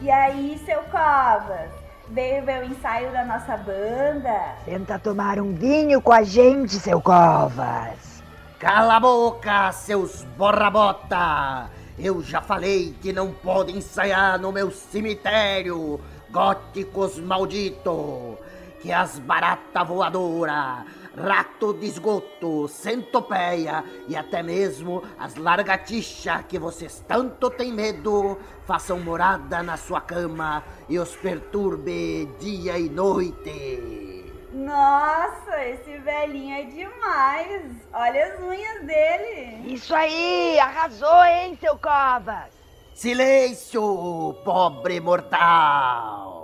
E 0.00 0.10
aí, 0.10 0.58
seu 0.64 0.82
Covas? 0.84 1.85
Veio 2.16 2.46
ver 2.46 2.62
o 2.62 2.64
ensaio 2.64 3.12
da 3.12 3.26
nossa 3.26 3.58
banda. 3.58 4.56
Tenta 4.64 4.98
tomar 4.98 5.38
um 5.38 5.52
vinho 5.54 6.00
com 6.00 6.14
a 6.14 6.22
gente, 6.22 6.76
seu 6.76 6.98
Covas. 6.98 8.22
Cala 8.58 8.96
a 8.96 9.00
boca, 9.00 9.70
seus 9.72 10.24
borrabota! 10.38 11.68
Eu 11.98 12.22
já 12.22 12.40
falei 12.40 12.96
que 13.02 13.12
não 13.12 13.32
pode 13.32 13.76
ensaiar 13.76 14.40
no 14.40 14.50
meu 14.50 14.70
cemitério, 14.70 16.00
góticos 16.30 17.18
maldito! 17.18 18.38
Que 18.80 18.90
as 18.90 19.18
barata 19.18 19.84
voadora, 19.84 20.86
rato 21.14 21.74
de 21.74 21.86
esgoto, 21.86 22.66
centopeia 22.66 23.84
e 24.08 24.16
até 24.16 24.42
mesmo 24.42 25.02
as 25.18 25.34
largatixas 25.34 26.46
que 26.48 26.58
vocês 26.58 27.04
tanto 27.06 27.50
têm 27.50 27.74
medo 27.74 28.38
façam 28.66 28.98
morada 29.00 29.62
na 29.62 29.76
sua 29.76 30.00
cama 30.00 30.62
e 30.88 30.98
os 30.98 31.14
perturbe 31.16 32.26
dia 32.40 32.78
e 32.78 32.88
noite. 32.88 34.32
Nossa, 34.52 35.64
esse 35.64 35.98
velhinho 35.98 36.54
é 36.54 36.62
demais. 36.64 37.62
Olha 37.92 38.26
as 38.26 38.40
unhas 38.40 38.84
dele. 38.84 39.72
Isso 39.72 39.94
aí, 39.94 40.58
arrasou, 40.58 41.24
hein, 41.24 41.56
seu 41.60 41.78
Covas? 41.78 42.50
Silêncio, 42.94 44.34
pobre 44.44 45.00
mortal 45.00 46.36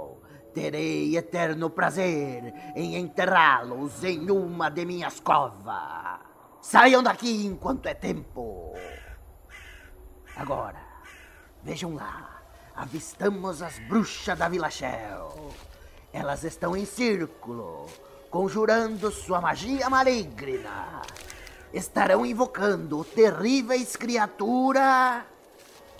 terei 0.52 1.16
eterno 1.16 1.70
prazer 1.70 2.52
em 2.76 2.96
enterrá-los 2.96 4.04
em 4.04 4.30
uma 4.30 4.70
de 4.70 4.84
minhas 4.84 5.18
covas. 5.18 6.20
Saiam 6.60 7.02
daqui 7.02 7.46
enquanto 7.46 7.86
é 7.86 7.94
tempo. 7.94 8.74
Agora, 10.36 10.91
vejam 11.62 11.94
lá. 11.94 12.42
Avistamos 12.74 13.62
as 13.62 13.78
bruxas 13.80 14.38
da 14.38 14.48
Vila 14.48 14.70
Shell. 14.70 15.52
Elas 16.12 16.44
estão 16.44 16.76
em 16.76 16.84
círculo, 16.84 17.86
conjurando 18.30 19.10
sua 19.10 19.40
magia 19.40 19.88
maligna. 19.88 21.02
estarão 21.72 22.26
invocando 22.26 23.04
terríveis 23.04 23.96
criaturas. 23.96 25.22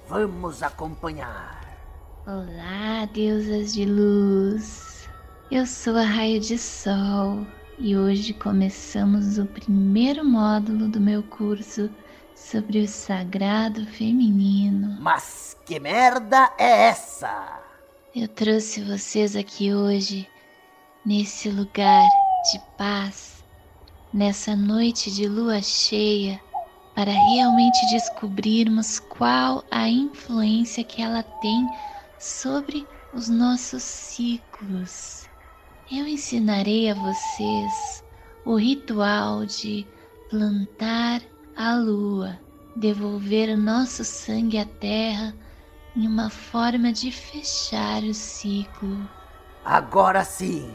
Vamos 0.09 0.63
acompanhar. 0.63 1.61
Olá, 2.27 3.07
deusas 3.13 3.73
de 3.73 3.85
luz. 3.85 5.09
Eu 5.51 5.67
sou 5.67 5.97
a 5.97 6.03
Raio 6.03 6.41
de 6.41 6.59
Sol 6.59 7.47
e 7.79 7.97
hoje 7.97 8.35
começamos 8.35 9.39
o 9.39 9.47
primeiro 9.47 10.25
módulo 10.25 10.89
do 10.89 11.01
meu 11.01 11.23
curso 11.23 11.91
sobre 12.51 12.81
o 12.81 12.89
sagrado 12.89 13.87
feminino. 13.87 14.97
Mas 15.01 15.57
que 15.65 15.79
merda 15.79 16.53
é 16.59 16.89
essa? 16.89 17.61
Eu 18.15 18.29
trouxe 18.29 18.83
vocês 18.83 19.37
aqui 19.37 19.73
hoje, 19.73 20.29
nesse 21.07 21.49
lugar 21.49 22.05
de 22.51 22.59
paz, 22.77 23.43
nessa 24.13 24.55
noite 24.55 25.11
de 25.11 25.27
lua 25.27 25.63
cheia, 25.63 26.41
para 26.95 27.11
realmente 27.11 27.79
descobrirmos 27.91 28.99
qual 28.99 29.65
a 29.71 29.89
influência 29.89 30.85
que 30.85 31.01
ela 31.01 31.23
tem 31.23 31.67
sobre 32.19 32.87
os 33.15 33.29
nossos 33.29 33.83
ciclos. 33.83 35.27
Eu 35.91 36.07
ensinarei 36.07 36.91
a 36.91 36.95
vocês 36.95 38.05
o 38.45 38.57
ritual 38.57 39.47
de 39.47 39.87
plantar 40.29 41.23
a 41.57 41.75
lua, 41.75 42.39
devolver 42.75 43.49
o 43.51 43.57
nosso 43.57 44.05
sangue 44.05 44.59
à 44.59 44.65
terra 44.65 45.35
em 45.97 46.07
uma 46.07 46.31
forma 46.31 46.93
de 46.93 47.13
fechar 47.13 48.03
o 48.03 48.15
ciclo. 48.15 49.09
Agora 49.65 50.25
sim, 50.25 50.75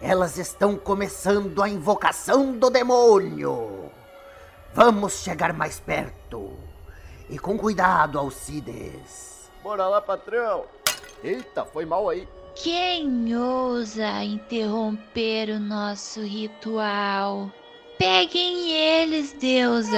elas 0.00 0.38
estão 0.38 0.76
começando 0.76 1.62
a 1.62 1.68
invocação 1.68 2.56
do 2.56 2.70
demônio. 2.70 3.90
Vamos 4.74 5.22
chegar 5.22 5.52
mais 5.52 5.80
perto. 5.80 6.56
E 7.28 7.38
com 7.38 7.56
cuidado, 7.56 8.18
Alcides. 8.18 9.50
Bora 9.62 9.86
lá, 9.86 10.00
patrão. 10.00 10.64
Eita, 11.22 11.64
foi 11.64 11.86
mal 11.86 12.08
aí. 12.08 12.28
Quem 12.54 13.34
ousa 13.36 14.22
interromper 14.24 15.50
o 15.50 15.58
nosso 15.58 16.20
ritual? 16.20 17.50
Peguem 18.02 18.72
eles, 18.72 19.32
deusas! 19.34 19.94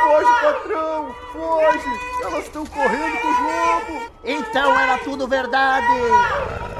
Foge, 0.00 0.42
patrão! 0.42 1.14
Foge! 1.32 2.24
Elas 2.24 2.44
estão 2.46 2.66
correndo 2.66 3.16
com 3.22 3.28
lobos! 3.28 4.10
Então 4.24 4.76
era 4.76 4.98
tudo 4.98 5.28
verdade! 5.28 5.86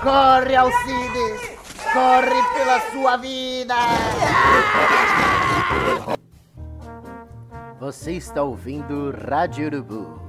Corre, 0.03 0.57
Alcides! 0.57 1.59
Corre 1.93 2.43
pela 2.57 2.81
sua 2.91 3.17
vida! 3.19 3.77
Você 7.79 8.15
está 8.15 8.43
ouvindo 8.43 9.15
Rádio 9.31 9.69
Urubu. 9.69 10.21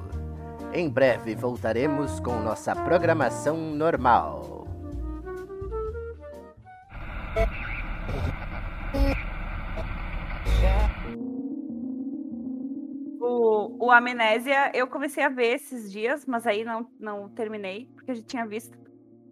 Em 0.72 0.88
breve 0.88 1.34
voltaremos 1.34 2.20
com 2.20 2.40
nossa 2.40 2.76
programação 2.76 3.58
normal. 3.58 4.59
Amnésia 14.00 14.72
eu 14.74 14.88
comecei 14.88 15.24
a 15.24 15.30
ver 15.30 15.56
esses 15.56 15.92
dias, 15.92 16.26
mas 16.26 16.46
aí 16.48 16.64
não, 16.64 16.90
não 17.00 17.30
terminei, 17.30 17.88
porque 17.96 18.12
eu 18.12 18.16
já 18.16 18.24
tinha 18.24 18.46
visto. 18.46 18.78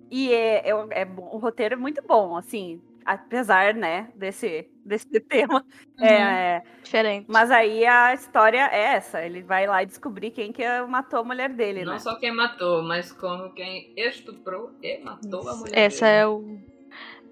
E 0.09 0.31
é, 0.31 0.69
é, 0.69 0.87
é 0.91 1.05
bom- 1.05 1.29
o 1.33 1.37
roteiro 1.37 1.73
é 1.73 1.77
muito 1.77 2.01
bom, 2.07 2.37
assim, 2.37 2.81
apesar, 3.03 3.73
né, 3.73 4.09
desse, 4.15 4.69
desse 4.85 5.07
tema. 5.27 5.65
É, 5.99 6.61
Diferente. 6.83 7.25
mas 7.27 7.51
aí 7.51 7.85
a 7.85 8.13
história 8.13 8.69
é 8.71 8.95
essa, 8.95 9.21
ele 9.25 9.41
vai 9.41 9.67
lá 9.67 9.83
e 9.83 9.85
descobrir 9.85 10.31
quem 10.31 10.51
que 10.53 10.63
matou 10.87 11.19
a 11.19 11.23
mulher 11.23 11.49
dele, 11.49 11.83
Não 11.83 11.93
né? 11.93 11.99
só 11.99 12.15
quem 12.19 12.31
matou, 12.31 12.81
mas 12.83 13.11
como 13.11 13.51
quem 13.53 13.93
estuprou 13.97 14.71
e 14.81 14.99
matou 15.03 15.47
a 15.49 15.55
mulher. 15.55 15.73
Essa 15.77 16.05
dele. 16.05 16.17
é 16.17 16.27
o 16.27 16.59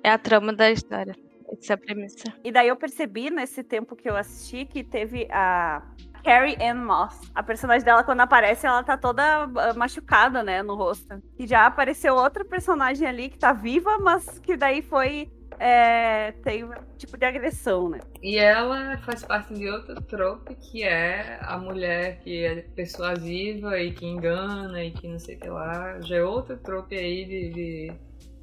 é 0.04 0.10
a 0.12 0.18
trama 0.18 0.52
da 0.54 0.70
história. 0.70 1.16
Essa 1.52 1.74
é 1.74 1.76
a 1.76 1.78
premissa. 1.78 2.34
E 2.44 2.52
daí 2.52 2.68
eu 2.68 2.76
percebi 2.76 3.30
nesse 3.30 3.64
tempo 3.64 3.96
que 3.96 4.10
eu 4.10 4.16
assisti 4.16 4.66
que 4.66 4.84
teve 4.84 5.28
a 5.32 5.82
Carrie 6.26 6.58
Ann 6.60 6.84
Moss. 6.84 7.32
A 7.36 7.44
personagem 7.44 7.86
dela, 7.86 8.04
quando 8.04 8.22
aparece, 8.22 8.66
ela 8.66 8.84
tá 8.84 8.98
toda 8.98 9.44
ah, 9.44 9.74
machucada, 9.76 10.42
né, 10.42 10.64
no 10.64 10.76
rosto. 10.76 11.22
E 11.38 11.46
já 11.46 11.68
apareceu 11.68 12.16
outra 12.16 12.44
personagem 12.44 13.08
ali 13.08 13.30
que 13.30 13.38
tá 13.38 13.54
viva, 13.54 14.00
mas 14.00 14.40
que 14.40 14.58
daí 14.58 14.82
foi. 14.82 15.32
É, 15.58 16.34
tem 16.44 16.66
um 16.66 16.74
tipo 16.98 17.16
de 17.16 17.26
agressão, 17.26 17.88
né? 17.88 18.00
E 18.22 18.38
ela 18.38 18.98
faz 18.98 19.24
parte 19.24 19.54
de 19.54 19.70
outra 19.70 20.02
trope 20.02 20.54
que 20.56 20.84
é 20.84 21.40
a 21.42 21.58
mulher 21.58 22.20
que 22.20 22.44
é 22.44 22.62
persuasiva 22.76 23.80
e 23.80 23.94
que 23.94 24.06
engana 24.06 24.84
e 24.84 24.92
que 24.92 25.08
não 25.08 25.18
sei 25.18 25.36
o 25.36 25.40
que 25.40 25.48
lá. 25.48 26.02
Já 26.02 26.18
é 26.18 26.24
outra 26.24 26.58
trope 26.58 26.98
aí 26.98 27.24
de, 27.24 27.50
de, 27.52 27.94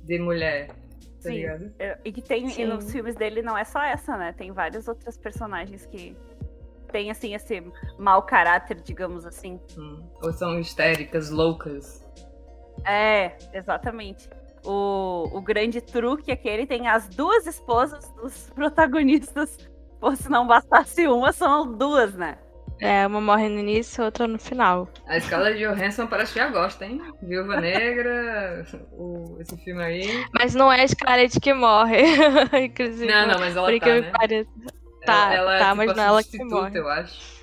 de 0.05 0.19
mulher, 0.21 0.69
tá 0.69 0.75
Sim. 1.29 1.33
ligado? 1.33 1.73
E 2.03 2.13
que 2.13 2.23
tem, 2.23 2.49
e 2.59 2.65
nos 2.65 2.91
filmes 2.91 3.15
dele 3.15 3.43
não 3.43 3.59
é 3.59 3.65
só 3.65 3.83
essa, 3.83 4.17
né? 4.17 4.33
Tem 4.33 4.51
várias 4.51 4.89
outras 4.89 5.19
personagens 5.19 5.85
que 5.85 6.17
tem, 6.93 7.11
assim, 7.11 7.35
esse 7.35 7.65
mau 7.99 8.23
caráter, 8.23 8.81
digamos 8.81 9.27
assim. 9.27 9.61
Hum. 9.77 10.07
Ou 10.23 10.33
são 10.33 10.59
histéricas, 10.59 11.31
loucas. 11.31 12.07
É, 12.87 13.37
exatamente. 13.53 14.29
O, 14.65 15.29
o 15.33 15.41
grande 15.41 15.81
truque 15.81 16.31
é 16.31 16.37
que 16.37 16.49
ele 16.49 16.67
tem 16.67 16.87
as 16.87 17.09
duas 17.09 17.47
esposas 17.47 18.09
dos 18.13 18.51
protagonistas. 18.55 19.59
Pô, 20.01 20.15
se 20.15 20.29
não 20.29 20.47
bastasse 20.47 21.07
uma, 21.09 21.33
são 21.33 21.73
duas, 21.73 22.15
né? 22.15 22.39
É, 22.81 23.07
uma 23.07 23.21
morre 23.21 23.49
no 23.49 23.61
início, 23.61 24.05
outra 24.05 24.27
no 24.27 24.41
final. 24.41 24.89
A 25.07 25.17
escala 25.17 25.55
de 25.55 25.65
Johansson 25.65 26.09
parece 26.09 26.33
que 26.33 26.41
já 26.41 26.49
gosta, 26.49 26.85
hein? 26.85 27.01
Viúva 27.23 27.61
Negra, 27.61 28.67
o, 28.91 29.37
esse 29.41 29.57
filme 29.59 29.81
aí. 29.81 30.27
Mas 30.33 30.53
não 30.53 30.73
é 30.73 30.83
a 30.83 30.89
Scarlett 30.89 31.39
que 31.39 31.55
morre. 31.55 32.03
Inclusive. 32.65 33.07
Não, 33.07 33.29
não, 33.29 33.39
mas 33.39 33.57
ela 33.57 33.71
por 33.71 33.79
tá, 33.79 33.87
né? 34.29 34.47
Tá, 35.05 35.35
ela, 35.35 35.57
ela 35.57 35.59
tá, 35.59 35.71
é 35.71 35.75
mas 35.75 35.87
tipo 35.87 35.97
não 35.97 36.05
é 36.05 36.07
ela 36.07 36.23
que 36.23 36.45
morre. 36.45 36.79
eu 36.79 36.89
acho. 36.89 37.43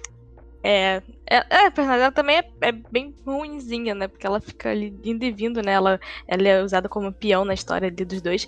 É, 0.64 1.02
é, 1.30 1.38
é, 1.50 1.68
a 1.68 1.72
personagem 1.72 2.00
dela 2.00 2.12
também 2.12 2.38
é, 2.38 2.52
é 2.62 2.72
bem 2.72 3.16
ruinzinha, 3.26 3.96
né? 3.96 4.08
Porque 4.08 4.28
ela 4.28 4.42
fica 4.42 4.70
ali 4.70 4.98
indo 5.04 5.24
e 5.24 5.32
vindo, 5.32 5.62
né? 5.62 5.74
Ela, 5.74 6.00
ela 6.28 6.48
é 6.48 6.62
usada 6.62 6.90
como 6.90 7.14
peão 7.14 7.46
na 7.46 7.54
história 7.54 7.88
ali 7.88 8.06
dos 8.06 8.22
dois. 8.22 8.46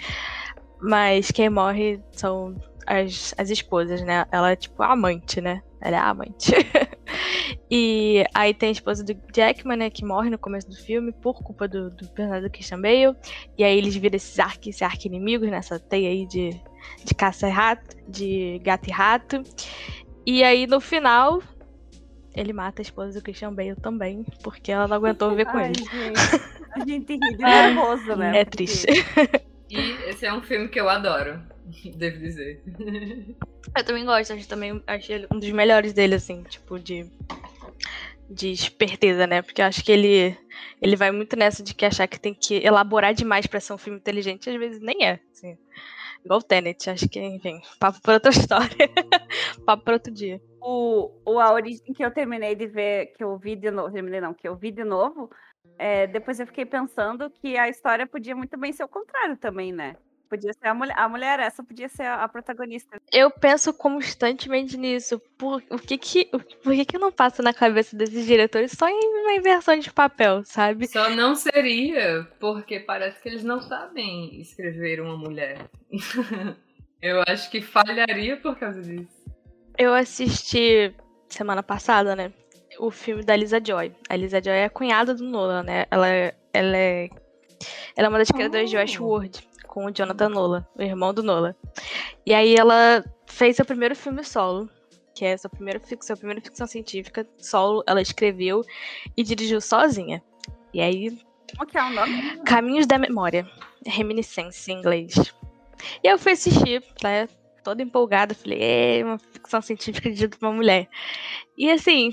Mas 0.81 1.31
quem 1.31 1.49
morre 1.49 2.01
são 2.11 2.55
as, 2.85 3.33
as 3.37 3.49
esposas, 3.49 4.01
né? 4.01 4.25
Ela 4.31 4.51
é 4.51 4.55
tipo 4.55 4.81
a 4.83 4.91
amante, 4.91 5.39
né? 5.39 5.61
Ela 5.79 5.97
é 5.97 5.99
a 5.99 6.09
amante. 6.09 6.51
e 7.71 8.25
aí 8.33 8.53
tem 8.53 8.69
a 8.69 8.73
esposa 8.73 9.03
do 9.03 9.15
Jackman, 9.33 9.77
né? 9.77 9.89
Que 9.89 10.03
morre 10.03 10.29
no 10.29 10.37
começo 10.37 10.69
do 10.69 10.75
filme 10.75 11.11
por 11.11 11.41
culpa 11.41 11.67
do, 11.67 11.89
do 11.91 12.09
personagem 12.09 12.43
do 12.43 12.51
Christian 12.51 12.81
Bale. 12.81 13.15
E 13.57 13.63
aí 13.63 13.77
eles 13.77 13.95
viram 13.95 14.17
esses 14.17 14.37
arqui, 14.37 14.71
esse 14.71 14.83
arqui-inimigos 14.83 15.49
nessa 15.49 15.79
teia 15.79 16.09
aí 16.09 16.27
de, 16.27 16.61
de 17.03 17.13
caça 17.13 17.47
e 17.47 17.51
rato, 17.51 17.95
de 18.07 18.59
gato 18.63 18.87
e 18.87 18.91
rato. 18.91 19.43
E 20.25 20.43
aí 20.43 20.67
no 20.67 20.79
final, 20.79 21.41
ele 22.35 22.53
mata 22.53 22.81
a 22.81 22.83
esposa 22.83 23.19
do 23.19 23.23
Christian 23.23 23.53
Bale 23.53 23.75
também, 23.75 24.23
porque 24.43 24.71
ela 24.71 24.87
não 24.87 24.97
aguentou 24.97 25.29
viver 25.31 25.45
com 25.45 25.57
Ai, 25.57 25.67
ele. 25.71 25.83
gente, 25.83 26.41
a 26.73 26.79
gente 26.85 27.13
ri 27.13 27.19
de 27.19 27.37
nervoso, 27.37 28.15
né? 28.15 28.39
É 28.39 28.45
Porque- 28.45 28.57
triste. 28.57 28.87
E 29.69 29.77
esse 30.09 30.25
é 30.25 30.33
um 30.33 30.41
filme 30.41 30.67
que 30.67 30.79
eu 30.79 30.89
adoro, 30.89 31.41
devo 31.95 32.17
dizer. 32.19 32.61
Eu 33.77 33.83
também 33.85 34.03
gosto, 34.05 34.33
acho 34.33 34.47
também 34.47 34.81
achei 34.85 35.15
ele 35.15 35.27
um 35.31 35.39
dos 35.39 35.49
melhores 35.51 35.93
dele, 35.93 36.15
assim, 36.15 36.43
tipo, 36.43 36.77
de. 36.79 37.05
De 38.29 38.49
esperteza, 38.49 39.27
né? 39.27 39.41
Porque 39.41 39.61
eu 39.61 39.65
acho 39.65 39.83
que 39.83 39.91
ele 39.91 40.37
ele 40.81 40.95
vai 40.95 41.11
muito 41.11 41.35
nessa 41.35 41.61
de 41.61 41.73
que 41.73 41.85
achar 41.85 42.07
que 42.07 42.17
tem 42.19 42.33
que 42.33 42.55
elaborar 42.65 43.13
demais 43.13 43.45
pra 43.45 43.59
ser 43.59 43.73
um 43.73 43.77
filme 43.77 43.99
inteligente, 43.99 44.49
às 44.49 44.55
vezes 44.57 44.79
nem 44.81 45.05
é. 45.05 45.19
Assim. 45.33 45.57
Igual 46.23 46.41
Tenet, 46.41 46.89
acho 46.89 47.09
que, 47.09 47.19
enfim, 47.19 47.61
papo 47.79 48.01
pra 48.01 48.15
outra 48.15 48.31
história. 48.31 48.89
papo 49.65 49.83
pra 49.83 49.93
outro 49.93 50.13
dia. 50.13 50.41
O, 50.61 51.11
o 51.25 51.39
A 51.39 51.51
Origem 51.53 51.93
que 51.93 52.05
eu 52.05 52.11
terminei 52.11 52.55
de 52.55 52.67
ver, 52.67 53.07
que 53.07 53.23
eu 53.23 53.37
vi 53.37 53.55
de 53.55 53.71
novo, 53.71 53.91
terminei 53.91 54.21
não, 54.21 54.33
que 54.33 54.47
eu 54.47 54.55
vi 54.55 54.71
de 54.71 54.83
novo, 54.83 55.29
é, 55.77 56.05
depois 56.05 56.39
eu 56.39 56.45
fiquei 56.45 56.65
pensando 56.65 57.29
que 57.29 57.57
a 57.57 57.67
história 57.67 58.05
podia 58.05 58.35
muito 58.35 58.57
bem 58.57 58.71
ser 58.71 58.83
o 58.83 58.87
contrário 58.87 59.35
também, 59.37 59.71
né? 59.71 59.95
Podia 60.31 60.53
ser 60.53 60.67
a 60.69 60.73
mulher, 60.73 60.97
a 60.97 61.09
mulher 61.09 61.39
essa 61.41 61.61
podia 61.61 61.89
ser 61.89 62.03
a, 62.03 62.25
protagonista. 62.29 63.01
Eu 63.11 63.29
penso 63.29 63.73
constantemente 63.73 64.77
nisso. 64.77 65.19
Por, 65.37 65.61
o 65.69 65.77
que 65.77 65.97
que, 65.97 66.29
o- 66.31 66.39
por 66.39 66.73
que 66.73 66.85
que 66.85 66.97
não 66.97 67.11
passa 67.11 67.43
na 67.43 67.53
cabeça 67.53 67.97
desses 67.97 68.25
diretores 68.25 68.71
só 68.71 68.87
em 68.87 68.97
uma 69.23 69.33
inversão 69.33 69.77
de 69.77 69.91
papel, 69.91 70.41
sabe? 70.45 70.87
Só 70.87 71.09
não 71.09 71.35
seria 71.35 72.25
porque 72.39 72.79
parece 72.79 73.21
que 73.21 73.27
eles 73.27 73.43
não 73.43 73.59
sabem 73.61 74.39
escrever 74.39 75.01
uma 75.01 75.17
mulher. 75.17 75.69
eu 77.01 77.21
acho 77.27 77.51
que 77.51 77.61
falharia 77.61 78.37
por 78.37 78.57
causa 78.57 78.81
disso. 78.81 79.11
Eu 79.77 79.93
assisti 79.93 80.95
semana 81.27 81.61
passada, 81.61 82.15
né? 82.15 82.31
O 82.79 82.89
filme 82.89 83.21
da 83.21 83.35
Lisa 83.35 83.59
Joy. 83.61 83.93
A 84.09 84.15
Lisa 84.15 84.41
Joy 84.41 84.53
é 84.53 84.63
a 84.65 84.69
cunhada 84.69 85.13
do 85.13 85.25
Nolan, 85.25 85.63
né? 85.63 85.85
Ela, 85.91 86.07
é- 86.07 86.35
ela 86.53 86.77
é. 86.77 87.09
Ela 87.97 88.07
é 88.07 88.09
uma 88.09 88.17
das 88.17 88.31
criadoras 88.31 88.69
de 88.69 88.77
Oh. 88.77 88.79
Westworld. 88.79 89.50
Com 89.71 89.85
o 89.85 89.91
Jonathan 89.91 90.27
Nolan, 90.27 90.67
o 90.77 90.81
irmão 90.81 91.13
do 91.13 91.23
Nolan. 91.23 91.55
E 92.25 92.33
aí 92.33 92.55
ela 92.55 93.01
fez 93.25 93.55
seu 93.55 93.63
primeiro 93.65 93.95
filme 93.95 94.21
solo, 94.21 94.69
que 95.15 95.23
é 95.23 95.37
sua 95.37 95.49
primeira 95.49 95.79
ficção, 95.79 96.17
primeira 96.17 96.41
ficção 96.41 96.67
científica 96.67 97.25
solo, 97.37 97.81
ela 97.87 98.01
escreveu 98.01 98.63
e 99.15 99.23
dirigiu 99.23 99.61
sozinha. 99.61 100.21
E 100.73 100.81
aí. 100.81 101.17
Como 101.57 101.69
que 101.69 101.77
é 101.77 101.83
o 101.83 101.89
nome? 101.89 102.43
Caminhos 102.45 102.85
da 102.85 102.99
Memória. 102.99 103.49
Reminiscência 103.85 104.73
em 104.73 104.79
inglês. 104.79 105.33
E 106.03 106.07
eu 106.07 106.19
fui 106.19 106.33
assistir, 106.33 106.83
né? 107.01 107.27
Toda 107.63 107.81
empolgada, 107.81 108.35
falei, 108.35 108.59
é 108.61 109.05
uma 109.05 109.19
ficção 109.19 109.61
científica 109.61 110.09
dirigida 110.09 110.35
por 110.35 110.47
uma 110.47 110.55
mulher. 110.55 110.89
E 111.57 111.71
assim, 111.71 112.09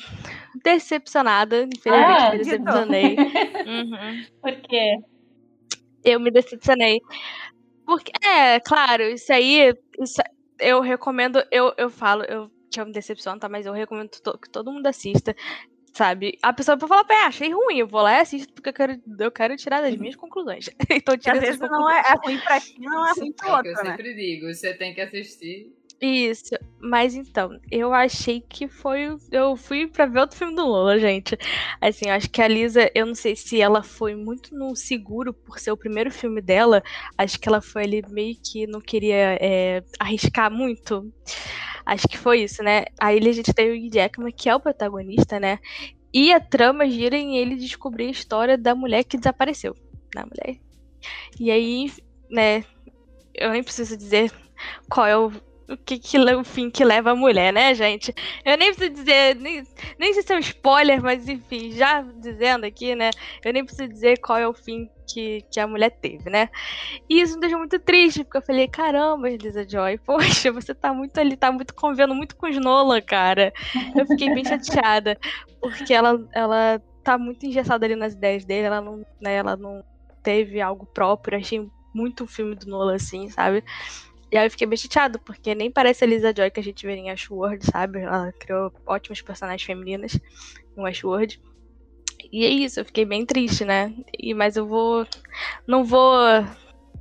decepcionada, 0.62 1.62
infelizmente 1.74 2.22
Ah, 2.22 2.30
me 2.30 2.38
decepcionei. 2.38 3.16
Uhum. 3.66 4.26
Por 4.42 4.61
quê? 4.61 4.98
Eu 6.04 6.20
me 6.20 6.30
decepcionei. 6.30 7.00
Porque, 7.89 8.12
é, 8.22 8.61
claro, 8.61 9.03
isso 9.05 9.32
aí, 9.32 9.72
isso- 9.99 10.20
eu 10.61 10.82
recomendo, 10.82 11.43
eu, 11.51 11.72
eu 11.78 11.89
falo, 11.89 12.22
eu, 12.24 12.51
que 12.70 12.78
eu 12.78 12.84
me 12.84 12.93
decepciono, 12.93 13.41
tá? 13.41 13.49
Mas 13.49 13.64
eu 13.64 13.72
recomendo 13.72 14.11
to- 14.11 14.36
que 14.39 14.51
todo 14.51 14.70
mundo 14.70 14.86
assista, 14.86 15.34
sabe? 15.95 16.36
A 16.43 16.53
pessoa 16.53 16.76
pode 16.76 16.91
falar, 16.91 17.05
"Pé, 17.05 17.24
achei 17.24 17.51
ruim, 17.51 17.78
eu 17.78 17.86
vou 17.89 18.03
lá 18.03 18.18
e 18.18 18.20
assisto 18.20 18.53
porque 18.53 18.68
eu 18.68 18.74
quero, 18.74 19.01
eu 19.18 19.30
quero 19.32 19.57
tirar 19.57 19.80
das 19.80 19.97
minhas 19.97 20.16
conclusões. 20.16 20.68
então, 21.03 21.16
Que 21.16 21.30
às 21.30 21.39
tira 21.39 21.41
vezes 21.41 21.61
não 21.61 21.89
é, 21.91 22.01
é 22.01 22.14
ruim 22.22 22.39
pra 22.39 22.61
ti, 22.61 22.78
não 22.78 23.07
é 23.09 23.12
ruim 23.14 23.32
pro 23.32 23.49
É 23.49 23.53
o 23.55 23.62
que 23.62 23.68
eu 23.68 23.72
né? 23.72 23.78
sempre 23.91 24.14
digo, 24.14 24.53
você 24.55 24.74
tem 24.74 24.93
que 24.95 25.01
assistir. 25.01 25.72
Isso, 26.01 26.55
mas 26.80 27.16
então, 27.16 27.59
eu 27.72 27.92
achei 27.92 28.40
que 28.40 28.68
foi. 28.68 29.16
Eu 29.32 29.57
fui 29.57 29.88
pra 29.88 30.07
ver 30.07 30.20
outro 30.20 30.36
filme 30.36 30.55
do 30.55 30.64
Lola, 30.64 30.96
gente. 30.96 31.36
Assim, 31.80 32.09
acho 32.09 32.30
que 32.30 32.40
a 32.40 32.46
Lisa, 32.46 32.88
eu 32.94 33.05
não 33.05 33.16
sei 33.16 33.34
se 33.34 33.61
ela 33.61 33.82
foi 33.82 34.14
muito 34.14 34.55
no 34.57 34.76
seguro 34.76 35.34
por 35.34 35.59
ser 35.59 35.72
o 35.72 35.76
primeiro 35.76 36.09
filme 36.12 36.40
dela. 36.40 36.84
Acho 37.16 37.40
que 37.40 37.49
ela 37.49 37.61
foi 37.61 37.82
ali 37.82 38.03
meio 38.11 38.36
que 38.40 38.64
não 38.68 38.80
queria 38.80 39.36
é, 39.40 39.82
arriscar 39.99 40.53
muito. 40.53 41.12
Acho 41.84 42.07
que 42.07 42.16
foi 42.16 42.42
isso, 42.42 42.62
né? 42.62 42.84
Aí 43.01 43.18
a 43.18 43.32
gente 43.32 43.53
tem 43.53 43.70
o 43.70 43.74
Hugh 43.74 43.92
Jackman, 43.92 44.32
que 44.32 44.49
é 44.49 44.55
o 44.55 44.61
protagonista, 44.61 45.40
né? 45.40 45.59
E 46.14 46.32
a 46.32 46.38
trama 46.38 46.88
gira 46.88 47.16
em 47.16 47.38
ele 47.38 47.57
descobrir 47.57 48.07
a 48.07 48.11
história 48.11 48.57
da 48.57 48.72
mulher 48.72 49.03
que 49.03 49.18
desapareceu. 49.18 49.74
Da 50.14 50.24
mulher. 50.24 50.61
E 51.40 51.51
aí, 51.51 51.92
né? 52.30 52.64
Eu 53.34 53.51
nem 53.51 53.64
preciso 53.64 53.96
dizer 53.96 54.32
qual 54.88 55.07
é 55.07 55.16
o 55.16 55.32
o 55.68 55.76
que, 55.76 55.98
que 55.98 56.18
o 56.18 56.44
fim 56.44 56.70
que 56.70 56.84
leva 56.84 57.10
a 57.10 57.16
mulher, 57.16 57.52
né, 57.52 57.74
gente? 57.74 58.14
Eu 58.44 58.56
nem 58.56 58.72
preciso 58.72 58.94
dizer, 58.94 59.36
nem, 59.36 59.62
nem 59.98 60.14
sei 60.14 60.22
se 60.22 60.32
é 60.32 60.36
um 60.36 60.40
spoiler, 60.40 61.02
mas 61.02 61.28
enfim, 61.28 61.72
já 61.72 62.00
dizendo 62.00 62.64
aqui, 62.64 62.94
né? 62.94 63.10
Eu 63.44 63.52
nem 63.52 63.64
preciso 63.64 63.88
dizer 63.88 64.18
qual 64.18 64.38
é 64.38 64.48
o 64.48 64.54
fim 64.54 64.88
que, 65.06 65.42
que 65.50 65.60
a 65.60 65.66
mulher 65.66 65.90
teve, 65.90 66.30
né? 66.30 66.48
E 67.08 67.20
isso 67.20 67.34
me 67.34 67.40
deixou 67.40 67.58
muito 67.58 67.78
triste, 67.78 68.24
porque 68.24 68.38
eu 68.38 68.42
falei, 68.42 68.66
caramba, 68.66 69.28
Lisa 69.28 69.68
Joy, 69.68 69.98
poxa, 70.04 70.50
você 70.50 70.74
tá 70.74 70.92
muito 70.94 71.18
ali, 71.18 71.36
tá 71.36 71.52
muito 71.52 71.74
convivendo 71.74 72.14
muito 72.14 72.34
com 72.36 72.48
os 72.48 72.56
Nolan, 72.56 73.02
cara. 73.02 73.52
Eu 73.94 74.06
fiquei 74.06 74.32
bem 74.32 74.44
chateada, 74.44 75.18
porque 75.60 75.92
ela, 75.92 76.18
ela 76.32 76.82
tá 77.04 77.18
muito 77.18 77.44
engessada 77.44 77.84
ali 77.84 77.94
nas 77.94 78.14
ideias 78.14 78.44
dele, 78.44 78.66
ela 78.66 78.80
não, 78.80 79.04
né, 79.20 79.34
ela 79.34 79.56
não 79.56 79.84
teve 80.22 80.60
algo 80.60 80.86
próprio, 80.86 81.38
achei 81.38 81.66
muito 81.94 82.24
o 82.24 82.26
filme 82.26 82.54
do 82.54 82.66
Nolan, 82.66 82.94
assim, 82.94 83.28
sabe? 83.30 83.64
E 84.31 84.37
aí 84.37 84.47
eu 84.47 84.51
fiquei 84.51 84.66
bem 84.66 84.76
chateado, 84.76 85.18
porque 85.20 85.55
nem 85.55 85.70
parece 85.70 86.05
a 86.05 86.07
Lisa 86.07 86.35
Joy 86.37 86.51
que 86.51 86.61
a 86.61 86.62
gente 86.62 86.87
vê 86.87 86.95
em 86.95 87.11
Ashworld, 87.11 87.64
sabe? 87.64 88.01
Ela 88.01 88.33
criou 88.39 88.72
ótimos 88.87 89.22
personagens 89.22 89.62
femininas 89.62 90.18
em 90.76 90.87
Ashworld. 90.87 91.41
E 92.31 92.45
é 92.45 92.49
isso, 92.49 92.81
eu 92.81 92.85
fiquei 92.85 93.05
bem 93.07 93.24
triste, 93.24 93.64
né? 93.64 93.95
E, 94.18 94.35
mas 94.35 94.57
eu 94.57 94.66
vou. 94.66 95.07
Não 95.66 95.83
vou. 95.85 96.18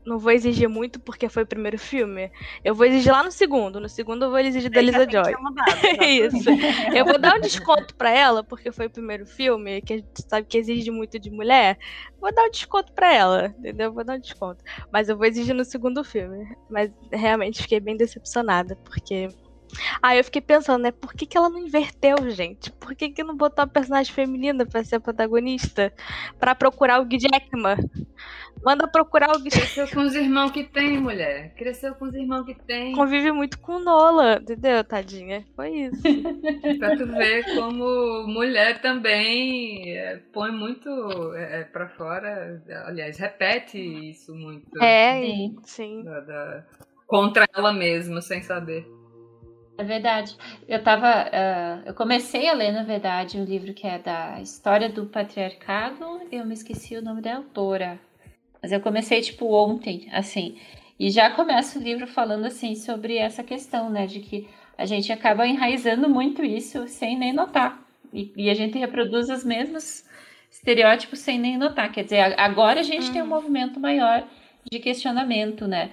Não 0.07 0.17
vou 0.17 0.31
exigir 0.31 0.69
muito 0.69 1.01
porque 1.01 1.27
foi 1.27 1.43
o 1.43 1.47
primeiro 1.47 1.77
filme. 1.77 2.31
Eu 2.63 2.73
vou 2.73 2.85
exigir 2.85 3.11
lá 3.11 3.21
no 3.23 3.31
segundo. 3.31 3.77
No 3.77 3.89
segundo 3.89 4.23
eu 4.25 4.29
vou 4.29 4.39
exigir 4.39 4.71
da 4.71 4.81
Lisa 4.81 5.05
Joy. 5.09 5.23
ter 5.23 5.37
mudado, 5.37 5.85
É 5.99 6.05
isso. 6.07 6.49
Eu 6.93 7.05
vou 7.05 7.19
dar 7.19 7.35
um 7.35 7.41
desconto 7.41 7.93
pra 7.93 8.09
ela, 8.09 8.41
porque 8.41 8.71
foi 8.71 8.85
o 8.87 8.89
primeiro 8.89 9.25
filme, 9.25 9.81
que 9.81 9.93
a 9.93 9.97
gente 9.97 10.07
sabe 10.29 10.47
que 10.47 10.57
exige 10.57 10.89
muito 10.91 11.19
de 11.19 11.29
mulher. 11.29 11.77
Vou 12.21 12.33
dar 12.33 12.45
um 12.45 12.49
desconto 12.51 12.93
pra 12.93 13.13
ela, 13.13 13.53
entendeu? 13.59 13.91
Vou 13.91 14.05
dar 14.05 14.15
um 14.15 14.19
desconto. 14.19 14.63
Mas 14.91 15.09
eu 15.09 15.17
vou 15.17 15.25
exigir 15.25 15.53
no 15.53 15.65
segundo 15.65 16.03
filme. 16.05 16.55
Mas 16.69 16.89
realmente 17.11 17.61
fiquei 17.61 17.81
bem 17.81 17.97
decepcionada, 17.97 18.77
porque. 18.85 19.27
Ah, 20.01 20.15
eu 20.15 20.23
fiquei 20.23 20.41
pensando, 20.41 20.81
né? 20.83 20.91
Por 20.91 21.13
que, 21.13 21.25
que 21.25 21.37
ela 21.37 21.49
não 21.49 21.59
inverteu, 21.59 22.29
gente? 22.29 22.71
Por 22.73 22.95
que, 22.95 23.09
que 23.09 23.23
não 23.23 23.35
botou 23.35 23.63
a 23.63 23.67
personagem 23.67 24.13
feminina 24.13 24.65
pra 24.65 24.83
ser 24.83 24.95
a 24.95 24.99
protagonista? 24.99 25.93
Pra 26.39 26.55
procurar 26.55 27.01
o 27.01 27.07
Jackman. 27.09 27.77
Manda 28.63 28.87
procurar 28.87 29.29
o 29.31 29.33
Jackman. 29.43 29.51
Cresceu 29.51 29.87
com 29.89 30.01
os 30.01 30.15
irmãos 30.15 30.51
que 30.51 30.63
tem, 30.63 30.97
mulher. 30.99 31.53
Cresceu 31.55 31.93
com 31.95 32.05
os 32.05 32.13
irmãos 32.13 32.45
que 32.45 32.55
tem. 32.55 32.93
Convive 32.93 33.31
muito 33.31 33.59
com 33.59 33.73
o 33.73 33.79
Nola, 33.79 34.39
entendeu, 34.41 34.83
tadinha? 34.83 35.45
Foi 35.55 35.69
isso. 35.69 36.01
Pra 36.79 36.95
tu 36.97 37.05
ver 37.07 37.43
como 37.55 38.25
mulher 38.27 38.81
também 38.81 39.95
é, 39.97 40.17
põe 40.33 40.51
muito 40.51 40.89
é, 41.35 41.63
pra 41.65 41.87
fora. 41.89 42.61
Aliás, 42.85 43.17
repete 43.17 43.77
isso 43.77 44.33
muito. 44.33 44.81
É, 44.81 45.21
Sim. 45.21 45.55
sim. 45.63 46.03
Da- 46.03 46.19
da- 46.21 46.63
contra 47.05 47.45
ela 47.55 47.71
mesma, 47.71 48.21
sem 48.21 48.41
saber. 48.41 48.85
É 49.77 49.83
verdade. 49.83 50.35
Eu 50.67 50.81
tava. 50.81 51.07
ah, 51.31 51.81
eu 51.85 51.93
comecei 51.93 52.47
a 52.47 52.53
ler, 52.53 52.71
na 52.71 52.83
verdade, 52.83 53.37
um 53.39 53.45
livro 53.45 53.73
que 53.73 53.85
é 53.85 53.99
da 53.99 54.41
história 54.41 54.89
do 54.89 55.05
patriarcado. 55.05 56.21
Eu 56.31 56.45
me 56.45 56.53
esqueci 56.53 56.97
o 56.97 57.01
nome 57.01 57.21
da 57.21 57.37
autora. 57.37 57.99
Mas 58.61 58.71
eu 58.71 58.81
comecei, 58.81 59.21
tipo, 59.21 59.53
ontem, 59.53 60.09
assim. 60.11 60.57
E 60.99 61.11
já 61.11 61.29
começa 61.29 61.77
o 61.77 61.81
livro 61.81 62.07
falando, 62.07 62.45
assim, 62.45 62.73
sobre 62.73 63.17
essa 63.17 63.43
questão, 63.43 63.89
né? 63.89 64.07
De 64.07 64.19
que 64.19 64.47
a 64.77 64.85
gente 64.85 65.11
acaba 65.11 65.45
enraizando 65.45 66.09
muito 66.09 66.43
isso 66.43 66.87
sem 66.87 67.17
nem 67.17 67.31
notar. 67.31 67.79
E, 68.11 68.31
e 68.35 68.49
a 68.49 68.53
gente 68.55 68.77
reproduz 68.79 69.29
os 69.29 69.43
mesmos 69.43 70.05
estereótipos 70.49 71.19
sem 71.19 71.37
nem 71.37 71.57
notar. 71.57 71.91
Quer 71.91 72.03
dizer, 72.03 72.39
agora 72.39 72.79
a 72.79 72.83
gente 72.83 73.11
tem 73.11 73.21
um 73.21 73.27
movimento 73.27 73.79
maior 73.79 74.27
de 74.71 74.79
questionamento, 74.79 75.67
né? 75.67 75.91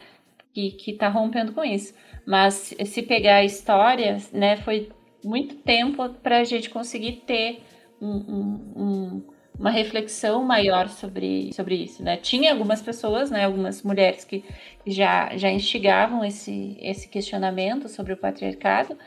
Que, 0.55 0.70
que 0.70 0.93
tá 0.95 1.09
rompendo 1.09 1.53
com 1.53 1.64
isso. 1.64 1.95
Mas 2.26 2.74
se 2.84 3.02
pegar 3.02 3.36
a 3.36 3.44
história, 3.44 4.18
né, 4.32 4.56
foi 4.56 4.88
muito 5.24 5.56
tempo 5.56 6.08
para 6.22 6.38
a 6.38 6.44
gente 6.44 6.70
conseguir 6.70 7.22
ter 7.26 7.62
um- 8.00 8.08
um- 8.08 8.72
um- 8.76 9.22
uma 9.58 9.70
reflexão 9.70 10.44
maior 10.44 10.88
sobre, 10.88 11.52
sobre 11.52 11.76
isso, 11.76 12.02
né? 12.02 12.16
Tinha 12.16 12.52
algumas 12.52 12.82
pessoas, 12.82 13.30
né, 13.30 13.44
algumas 13.44 13.82
mulheres 13.82 14.24
que 14.24 14.44
já, 14.86 15.36
já 15.36 15.50
instigavam 15.50 16.24
esse, 16.24 16.76
esse 16.80 17.08
questionamento 17.08 17.88
sobre 17.88 18.12
o 18.12 18.16
patriarcado, 18.16 18.98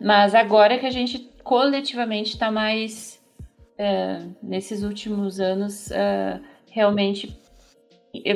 mas 0.00 0.34
agora 0.34 0.78
que 0.78 0.86
a 0.86 0.90
gente 0.90 1.18
coletivamente 1.42 2.34
está 2.34 2.50
mais, 2.50 3.22
é, 3.78 4.20
nesses 4.42 4.82
últimos 4.82 5.40
anos, 5.40 5.90
é, 5.90 6.40
realmente 6.70 7.34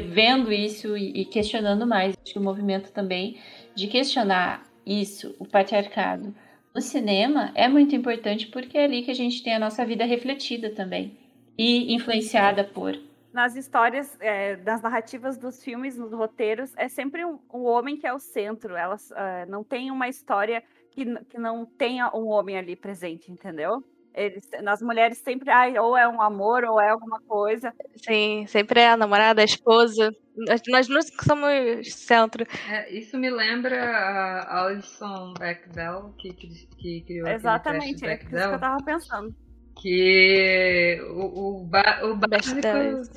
vendo 0.08 0.52
isso 0.52 0.96
e, 0.96 1.22
e 1.22 1.24
questionando 1.24 1.86
mais. 1.86 2.16
Acho 2.22 2.32
que 2.32 2.38
o 2.38 2.42
movimento 2.42 2.90
também 2.92 3.36
de 3.80 3.86
questionar 3.88 4.62
isso, 4.84 5.34
o 5.38 5.46
patriarcado, 5.46 6.34
no 6.74 6.82
cinema 6.82 7.50
é 7.54 7.66
muito 7.66 7.96
importante 7.96 8.46
porque 8.48 8.76
é 8.76 8.84
ali 8.84 9.02
que 9.02 9.10
a 9.10 9.14
gente 9.14 9.42
tem 9.42 9.54
a 9.54 9.58
nossa 9.58 9.84
vida 9.86 10.04
refletida 10.04 10.70
também 10.70 11.16
e 11.56 11.94
influenciada 11.94 12.62
por. 12.62 12.94
Nas 13.32 13.56
histórias, 13.56 14.16
é, 14.20 14.56
nas 14.56 14.82
narrativas 14.82 15.38
dos 15.38 15.62
filmes, 15.64 15.96
nos 15.96 16.12
roteiros, 16.12 16.72
é 16.76 16.88
sempre 16.88 17.24
um- 17.24 17.38
o 17.48 17.62
homem 17.62 17.96
que 17.96 18.06
é 18.06 18.12
o 18.12 18.18
centro. 18.18 18.76
Elas 18.76 19.10
ah, 19.12 19.46
não 19.48 19.64
tem 19.64 19.90
uma 19.90 20.08
história 20.08 20.62
que, 20.90 21.04
que 21.24 21.38
não 21.38 21.64
tenha 21.64 22.10
um 22.14 22.26
homem 22.28 22.58
ali 22.58 22.76
presente, 22.76 23.30
entendeu? 23.32 23.82
Eles, 24.14 24.48
nas 24.62 24.82
mulheres 24.82 25.18
sempre, 25.18 25.50
ai, 25.50 25.78
ou 25.78 25.96
é 25.96 26.08
um 26.08 26.20
amor, 26.20 26.64
ou 26.64 26.80
é 26.80 26.90
alguma 26.90 27.20
coisa. 27.20 27.72
Sim, 27.96 28.44
sempre 28.48 28.80
é 28.80 28.88
a 28.90 28.96
namorada, 28.96 29.40
a 29.40 29.44
esposa. 29.44 30.14
Nós, 30.36 30.60
nós 30.68 30.88
não 30.88 31.00
somos 31.02 31.94
centro. 31.94 32.44
É, 32.68 32.90
isso 32.92 33.16
me 33.18 33.30
lembra 33.30 33.82
a 33.84 34.64
Alison 34.64 35.34
Bechdel, 35.38 36.14
que, 36.18 36.32
que, 36.32 36.48
que 36.76 37.00
criou 37.02 37.28
Exatamente, 37.28 38.04
é 38.06 38.14
isso 38.14 38.28
que 38.28 38.34
eu 38.36 38.58
tava 38.58 38.82
pensando. 38.84 39.34
Que 39.80 41.00
o, 41.10 41.60
o, 41.62 41.64
ba- 41.64 42.00
o 42.02 42.16
básico. 42.16 42.58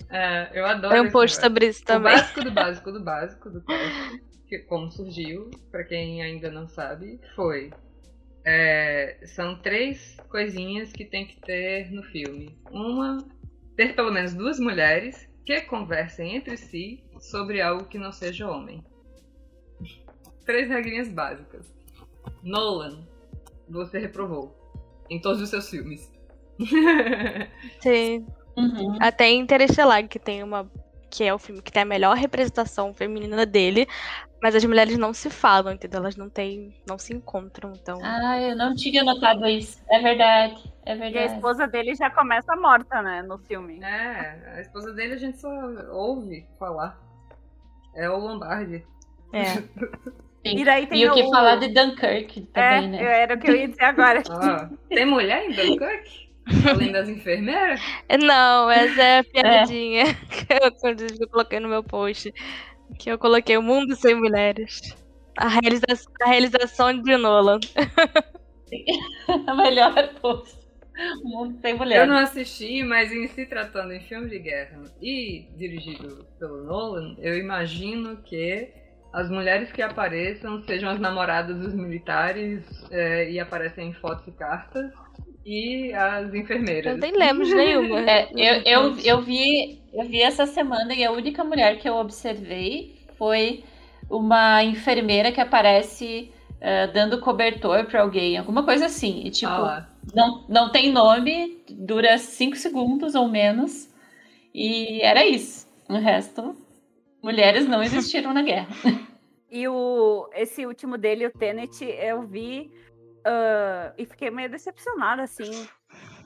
É, 0.10 0.50
eu 0.54 0.66
adoro 0.66 0.94
Tem 0.94 1.02
um 1.02 1.12
post 1.12 1.40
sobre 1.40 1.68
isso 1.68 1.84
também. 1.84 2.14
O 2.14 2.18
básico 2.18 2.44
do 2.44 2.52
básico 2.52 2.92
do 2.92 3.04
básico 3.04 3.50
do 3.50 3.62
teste, 3.62 4.24
que 4.48 4.60
como 4.60 4.92
surgiu, 4.92 5.50
pra 5.72 5.84
quem 5.84 6.22
ainda 6.22 6.50
não 6.52 6.68
sabe, 6.68 7.20
foi. 7.36 7.72
É, 8.46 9.18
são 9.26 9.56
três 9.56 10.18
coisinhas 10.30 10.92
que 10.92 11.06
tem 11.06 11.26
que 11.26 11.40
ter 11.42 11.92
no 11.92 12.04
filme. 12.04 12.58
Uma, 12.72 13.18
ter 13.76 13.96
pelo 13.96 14.12
menos 14.12 14.34
duas 14.34 14.60
mulheres 14.60 15.28
que 15.46 15.62
conversem 15.62 16.36
entre 16.36 16.58
si 16.58 17.04
sobre 17.20 17.62
algo 17.62 17.86
que 17.86 17.98
não 17.98 18.12
seja 18.12 18.50
homem. 18.50 18.84
Três 20.46 20.70
regrinhas 20.70 21.08
básicas. 21.08 21.74
Nolan, 22.42 23.06
você 23.70 24.00
reprovou 24.00 24.56
em 25.10 25.20
todos 25.20 25.42
os 25.42 25.50
seus 25.50 25.70
filmes. 25.70 26.12
Sim. 27.82 28.26
Uhum. 28.56 28.98
Até 29.02 29.30
em 29.30 29.40
Interestelar, 29.40 30.08
que 30.08 30.20
tem 30.20 30.44
uma 30.44 30.70
que 31.14 31.24
é 31.24 31.32
o 31.32 31.38
filme 31.38 31.62
que 31.62 31.72
tem 31.72 31.84
a 31.84 31.86
melhor 31.86 32.18
representação 32.18 32.92
feminina 32.92 33.46
dele, 33.46 33.88
mas 34.42 34.56
as 34.56 34.66
mulheres 34.66 34.98
não 34.98 35.14
se 35.14 35.30
falam, 35.30 35.72
entendeu? 35.72 36.00
Elas 36.00 36.16
não 36.16 36.28
têm, 36.28 36.76
não 36.88 36.98
se 36.98 37.14
encontram, 37.14 37.72
então. 37.80 38.00
Ah, 38.04 38.42
eu 38.42 38.56
não 38.56 38.74
tinha 38.74 39.04
notado 39.04 39.46
isso. 39.48 39.80
É 39.92 40.00
verdade, 40.00 40.74
é 40.84 40.96
verdade. 40.96 41.16
E 41.16 41.20
a 41.20 41.26
esposa 41.36 41.68
dele 41.68 41.94
já 41.94 42.10
começa 42.10 42.56
morta, 42.56 43.00
né, 43.04 43.22
no 43.22 43.38
filme. 43.38 43.80
É, 43.84 44.56
a 44.56 44.62
esposa 44.62 44.92
dele 44.92 45.14
a 45.14 45.18
gente 45.18 45.40
só 45.40 45.50
ouve 45.92 46.48
falar. 46.58 47.00
É 47.96 48.10
o 48.10 48.18
Lombardi. 48.18 48.84
É. 49.32 49.64
E 50.44 50.66
daí 50.66 50.88
tem 50.88 51.00
e 51.00 51.08
o 51.08 51.14
que 51.14 51.24
o- 51.24 51.30
falar 51.30 51.58
de 51.58 51.68
Dunkirk 51.68 52.42
também, 52.48 52.86
é, 52.86 52.88
né? 52.88 53.22
era 53.22 53.36
o 53.36 53.40
que 53.40 53.50
eu 53.50 53.56
ia 53.56 53.68
dizer 53.68 53.84
agora. 53.84 54.24
Ah, 54.32 54.68
tem 54.90 55.06
mulher 55.06 55.46
em 55.46 55.52
Dunkirk? 55.54 56.24
Além 56.70 56.92
das 56.92 57.08
enfermeiras? 57.08 57.82
Não, 58.22 58.70
essa 58.70 59.02
é 59.02 59.20
a 59.20 59.24
piadinha 59.32 60.06
que, 60.16 60.54
eu, 60.54 60.72
que 60.72 61.24
eu 61.24 61.30
coloquei 61.30 61.60
no 61.60 61.70
meu 61.70 61.84
post. 61.84 62.34
Que 63.00 63.10
eu 63.10 63.18
coloquei 63.18 63.58
o 63.58 63.62
mundo 63.62 63.96
sem 63.96 64.16
mulheres. 64.16 64.96
A, 65.38 65.48
realiza 65.48 65.86
a 66.22 66.28
realização 66.28 67.02
de 67.02 67.18
Nolan. 67.18 67.60
A 69.48 69.56
melhor 69.56 69.94
post. 70.20 70.58
O 71.24 71.28
mundo 71.28 71.60
sem 71.62 71.76
mulher. 71.76 72.02
Eu 72.02 72.08
não 72.08 72.18
assisti, 72.18 72.84
mas 72.84 73.12
em 73.12 73.28
se 73.28 73.46
tratando 73.46 73.94
em 73.94 74.02
filme 74.02 74.30
de 74.30 74.40
guerra 74.40 74.80
e 75.02 75.48
dirigido 75.58 76.26
pelo 76.40 76.64
Nolan, 76.64 77.16
eu 77.20 77.38
imagino 77.38 78.18
que 78.18 78.70
as 79.12 79.30
mulheres 79.30 79.72
que 79.72 79.82
apareçam 79.82 80.62
sejam 80.64 80.90
as 80.90 81.00
namoradas 81.00 81.58
dos 81.58 81.74
militares 81.74 82.64
é, 82.92 83.30
e 83.30 83.40
aparecem 83.40 83.90
em 83.90 83.94
fotos 83.94 84.28
e 84.28 84.32
cartas 84.32 84.92
e 85.46 85.94
as 85.94 86.34
enfermeiras. 86.34 86.94
Eu 86.94 86.98
nem 86.98 87.12
lembro 87.12 87.46
de 87.46 87.54
nenhuma. 87.54 88.00
É, 88.10 88.30
eu, 88.34 88.62
eu, 88.66 89.00
eu, 89.00 89.22
vi, 89.22 89.82
eu 89.94 90.08
vi 90.08 90.22
essa 90.22 90.46
semana 90.46 90.94
e 90.94 91.04
a 91.04 91.12
única 91.12 91.44
mulher 91.44 91.80
que 91.80 91.88
eu 91.88 91.96
observei 91.96 92.96
foi 93.18 93.64
uma 94.10 94.64
enfermeira 94.64 95.32
que 95.32 95.42
aparece 95.42 96.32
eh, 96.62 96.88
dando 96.88 97.20
cobertor 97.20 97.86
pra 97.86 98.02
alguém, 98.02 98.38
alguma 98.38 98.64
coisa 98.64 98.86
assim. 98.86 99.24
E, 99.26 99.32
tipo, 99.32 99.52
Ah 99.52 99.88
não, 100.14 100.44
não 100.50 100.72
tem 100.72 100.92
nome, 100.92 101.64
dura 101.70 102.18
cinco 102.18 102.56
segundos 102.56 103.16
ou 103.16 103.28
menos. 103.28 103.90
E 104.54 105.02
era 105.02 105.26
isso. 105.26 105.68
O 105.88 105.94
resto, 105.94 106.56
mulheres 107.22 107.68
não 107.68 107.82
existiram 107.84 108.34
na 108.34 108.42
guerra. 108.42 108.68
E 109.52 109.68
o, 109.68 110.28
esse 110.34 110.66
último 110.66 110.98
dele, 110.98 111.28
o 111.28 111.32
Tenet, 111.32 111.84
eu 111.84 112.24
vi 112.24 112.72
ah, 113.26 113.94
e 113.98 114.06
fiquei 114.06 114.30
meio 114.30 114.50
decepcionada, 114.50 115.24
assim. 115.24 115.68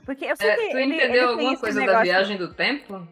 Porque 0.05 0.25
eu 0.25 0.35
sei 0.35 0.49
É, 0.49 0.55
que 0.55 0.61
tu 0.71 0.77
ele, 0.77 0.93
ele 0.93 0.95
entendeu 0.95 1.13
tem 1.13 1.21
alguma 1.29 1.57
coisa 1.57 1.79
da 1.79 1.85
negócio- 1.85 2.03
viagem 2.05 2.37
do 2.37 2.53
tempo? 2.53 3.07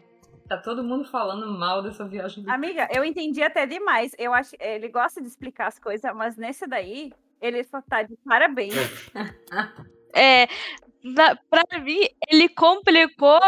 Tá 0.48 0.56
todo 0.56 0.84
mundo 0.84 1.04
falando 1.04 1.46
mal 1.58 1.82
dessa 1.82 2.04
viagem 2.06 2.44
do 2.44 2.50
Amiga, 2.50 2.88
eu 2.94 3.04
entendi 3.04 3.42
até 3.42 3.66
demais. 3.66 4.14
Eu 4.16 4.32
acho 4.32 4.54
ele 4.60 4.88
gosta 4.88 5.20
de 5.20 5.26
explicar 5.26 5.66
as 5.66 5.78
coisas, 5.78 6.14
mas 6.14 6.36
nesse 6.36 6.66
daí, 6.68 7.12
ele 7.42 7.62
só 7.64 7.82
tá 7.82 8.02
de 8.02 8.16
parabéns. 8.24 8.74
É, 10.18 10.48
na, 11.04 11.36
pra 11.50 11.78
mim, 11.80 12.00
ele 12.30 12.48
complicou. 12.48 13.38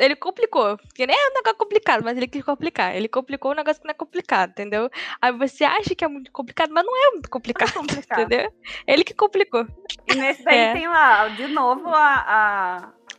Ele 0.00 0.16
complicou. 0.16 0.76
Porque 0.78 1.06
nem 1.06 1.16
é 1.16 1.28
um 1.30 1.34
negócio 1.34 1.56
complicado, 1.58 2.02
mas 2.02 2.16
ele 2.16 2.26
quis 2.26 2.42
complicar. 2.44 2.96
Ele 2.96 3.08
complicou 3.08 3.52
um 3.52 3.54
negócio 3.54 3.80
que 3.80 3.86
não 3.86 3.92
é 3.92 3.94
complicado, 3.94 4.50
entendeu? 4.50 4.90
Aí 5.20 5.32
você 5.32 5.62
acha 5.64 5.94
que 5.94 6.04
é 6.04 6.08
muito 6.08 6.32
complicado, 6.32 6.70
mas 6.72 6.84
não 6.84 6.96
é 7.08 7.10
muito 7.10 7.28
complicado, 7.30 7.72
complicado. 7.74 8.20
entendeu? 8.22 8.52
Ele 8.86 9.04
que 9.04 9.14
complicou. 9.14 9.66
E 10.10 10.14
nesse 10.14 10.42
daí 10.42 10.58
É. 10.58 10.72
tem 10.72 10.88
lá, 10.88 11.28
de 11.28 11.46
novo, 11.48 11.88
a, 11.88 12.14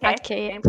a 0.01 0.07
A 0.07 0.11
Kate. 0.15 0.59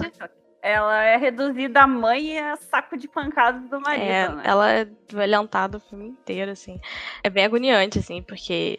Ela 0.65 1.03
é 1.03 1.17
reduzida 1.17 1.81
a 1.83 1.87
mãe 1.89 2.35
e 2.35 2.39
a 2.39 2.55
saco 2.55 2.97
de 2.97 3.09
pancadas 3.09 3.69
do 3.69 3.81
marido, 3.81 4.05
É, 4.05 4.29
né? 4.29 4.43
ela 4.45 4.71
é 4.71 4.87
violenta 5.09 5.77
o 5.77 5.81
filme 5.81 6.07
inteiro, 6.11 6.53
assim. 6.53 6.81
É 7.25 7.29
bem 7.29 7.45
agoniante, 7.45 7.99
assim, 7.99 8.23
porque 8.23 8.77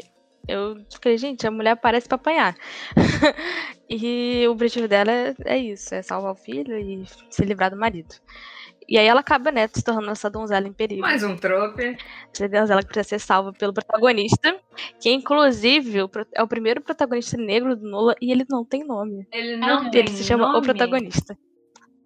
eu 0.48 0.76
falei, 1.02 1.18
gente, 1.18 1.48
a 1.48 1.52
mulher 1.52 1.76
parece 1.76 2.08
pra 2.08 2.16
apanhar. 2.16 2.56
e 3.89 4.46
o 4.48 4.52
objetivo 4.52 4.88
dela 4.88 5.12
é, 5.12 5.36
é 5.46 5.58
isso, 5.58 5.94
é 5.96 6.02
salvar 6.02 6.34
o 6.34 6.36
filho 6.36 6.78
e 6.78 7.06
se 7.30 7.46
livrar 7.46 7.72
do 7.72 7.78
marido. 7.78 8.16
E 8.88 8.98
aí 8.98 9.08
ela 9.08 9.22
acaba, 9.22 9.52
né, 9.52 9.68
se 9.68 9.84
tornando 9.84 10.12
essa 10.12 10.30
donzela 10.30 10.68
em 10.68 10.74
perigo. 10.74 11.02
Mais 11.02 11.24
um 11.24 11.38
trope. 11.38 11.98
Essa 12.34 12.50
donzela 12.50 12.82
que 12.82 12.88
precisa 12.88 13.18
ser 13.18 13.20
salva 13.20 13.54
pelo 13.54 13.74
protagonista, 13.74 14.60
que 15.00 15.10
inclusive 15.10 16.00
é 16.34 16.44
o 16.44 16.48
primeiro 16.48 16.82
protagonista 16.82 17.38
negro 17.38 17.76
do 17.76 17.88
Nola 17.88 18.16
e 18.22 18.32
ele 18.32 18.46
não 18.50 18.66
tem 18.66 18.86
nome. 18.86 19.26
Ele 19.32 19.56
não 19.56 19.84
não 19.84 19.86
Ele 19.86 20.04
tem 20.04 20.08
se 20.08 20.24
chama 20.24 20.48
nome? 20.48 20.60
O 20.60 20.62
Protagonista. 20.62 21.38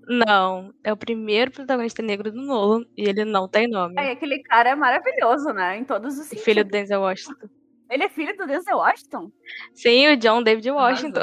Não, 0.07 0.73
é 0.85 0.93
o 0.93 0.97
primeiro 0.97 1.51
protagonista 1.51 2.01
negro 2.01 2.31
do 2.31 2.41
Nolan 2.41 2.85
e 2.95 3.09
ele 3.09 3.25
não 3.25 3.45
tem 3.49 3.67
nome. 3.67 3.95
Aí 3.97 4.11
aquele 4.11 4.41
cara 4.41 4.69
é 4.69 4.75
maravilhoso, 4.75 5.49
né? 5.49 5.77
Em 5.77 5.83
todos 5.83 6.17
os 6.17 6.23
sentidos. 6.23 6.45
Filho 6.45 6.63
do 6.63 6.71
Denzel 6.71 7.01
Washington. 7.01 7.49
Ele 7.89 8.03
é 8.03 8.09
filho 8.09 8.35
do 8.35 8.45
Denzel 8.45 8.77
Washington? 8.77 9.31
Sim, 9.73 10.09
o 10.09 10.17
John 10.17 10.43
David 10.43 10.69
Washington. 10.71 11.21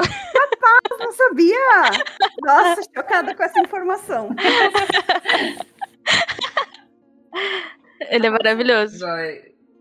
Eu 0.91 0.99
não 0.99 1.12
sabia! 1.12 1.91
Nossa, 2.43 2.83
chocada 2.95 3.35
com 3.35 3.43
essa 3.43 3.61
informação. 3.61 4.31
Ele 8.09 8.27
é 8.27 8.31
maravilhoso. 8.31 9.05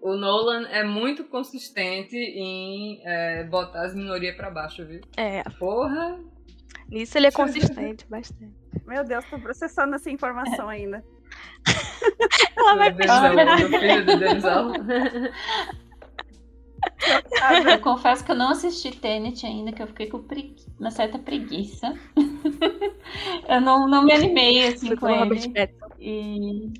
O 0.01 0.15
Nolan 0.15 0.67
é 0.67 0.83
muito 0.83 1.23
consistente 1.23 2.17
em 2.17 3.01
é, 3.05 3.45
botar 3.45 3.85
as 3.85 3.95
minorias 3.95 4.35
pra 4.35 4.49
baixo, 4.49 4.85
viu? 4.85 4.99
É, 5.15 5.43
Porra! 5.57 6.19
nisso 6.89 7.17
ele 7.17 7.27
é 7.27 7.31
consistente 7.31 8.05
bastante. 8.09 8.53
Meu 8.85 9.03
Deus, 9.03 9.25
tô 9.29 9.39
processando 9.39 9.95
essa 9.95 10.11
informação 10.11 10.67
ainda. 10.69 11.03
Ela 12.57 12.75
vai 12.75 12.91
Denzel, 12.91 13.33
o 13.65 13.79
filho 13.79 14.05
do 14.05 14.19
Denzel. 14.19 14.73
Eu 17.69 17.79
confesso 17.81 18.23
que 18.23 18.31
eu 18.31 18.35
não 18.35 18.49
assisti 18.51 18.91
Tenet 18.91 19.45
ainda, 19.45 19.71
que 19.71 19.81
eu 19.81 19.87
fiquei 19.87 20.07
com 20.07 20.19
pregui- 20.19 20.55
uma 20.79 20.91
certa 20.91 21.19
preguiça. 21.19 21.93
eu 23.49 23.61
não, 23.61 23.87
não 23.87 24.03
me 24.05 24.13
animei 24.13 24.67
assim 24.67 24.87
Foi 24.87 24.97
com 24.97 25.09
ele. 25.09 25.51
E 25.99 26.71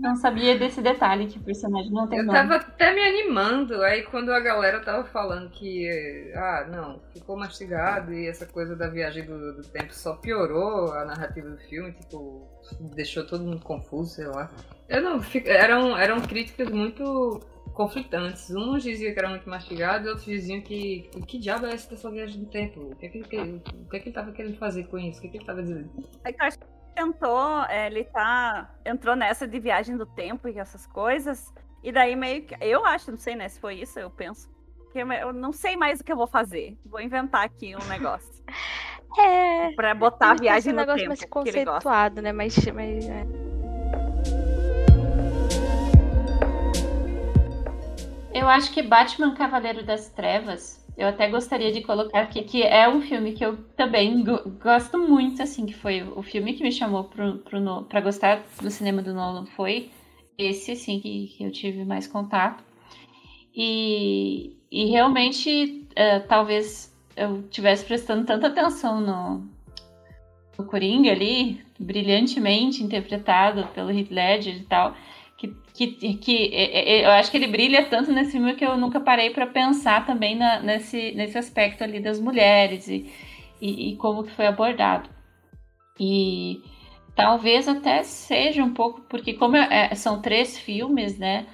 não 0.00 0.16
sabia 0.16 0.58
desse 0.58 0.80
detalhe 0.82 1.26
que 1.26 1.38
o 1.38 1.42
personagem 1.42 1.92
não 1.92 2.08
tem 2.08 2.18
Eu 2.18 2.24
nome. 2.24 2.38
tava 2.38 2.56
até 2.56 2.92
me 2.92 3.00
animando, 3.00 3.82
aí 3.82 4.02
quando 4.02 4.32
a 4.32 4.40
galera 4.40 4.80
tava 4.80 5.04
falando 5.04 5.50
que, 5.50 6.32
ah, 6.34 6.66
não, 6.68 7.00
ficou 7.12 7.36
mastigado 7.36 8.12
e 8.12 8.26
essa 8.26 8.46
coisa 8.46 8.74
da 8.74 8.88
viagem 8.88 9.24
do, 9.24 9.54
do 9.54 9.62
tempo 9.62 9.94
só 9.94 10.14
piorou 10.16 10.92
a 10.92 11.04
narrativa 11.04 11.48
do 11.50 11.58
filme, 11.58 11.92
tipo, 11.92 12.48
deixou 12.96 13.24
todo 13.24 13.44
mundo 13.44 13.60
confuso, 13.62 14.14
sei 14.14 14.26
lá. 14.26 14.50
Eu 14.88 15.02
não, 15.02 15.20
eram, 15.44 15.96
eram 15.96 16.20
críticas 16.20 16.68
muito 16.70 17.40
conflitantes. 17.74 18.50
Uns 18.50 18.82
diziam 18.82 19.12
que 19.12 19.18
era 19.18 19.28
muito 19.28 19.48
mastigado, 19.48 20.08
outros 20.08 20.26
diziam 20.26 20.60
que, 20.60 21.10
que 21.26 21.38
diabo 21.38 21.66
é 21.66 21.72
essa 21.74 21.88
dessa 21.90 22.10
viagem 22.10 22.40
do 22.42 22.46
tempo? 22.50 22.80
O 22.92 22.96
que 22.96 23.06
é 23.06 23.08
que, 23.08 23.18
ele- 23.36 23.62
o 23.84 23.88
que, 23.88 23.96
é 23.96 24.00
que 24.00 24.08
ele 24.08 24.14
tava 24.14 24.32
querendo 24.32 24.56
fazer 24.58 24.84
com 24.84 24.98
isso? 24.98 25.18
O 25.18 25.20
que, 25.22 25.26
é 25.28 25.30
que 25.30 25.36
ele 25.38 25.44
tava 25.44 25.62
dizendo? 25.62 25.90
É 26.24 26.32
que 26.32 26.42
eu 26.42 26.46
acho 26.46 26.58
que 26.58 26.64
ele 26.64 26.72
tentou, 26.94 27.62
é, 27.68 27.86
ele 27.86 28.04
tá. 28.04 28.74
Entrou 28.84 29.14
nessa 29.16 29.46
de 29.46 29.58
viagem 29.60 29.96
do 29.96 30.06
tempo 30.06 30.48
e 30.48 30.58
essas 30.58 30.86
coisas. 30.86 31.52
E 31.82 31.92
daí 31.92 32.16
meio 32.16 32.42
que. 32.44 32.56
Eu 32.60 32.84
acho, 32.84 33.10
não 33.10 33.18
sei, 33.18 33.36
né? 33.36 33.48
Se 33.48 33.60
foi 33.60 33.76
isso, 33.76 33.98
eu 33.98 34.10
penso. 34.10 34.50
Que 34.92 35.00
eu 35.00 35.32
não 35.32 35.52
sei 35.52 35.76
mais 35.76 36.00
o 36.00 36.04
que 36.04 36.10
eu 36.10 36.16
vou 36.16 36.26
fazer. 36.26 36.76
Vou 36.86 37.00
inventar 37.00 37.44
aqui 37.44 37.74
um 37.76 37.88
negócio. 37.88 38.42
É. 39.18 39.72
pra 39.72 39.94
botar 39.94 40.32
a 40.32 40.34
viagem 40.34 40.70
um 40.70 40.76
no 40.76 40.80
negócio 40.82 40.98
tempo. 41.00 41.08
mais 41.08 41.18
que 41.20 41.24
ele 41.26 41.64
gosta. 41.64 41.70
conceituado, 41.70 42.20
né? 42.22 42.30
Mas, 42.30 42.54
mas 42.66 43.08
é. 43.08 43.26
Eu 48.38 48.48
acho 48.48 48.70
que 48.72 48.80
Batman 48.82 49.34
Cavaleiro 49.34 49.82
das 49.84 50.10
Trevas, 50.10 50.80
eu 50.96 51.08
até 51.08 51.28
gostaria 51.28 51.72
de 51.72 51.82
colocar 51.82 52.20
aqui, 52.20 52.44
que 52.44 52.62
é 52.62 52.88
um 52.88 53.00
filme 53.00 53.32
que 53.32 53.44
eu 53.44 53.56
também 53.76 54.22
go- 54.22 54.48
gosto 54.62 54.96
muito, 54.96 55.42
assim, 55.42 55.66
que 55.66 55.74
foi 55.74 56.04
o 56.04 56.22
filme 56.22 56.52
que 56.52 56.62
me 56.62 56.70
chamou 56.70 57.02
pro, 57.02 57.38
pro, 57.38 57.82
pra 57.88 58.00
gostar 58.00 58.44
do 58.62 58.70
cinema 58.70 59.02
do 59.02 59.12
Nolan, 59.12 59.44
foi 59.56 59.90
esse, 60.38 60.70
assim, 60.70 61.00
que, 61.00 61.34
que 61.36 61.42
eu 61.42 61.50
tive 61.50 61.84
mais 61.84 62.06
contato. 62.06 62.62
E, 63.52 64.56
e 64.70 64.84
realmente, 64.86 65.84
eh, 65.96 66.20
talvez 66.20 66.96
eu 67.16 67.42
tivesse 67.50 67.84
prestando 67.84 68.24
tanta 68.24 68.46
atenção 68.46 69.00
no, 69.00 69.48
no 70.56 70.64
Coringa 70.64 71.10
ali, 71.10 71.60
brilhantemente 71.76 72.84
interpretado 72.84 73.66
pelo 73.74 73.90
Heath 73.90 74.12
Ledger 74.12 74.58
e 74.58 74.62
tal, 74.62 74.94
que, 75.78 75.86
que, 75.92 76.14
que 76.16 76.54
é, 76.54 77.00
é, 77.02 77.06
eu 77.06 77.10
acho 77.12 77.30
que 77.30 77.36
ele 77.36 77.46
brilha 77.46 77.86
tanto 77.86 78.12
nesse 78.12 78.32
filme 78.32 78.54
que 78.54 78.64
eu 78.64 78.76
nunca 78.76 79.00
parei 79.00 79.30
para 79.30 79.46
pensar 79.46 80.04
também 80.06 80.36
na- 80.36 80.60
nesse, 80.60 81.12
nesse 81.12 81.38
aspecto 81.38 81.84
ali 81.84 82.00
das 82.00 82.20
mulheres 82.20 82.88
e, 82.88 83.10
e, 83.60 83.90
e 83.92 83.96
como 83.96 84.24
que 84.24 84.32
foi 84.32 84.46
abordado. 84.46 85.08
E 86.00 86.62
talvez 87.16 87.68
até 87.68 88.02
seja 88.04 88.62
um 88.64 88.74
pouco, 88.74 89.02
porque 89.02 89.34
como 89.34 89.56
é- 89.56 89.94
são 89.94 90.20
três 90.22 90.58
filmes, 90.58 91.18
né? 91.18 91.46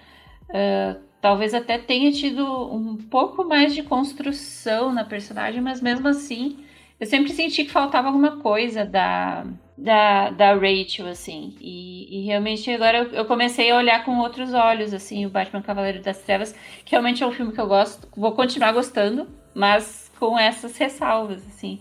ah, 0.55 0.97
talvez 1.21 1.55
até 1.55 1.79
tenha 1.79 2.13
tido 2.13 2.45
um 2.75 2.97
pouco 2.99 3.45
mais 3.45 3.75
de 3.75 3.83
construção 3.83 4.93
na 4.93 5.05
personagem, 5.05 5.61
mas 5.63 5.81
mesmo 5.81 6.09
assim 6.09 6.64
eu 6.99 7.07
sempre 7.07 7.33
senti 7.33 7.65
que 7.65 7.71
faltava 7.71 8.09
alguma 8.09 8.37
coisa 8.41 8.85
da, 8.85 9.45
da, 9.77 10.31
da 10.31 10.55
Rachel, 10.55 11.07
assim. 11.09 11.57
E, 11.61 12.21
e 12.21 12.25
realmente 12.27 12.71
agora 12.71 12.99
eu, 12.99 13.05
eu, 13.11 13.25
comecei 13.25 13.71
a 13.71 13.77
olhar 13.77 14.05
com 14.05 14.19
outros 14.19 14.55
olhos, 14.55 14.95
assim, 14.95 15.27
o 15.27 15.31
Batman 15.31 15.63
Cavaleiro 15.63 16.01
das 16.01 16.19
Trevas, 16.19 16.55
que 16.85 16.93
realmente 16.93 17.23
é 17.23 17.27
um 17.27 17.33
filme 17.33 17.53
que 17.53 17.61
eu 17.61 17.67
gosto, 17.67 18.09
vou 18.17 18.33
continuar 18.33 18.73
gostando, 18.73 19.29
mas 19.55 20.11
com 20.19 20.39
essas 20.39 20.77
ressalvas, 20.77 21.45
assim. 21.47 21.81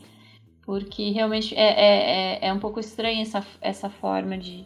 Porque 0.65 1.11
realmente 1.11 1.53
é, 1.55 1.61
é, 1.61 2.37
é, 2.45 2.47
é 2.47 2.53
um 2.53 2.59
pouco 2.59 2.79
estranha 2.79 3.21
essa, 3.21 3.45
essa 3.61 3.89
forma 3.89 4.37
de, 4.37 4.65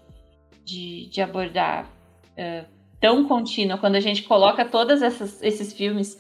de, 0.64 1.08
de 1.08 1.22
abordar 1.22 1.86
uh, 2.38 2.66
tão 3.02 3.28
contínua. 3.28 3.78
Quando 3.78 3.96
a 3.96 4.00
gente 4.00 4.24
coloca 4.24 4.64
todos 4.64 5.02
esses 5.02 5.74
filmes 5.74 6.18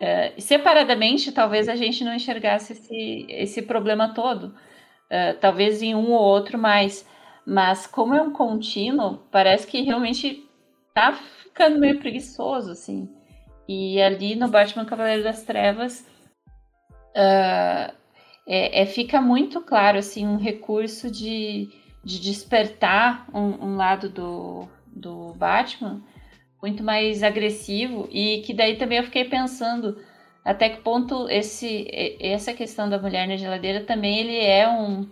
uh, 0.00 0.40
separadamente, 0.40 1.32
talvez 1.32 1.68
a 1.68 1.76
gente 1.76 2.02
não 2.04 2.14
enxergasse 2.14 2.72
esse, 2.72 3.26
esse 3.28 3.62
problema 3.62 4.14
todo. 4.14 4.54
Uh, 5.10 5.38
talvez 5.40 5.82
em 5.82 5.94
um 5.94 6.12
ou 6.12 6.22
outro 6.22 6.58
mais. 6.58 7.08
Mas 7.46 7.86
como 7.86 8.14
é 8.14 8.22
um 8.22 8.32
contínuo, 8.32 9.18
parece 9.30 9.66
que 9.66 9.82
realmente 9.82 10.48
tá 10.94 11.12
ficando 11.12 11.78
meio 11.78 11.98
preguiçoso, 11.98 12.70
assim. 12.70 13.08
E 13.68 14.00
ali 14.00 14.34
no 14.34 14.48
Batman 14.48 14.84
Cavaleiro 14.84 15.22
das 15.22 15.44
Trevas, 15.44 16.06
uh, 17.16 18.00
é, 18.46 18.82
é, 18.82 18.86
fica 18.86 19.20
muito 19.20 19.60
claro 19.60 19.98
assim 19.98 20.26
um 20.26 20.36
recurso 20.36 21.10
de, 21.10 21.68
de 22.02 22.20
despertar 22.20 23.26
um, 23.32 23.64
um, 23.64 23.76
lado 23.76 24.08
do, 24.08 24.68
do 24.88 25.32
Batman 25.34 26.02
muito 26.62 26.82
mais 26.82 27.22
agressivo 27.22 28.08
e 28.10 28.42
que 28.44 28.52
daí 28.54 28.76
também 28.76 28.98
eu 28.98 29.04
fiquei 29.04 29.24
pensando 29.24 29.98
até 30.44 30.68
que 30.68 30.82
ponto 30.82 31.28
esse 31.28 31.86
essa 32.20 32.52
questão 32.52 32.88
da 32.88 32.98
mulher 32.98 33.26
na 33.26 33.36
geladeira 33.36 33.84
também 33.84 34.18
ele 34.18 34.36
é 34.38 34.68
um, 34.68 35.08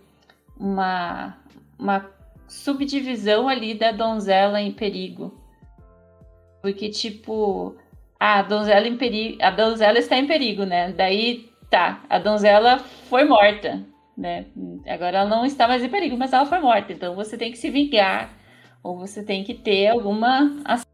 uma, 0.57 1.37
uma 1.77 2.09
subdivisão 2.47 3.47
ali 3.47 3.73
da 3.73 3.91
donzela 3.91 4.61
em 4.61 4.71
perigo 4.71 5.33
porque 6.61 6.89
tipo 6.89 7.75
a 8.19 8.41
donzela 8.41 8.87
em 8.87 8.97
perigo 8.97 9.37
a 9.41 9.49
donzela 9.49 9.99
está 9.99 10.17
em 10.17 10.27
perigo 10.27 10.63
né 10.65 10.91
daí 10.91 11.49
tá, 11.69 12.03
a 12.09 12.17
donzela 12.19 12.79
foi 12.79 13.25
morta, 13.25 13.85
né? 14.17 14.45
Agora 14.87 15.19
ela 15.19 15.29
não 15.29 15.45
está 15.45 15.67
mais 15.67 15.83
em 15.83 15.89
perigo, 15.89 16.17
mas 16.17 16.33
ela 16.33 16.45
foi 16.45 16.59
morta. 16.59 16.91
Então 16.91 17.15
você 17.15 17.37
tem 17.37 17.51
que 17.51 17.57
se 17.57 17.69
vingar, 17.69 18.33
ou 18.83 18.97
você 18.97 19.23
tem 19.23 19.43
que 19.43 19.53
ter 19.53 19.87
alguma 19.87 20.61
ação 20.65 20.88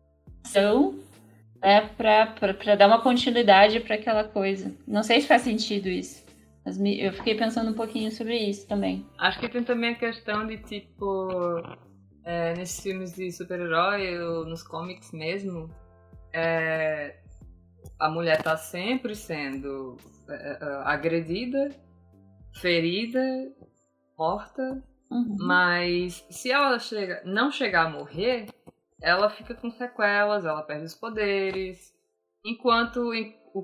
né, 1.61 1.89
para 1.97 2.75
dar 2.75 2.87
uma 2.87 3.01
continuidade 3.01 3.79
para 3.79 3.95
aquela 3.95 4.23
coisa. 4.23 4.73
Não 4.87 5.03
sei 5.03 5.21
se 5.21 5.27
faz 5.27 5.41
sentido 5.41 5.87
isso. 5.87 6.23
Mas 6.65 6.77
me, 6.77 6.99
eu 6.99 7.13
fiquei 7.13 7.35
pensando 7.35 7.71
um 7.71 7.75
pouquinho 7.75 8.11
sobre 8.11 8.37
isso 8.37 8.67
também. 8.67 9.05
Acho 9.19 9.39
que 9.39 9.47
tem 9.47 9.63
também 9.63 9.91
a 9.91 9.95
questão 9.95 10.47
de 10.47 10.57
tipo. 10.57 11.61
É, 12.23 12.55
nesses 12.55 12.81
filmes 12.81 13.13
de 13.13 13.31
super-herói, 13.31 14.19
ou 14.19 14.45
nos 14.45 14.63
comics 14.63 15.11
mesmo, 15.11 15.69
é, 16.33 17.17
a 17.99 18.09
mulher 18.09 18.41
tá 18.41 18.57
sempre 18.57 19.15
sendo 19.15 19.97
uh, 20.27 20.81
agredida, 20.83 21.69
ferida, 22.55 23.21
morta, 24.17 24.83
uhum. 25.11 25.35
mas 25.39 26.25
se 26.29 26.51
ela 26.51 26.79
chega, 26.79 27.21
não 27.25 27.51
chegar 27.51 27.85
a 27.85 27.89
morrer, 27.89 28.47
ela 29.05 29.29
fica 29.29 29.53
com 29.53 29.69
sequelas, 29.69 30.45
ela 30.45 30.63
perde 30.63 30.85
os 30.85 30.95
poderes. 30.95 31.93
Enquanto 32.43 33.11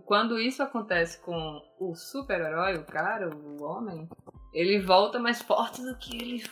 quando 0.06 0.40
isso 0.40 0.62
acontece 0.62 1.20
com 1.20 1.60
o 1.80 1.96
super-herói, 1.96 2.78
o 2.78 2.86
cara, 2.86 3.36
o 3.36 3.64
homem, 3.64 4.08
ele 4.54 4.80
volta 4.80 5.18
mais 5.18 5.42
forte 5.42 5.82
do 5.82 5.98
que 5.98 6.16
ele, 6.16 6.44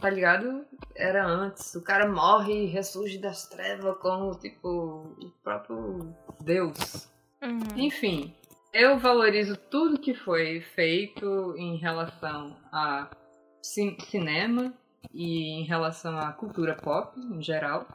tá 0.00 0.10
ligado? 0.10 0.66
Era 0.96 1.24
antes. 1.24 1.72
O 1.76 1.84
cara 1.84 2.10
morre 2.10 2.64
e 2.64 2.66
ressurge 2.66 3.16
das 3.16 3.48
trevas 3.48 3.96
como, 3.98 4.34
tipo, 4.34 4.68
o 4.68 5.30
próprio 5.44 6.12
Deus. 6.40 7.08
Uhum. 7.40 7.60
Enfim, 7.76 8.34
eu 8.72 8.98
valorizo 8.98 9.56
tudo 9.56 10.00
que 10.00 10.14
foi 10.14 10.60
feito 10.60 11.54
em 11.56 11.76
relação 11.76 12.56
a 12.72 13.08
cinema 13.62 14.74
e 15.14 15.60
em 15.60 15.64
relação 15.64 16.18
à 16.18 16.32
cultura 16.32 16.74
pop 16.74 17.18
em 17.20 17.40
geral. 17.40 17.86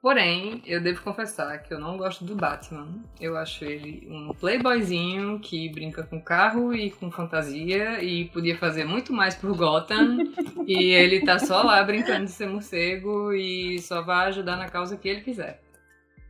Porém, 0.00 0.62
eu 0.64 0.80
devo 0.80 1.02
confessar 1.02 1.60
que 1.60 1.74
eu 1.74 1.80
não 1.80 1.96
gosto 1.96 2.24
do 2.24 2.36
Batman. 2.36 3.02
Eu 3.20 3.36
acho 3.36 3.64
ele 3.64 4.06
um 4.08 4.32
playboyzinho 4.32 5.40
que 5.40 5.68
brinca 5.70 6.04
com 6.04 6.22
carro 6.22 6.72
e 6.72 6.92
com 6.92 7.10
fantasia 7.10 8.02
e 8.02 8.26
podia 8.26 8.56
fazer 8.56 8.84
muito 8.84 9.12
mais 9.12 9.34
por 9.34 9.56
Gotham. 9.56 10.18
e 10.68 10.92
ele 10.92 11.24
tá 11.24 11.40
só 11.40 11.62
lá 11.62 11.82
brincando 11.82 12.26
de 12.26 12.30
ser 12.30 12.48
morcego 12.48 13.32
e 13.32 13.80
só 13.80 14.00
vai 14.00 14.28
ajudar 14.28 14.56
na 14.56 14.68
causa 14.68 14.96
que 14.96 15.08
ele 15.08 15.22
quiser. 15.22 15.60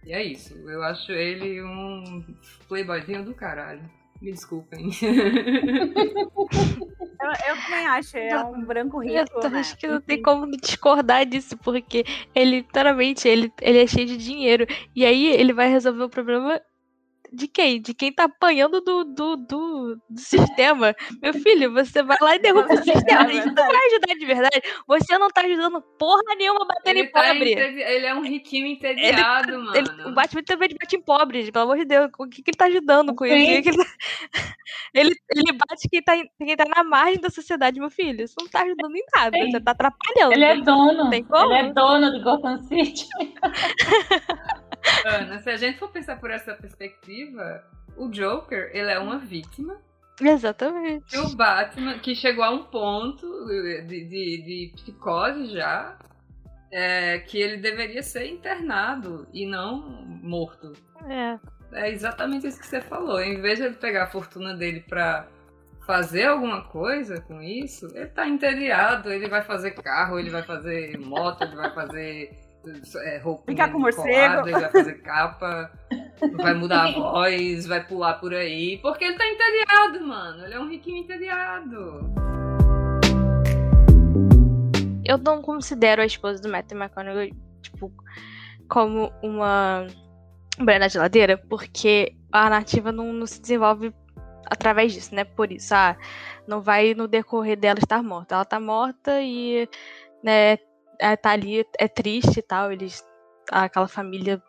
E 0.02 0.14
é 0.14 0.22
isso. 0.22 0.54
Eu 0.66 0.82
acho 0.82 1.12
ele 1.12 1.62
um 1.62 2.24
playboyzinho 2.68 3.22
do 3.22 3.34
caralho. 3.34 3.97
Me 4.20 4.32
desculpem. 4.32 4.90
Eu, 7.20 7.30
eu, 7.48 7.62
também 7.62 7.86
acho, 7.88 8.16
é 8.16 8.44
um 8.44 8.64
branco 8.64 9.00
rico. 9.00 9.40
Eu 9.42 9.50
né? 9.50 9.58
acho 9.58 9.76
que 9.76 9.88
não 9.88 10.00
tem 10.00 10.22
como 10.22 10.48
discordar 10.56 11.26
disso, 11.26 11.58
porque 11.58 12.04
ele, 12.32 12.58
literalmente, 12.58 13.26
ele, 13.26 13.52
ele 13.60 13.82
é 13.82 13.86
cheio 13.88 14.06
de 14.06 14.16
dinheiro. 14.16 14.64
E 14.94 15.04
aí 15.04 15.26
ele 15.26 15.52
vai 15.52 15.68
resolver 15.68 16.04
o 16.04 16.08
problema 16.08 16.60
de 17.32 17.48
quem? 17.48 17.80
De 17.80 17.94
quem 17.94 18.12
tá 18.12 18.24
apanhando 18.24 18.80
do, 18.80 19.04
do, 19.04 19.36
do, 19.36 19.96
do 20.08 20.18
sistema. 20.18 20.94
Meu 21.22 21.34
filho, 21.34 21.72
você 21.72 22.02
vai 22.02 22.16
lá 22.20 22.36
e 22.36 22.38
derruba 22.38 22.72
o 22.72 22.76
sistema. 22.76 23.32
Isso 23.32 23.46
não 23.46 23.66
vai 23.66 23.86
ajudar 23.86 24.14
de 24.18 24.26
verdade. 24.26 24.62
Você 24.86 25.18
não 25.18 25.28
tá 25.28 25.42
ajudando 25.42 25.82
porra 25.98 26.34
nenhuma 26.36 26.66
batendo 26.66 26.98
em 26.98 27.10
tá 27.10 27.22
pobre. 27.22 27.52
Ele 27.52 28.06
é 28.06 28.14
um 28.14 28.22
riquinho 28.22 28.66
entediado, 28.66 29.52
ele, 29.52 29.58
mano. 29.58 29.76
Ele, 29.76 30.10
o 30.10 30.14
Batman 30.14 30.42
também 30.42 30.68
bate 30.70 30.96
em 30.96 31.02
pobre, 31.02 31.52
pelo 31.52 31.64
amor 31.64 31.78
de 31.78 31.84
Deus. 31.84 32.10
O 32.18 32.26
que, 32.26 32.42
que 32.42 32.50
ele 32.50 32.56
tá 32.56 32.66
ajudando 32.66 33.14
com 33.14 33.24
isso? 33.26 33.34
Ele, 33.34 33.76
ele, 34.94 35.16
ele 35.30 35.52
bate 35.52 35.88
quem 35.90 36.02
tá, 36.02 36.12
quem 36.38 36.56
tá 36.56 36.64
na 36.64 36.84
margem 36.84 37.20
da 37.20 37.30
sociedade, 37.30 37.80
meu 37.80 37.90
filho. 37.90 38.24
Isso 38.24 38.34
não 38.40 38.48
tá 38.48 38.62
ajudando 38.62 38.96
em 38.96 39.04
nada. 39.14 39.36
Sim. 39.36 39.50
Você 39.50 39.60
tá 39.60 39.72
atrapalhando. 39.72 40.32
Ele 40.32 40.44
é 40.44 40.56
dono. 40.56 41.12
Ele 41.12 41.54
é 41.54 41.72
dono 41.72 42.12
do 42.12 42.22
Gotham 42.22 42.58
City. 42.58 43.08
Ana, 45.05 45.39
se 45.41 45.51
a 45.51 45.57
gente 45.57 45.78
for 45.78 45.89
pensar 45.89 46.18
por 46.18 46.30
essa 46.30 46.55
perspectiva, 46.55 47.64
o 47.97 48.09
Joker, 48.09 48.70
ele 48.72 48.91
é 48.91 48.99
uma 48.99 49.18
vítima. 49.18 49.76
Exatamente. 50.20 51.14
E 51.14 51.18
o 51.18 51.34
Batman, 51.36 51.99
que 51.99 52.14
chegou 52.14 52.45
a 52.45 52.51
um 52.51 52.64
ponto 52.64 53.47
de, 53.47 53.82
de, 53.82 54.05
de 54.43 54.72
psicose 54.74 55.47
já, 55.47 55.97
é, 56.72 57.18
que 57.20 57.39
ele 57.39 57.59
deveria 57.59 58.03
ser 58.03 58.26
internado 58.26 59.26
e 59.32 59.47
não 59.47 59.80
morto. 60.22 60.72
É. 61.09 61.39
É 61.72 61.91
exatamente 61.91 62.47
isso 62.47 62.59
que 62.59 62.66
você 62.66 62.80
falou. 62.80 63.20
Em 63.20 63.41
vez 63.41 63.59
de 63.59 63.66
ele 63.66 63.74
pegar 63.74 64.05
a 64.05 64.11
fortuna 64.11 64.55
dele 64.55 64.80
pra 64.80 65.28
fazer 65.86 66.24
alguma 66.24 66.64
coisa 66.64 67.20
com 67.20 67.41
isso, 67.41 67.86
ele 67.95 68.09
tá 68.09 68.28
entediado, 68.28 69.11
ele 69.11 69.28
vai 69.28 69.43
fazer 69.43 69.70
carro, 69.70 70.18
ele 70.18 70.30
vai 70.30 70.43
fazer 70.43 70.99
moto, 70.99 71.43
ele 71.43 71.57
vai 71.57 71.72
fazer 71.74 72.30
é, 73.04 73.22
Ficar 73.46 73.70
com 73.72 73.78
morcego. 73.78 74.48
Ele 74.48 74.52
vai 74.52 74.70
fazer 74.70 74.94
capa, 75.02 75.70
vai 76.36 76.54
mudar 76.54 76.86
a 76.86 76.90
voz, 76.98 77.66
vai 77.66 77.86
pular 77.86 78.14
por 78.14 78.34
aí. 78.34 78.78
Porque 78.78 79.04
ele 79.04 79.16
tá 79.16 79.26
entediado, 79.26 80.06
mano. 80.06 80.44
Ele 80.44 80.54
é 80.54 80.60
um 80.60 80.68
riquinho 80.68 80.98
entediado. 80.98 82.12
Eu 85.04 85.16
não 85.16 85.40
considero 85.40 86.02
a 86.02 86.06
esposa 86.06 86.40
do 86.42 86.50
Matthew 86.50 86.78
McConaughey, 86.78 87.32
tipo, 87.62 87.90
como 88.68 89.10
uma 89.22 89.86
mulher 90.58 90.78
na 90.78 90.88
geladeira, 90.88 91.38
porque 91.48 92.14
a 92.30 92.50
narrativa 92.50 92.92
não, 92.92 93.12
não, 93.12 93.26
se 93.26 93.40
desenvolve 93.40 93.94
através 94.46 94.92
disso, 94.92 95.14
né? 95.14 95.24
Por 95.24 95.50
isso, 95.50 95.74
ah, 95.74 95.96
não 96.46 96.60
vai 96.60 96.92
no 96.94 97.08
decorrer 97.08 97.58
dela 97.58 97.78
estar 97.78 98.02
morta. 98.02 98.34
Ela 98.34 98.44
tá 98.44 98.60
morta 98.60 99.20
e 99.22 99.68
né, 100.22 100.58
é, 100.99 101.16
tá 101.16 101.30
ali, 101.30 101.64
é 101.78 101.88
triste 101.88 102.38
e 102.38 102.42
tal, 102.42 102.72
eles, 102.72 103.05
aquela 103.51 103.88
família, 103.88 104.42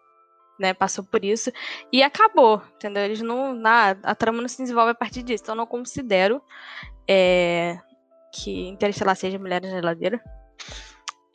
né, 0.59 0.73
passou 0.73 1.03
por 1.03 1.23
isso, 1.23 1.51
e 1.91 2.03
acabou, 2.03 2.61
entendeu? 2.75 3.03
Eles 3.03 3.21
não, 3.21 3.53
na, 3.53 3.91
a 4.03 4.15
trama 4.15 4.41
não 4.41 4.47
se 4.47 4.61
desenvolve 4.61 4.91
a 4.91 4.95
partir 4.95 5.23
disso, 5.23 5.43
então 5.43 5.53
eu 5.53 5.59
não 5.59 5.67
considero 5.67 6.41
é, 7.07 7.79
que 8.33 8.67
Interestelar 8.67 9.15
seja 9.15 9.39
Mulher 9.39 9.61
na 9.61 9.69
Geladeira, 9.69 10.21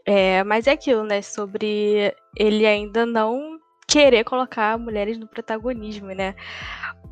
é, 0.07 0.45
mas 0.45 0.67
é 0.67 0.73
aquilo, 0.73 1.05
né, 1.05 1.23
sobre 1.23 2.15
ele 2.37 2.67
ainda 2.67 3.07
não 3.07 3.59
querer 3.87 4.25
colocar 4.25 4.79
mulheres 4.79 5.19
no 5.19 5.29
protagonismo, 5.29 6.09
né? 6.09 6.35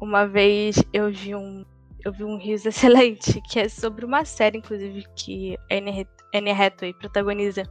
Uma 0.00 0.26
vez 0.26 0.82
eu 0.92 1.12
vi 1.12 1.34
um 1.34 1.64
eu 2.04 2.12
vi 2.12 2.24
um 2.24 2.36
riso 2.36 2.68
excelente, 2.68 3.40
que 3.42 3.60
é 3.60 3.68
sobre 3.68 4.04
uma 4.04 4.24
série, 4.24 4.58
inclusive, 4.58 5.04
que 5.14 5.56
a 5.70 5.74
Anne, 5.76 6.06
Anne 6.32 6.50
Hathaway 6.50 6.94
protagoniza. 6.94 7.64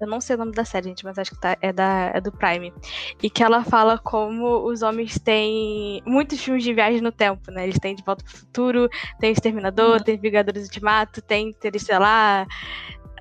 Eu 0.00 0.08
não 0.08 0.20
sei 0.20 0.34
o 0.34 0.38
nome 0.40 0.52
da 0.52 0.64
série, 0.64 0.88
gente, 0.88 1.04
mas 1.04 1.16
acho 1.16 1.30
que 1.30 1.40
tá, 1.40 1.56
é, 1.60 1.72
da, 1.72 2.10
é 2.12 2.20
do 2.20 2.32
Prime. 2.32 2.72
E 3.22 3.30
que 3.30 3.42
ela 3.42 3.62
fala 3.62 3.96
como 3.98 4.64
os 4.66 4.82
homens 4.82 5.16
têm 5.18 6.02
muitos 6.04 6.42
filmes 6.42 6.64
de 6.64 6.74
viagem 6.74 7.00
no 7.00 7.12
tempo, 7.12 7.52
né? 7.52 7.62
Eles 7.62 7.78
têm 7.78 7.94
De 7.94 8.02
Volta 8.02 8.24
pro 8.24 8.36
Futuro, 8.36 8.88
tem 9.20 9.30
Exterminador, 9.30 9.98
uhum. 9.98 10.04
tem 10.04 10.18
Vingadores 10.18 10.64
Ultimato, 10.64 11.22
tem 11.22 11.50
Interestelar, 11.50 12.48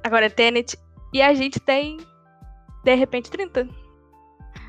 agora 0.04 0.26
é 0.26 0.30
Tenet. 0.30 0.76
E 1.14 1.22
a 1.22 1.34
gente 1.36 1.60
tem, 1.60 1.98
de 2.84 2.96
repente, 2.96 3.30
30. 3.30 3.70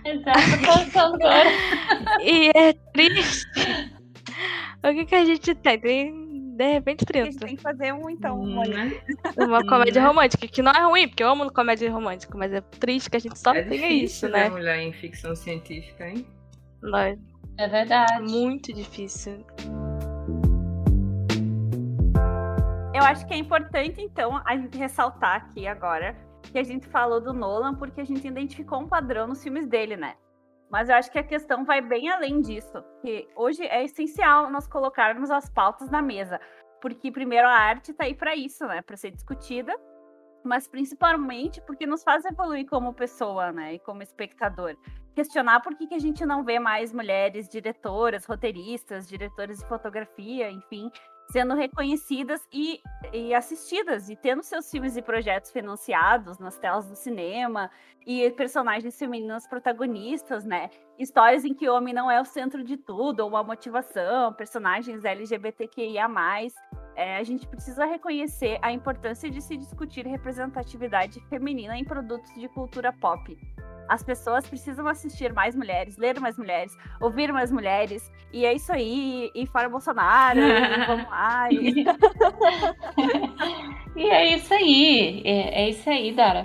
Exato, 0.05 0.99
agora. 0.99 1.51
e 2.21 2.51
é 2.55 2.75
triste. 2.93 3.47
O 4.85 4.93
que, 4.93 5.07
que 5.07 5.15
a 5.15 5.25
gente 5.25 5.55
tem? 5.55 5.81
Tem 5.81 6.22
de 6.53 6.73
repente 6.73 7.05
30. 7.05 7.29
A 7.29 7.31
gente 7.31 7.41
tem 7.41 7.57
que 7.57 7.63
fazer 7.63 7.93
um, 7.93 8.11
então, 8.11 8.41
hum, 8.41 8.63
né? 8.69 9.01
uma 9.37 9.65
comédia 9.67 10.07
romântica, 10.07 10.47
que 10.47 10.63
não 10.63 10.71
é 10.71 10.85
ruim, 10.85 11.09
porque 11.09 11.23
eu 11.23 11.29
amo 11.29 11.51
comédia 11.53 11.91
romântica, 11.91 12.37
mas 12.37 12.53
é 12.53 12.61
triste 12.61 13.11
que 13.11 13.17
a 13.17 13.21
gente 13.21 13.39
só 13.39 13.55
é 13.55 13.63
tenha 13.63 13.89
isso, 13.89 14.29
né? 14.29 14.49
mulher 14.51 14.79
em 14.79 14.93
ficção 14.93 15.35
científica, 15.35 16.07
hein? 16.07 16.27
Nós. 16.83 17.19
É 17.59 17.69
verdade. 17.69 18.23
Muito 18.23 18.73
difícil. 18.73 19.45
Eu 22.95 23.03
acho 23.03 23.27
que 23.27 23.33
é 23.33 23.39
importante, 23.39 24.01
então, 24.01 24.41
a 24.45 24.57
gente 24.57 24.77
ressaltar 24.77 25.37
aqui 25.37 25.67
agora 25.67 26.15
que 26.53 26.59
a 26.59 26.63
gente 26.63 26.87
falou 26.87 27.21
do 27.21 27.33
Nolan 27.33 27.75
porque 27.75 28.01
a 28.01 28.05
gente 28.05 28.27
identificou 28.27 28.81
um 28.81 28.87
padrão 28.87 29.27
nos 29.27 29.43
filmes 29.43 29.67
dele, 29.67 29.97
né? 29.97 30.15
Mas 30.73 30.89
eu 30.89 30.95
acho 30.95 31.13
que 31.13 31.19
a 31.19 31.23
questão 31.23 31.67
vai 31.67 31.83
bem 31.83 32.09
além 32.09 32.41
disso, 32.41 32.83
que 33.03 33.29
hoje 33.37 33.63
é 33.67 33.85
essencial 33.85 34.51
nós 34.51 34.67
colocarmos 34.67 35.31
as 35.31 35.51
pautas 35.51 35.91
na 35.91 36.01
mesa, 36.01 36.41
porque 36.81 37.13
primeiro 37.13 37.47
a 37.47 37.53
arte 37.53 37.91
está 37.91 38.05
aí 38.05 38.15
para 38.15 38.35
isso, 38.35 38.67
né, 38.67 38.81
para 38.81 38.97
ser 38.97 39.11
discutida, 39.11 39.71
mas 40.43 40.67
principalmente 40.67 41.61
porque 41.61 41.87
nos 41.87 42.03
faz 42.03 42.25
evoluir 42.25 42.67
como 42.67 42.95
pessoa, 42.95 43.53
né, 43.53 43.75
e 43.75 43.79
como 43.81 44.03
espectador. 44.03 44.75
Questionar 45.15 45.61
por 45.61 45.77
que, 45.77 45.87
que 45.87 45.95
a 45.95 46.01
gente 46.01 46.25
não 46.25 46.43
vê 46.43 46.59
mais 46.59 46.91
mulheres 46.91 47.51
diretoras, 47.51 48.25
roteiristas, 48.25 49.07
diretoras 49.07 49.59
de 49.59 49.69
fotografia, 49.69 50.51
enfim, 50.51 50.91
sendo 51.31 51.55
reconhecidas 51.55 52.47
e, 52.53 52.81
e, 53.13 53.35
assistidas 53.35 54.09
e 54.09 54.17
tendo 54.17 54.43
seus 54.43 54.71
filmes 54.71 54.97
e 54.97 55.03
projetos 55.03 55.51
financiados 55.51 56.39
nas 56.39 56.59
telas 56.59 56.87
do 56.87 56.95
cinema 56.97 57.71
e 58.07 58.31
personagens 58.33 58.99
femininas 58.99 59.47
protagonistas, 59.47 60.45
né? 60.45 60.71
Histórias 60.99 61.45
em 61.45 61.55
que 61.55 61.69
o 61.69 61.75
homem 61.75 61.95
não 61.95 62.11
é 62.11 62.21
o 62.21 62.25
centro 62.25 62.63
de 62.63 62.77
tudo, 62.77 63.21
ou 63.21 63.29
uma 63.29 63.43
motivação, 63.43 64.33
personagens 64.33 65.05
LGBTQIA+. 65.05 66.09
É, 66.95 67.17
a 67.17 67.25
gente 67.25 67.47
precisa 67.47 67.87
reconhecer 67.87 68.59
a 68.61 68.71
importância 68.71 69.31
de 69.31 69.41
se 69.41 69.57
discutir 69.57 70.07
representatividade 70.07 71.21
feminina 71.29 71.77
em 71.77 71.85
produtos 71.85 72.33
de 72.35 72.49
cultura 72.49 72.93
pop. 72.93 73.37
As 73.89 74.03
pessoas 74.03 74.47
precisam 74.47 74.87
assistir 74.87 75.33
mais 75.33 75.57
mulheres, 75.57 75.97
ler 75.97 76.21
mais 76.21 76.39
mulheres, 76.39 76.77
ouvir 77.01 77.33
mais 77.33 77.51
mulheres. 77.51 78.09
E 78.33 78.47
é 78.47 78.55
isso 78.55 78.73
aí. 78.73 79.29
E 79.35 79.45
fora 79.47 79.69
Bolsonaro, 79.69 80.39
e 80.39 80.41
vamos 80.87 81.11
lá. 81.11 81.51
E... 81.51 81.85
e 83.97 84.09
é 84.09 84.37
isso 84.37 84.55
aí. 84.55 85.23
É, 85.25 85.65
é 85.65 85.71
isso 85.71 85.91
aí, 85.91 86.13
Dara. 86.13 86.45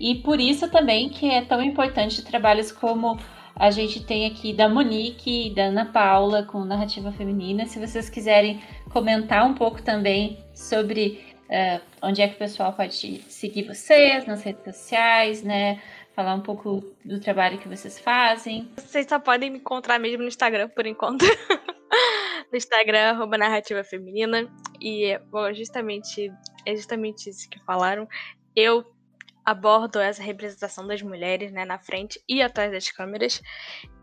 E 0.00 0.16
por 0.16 0.40
isso 0.40 0.68
também 0.70 1.08
que 1.08 1.30
é 1.30 1.42
tão 1.42 1.62
importante 1.62 2.24
trabalhos 2.24 2.72
como 2.72 3.16
a 3.56 3.70
gente 3.70 4.04
tem 4.04 4.26
aqui 4.26 4.52
da 4.52 4.68
Monique 4.68 5.48
e 5.48 5.54
da 5.54 5.64
Ana 5.64 5.86
Paula 5.86 6.42
com 6.42 6.64
narrativa 6.64 7.12
feminina. 7.12 7.66
Se 7.66 7.78
vocês 7.78 8.08
quiserem 8.08 8.62
comentar 8.90 9.46
um 9.46 9.54
pouco 9.54 9.82
também 9.82 10.38
sobre 10.54 11.24
uh, 11.48 11.80
onde 12.02 12.22
é 12.22 12.28
que 12.28 12.34
o 12.34 12.38
pessoal 12.38 12.72
pode 12.72 13.22
seguir 13.28 13.64
vocês 13.64 14.26
nas 14.26 14.42
redes 14.42 14.64
sociais, 14.64 15.42
né? 15.42 15.80
falar 16.14 16.34
um 16.34 16.40
pouco 16.40 16.84
do 17.04 17.20
trabalho 17.20 17.58
que 17.58 17.68
vocês 17.68 17.98
fazem. 17.98 18.70
Vocês 18.76 19.06
só 19.06 19.18
podem 19.18 19.50
me 19.50 19.58
encontrar 19.58 19.98
mesmo 19.98 20.18
no 20.18 20.28
Instagram 20.28 20.68
por 20.68 20.86
enquanto. 20.86 21.22
no 22.52 22.56
Instagram, 22.56 23.10
arroba 23.10 23.38
narrativa 23.38 23.82
feminina. 23.82 24.48
E 24.80 25.18
bom, 25.30 25.52
justamente, 25.52 26.30
é 26.66 26.76
justamente 26.76 27.30
isso 27.30 27.48
que 27.48 27.58
falaram. 27.64 28.06
Eu 28.54 28.84
abordo 29.44 29.98
essa 29.98 30.22
representação 30.22 30.86
das 30.86 31.02
mulheres 31.02 31.52
né, 31.52 31.64
na 31.64 31.78
frente 31.78 32.22
e 32.28 32.42
atrás 32.42 32.70
das 32.70 32.90
câmeras 32.90 33.40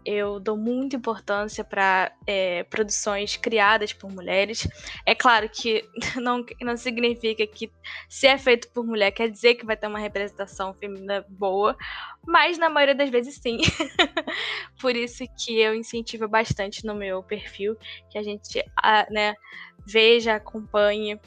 eu 0.05 0.39
dou 0.39 0.57
muita 0.57 0.95
importância 0.95 1.63
para 1.63 2.11
é, 2.25 2.63
produções 2.63 3.35
criadas 3.35 3.93
por 3.93 4.11
mulheres. 4.11 4.67
É 5.05 5.13
claro 5.13 5.49
que 5.49 5.83
não, 6.15 6.43
não 6.61 6.77
significa 6.77 7.45
que 7.45 7.71
se 8.07 8.25
é 8.25 8.37
feito 8.37 8.69
por 8.69 8.85
mulher 8.85 9.11
quer 9.11 9.29
dizer 9.29 9.55
que 9.55 9.65
vai 9.65 9.75
ter 9.75 9.87
uma 9.87 9.99
representação 9.99 10.73
feminina 10.73 11.25
boa, 11.29 11.77
mas 12.25 12.57
na 12.57 12.69
maioria 12.69 12.95
das 12.95 13.09
vezes 13.09 13.35
sim. 13.35 13.57
por 14.81 14.95
isso 14.95 15.23
que 15.37 15.59
eu 15.59 15.75
incentivo 15.75 16.27
bastante 16.27 16.85
no 16.85 16.95
meu 16.95 17.21
perfil 17.21 17.77
que 18.09 18.17
a 18.17 18.23
gente 18.23 18.63
né, 19.11 19.35
veja, 19.85 20.35
acompanhe 20.35 21.19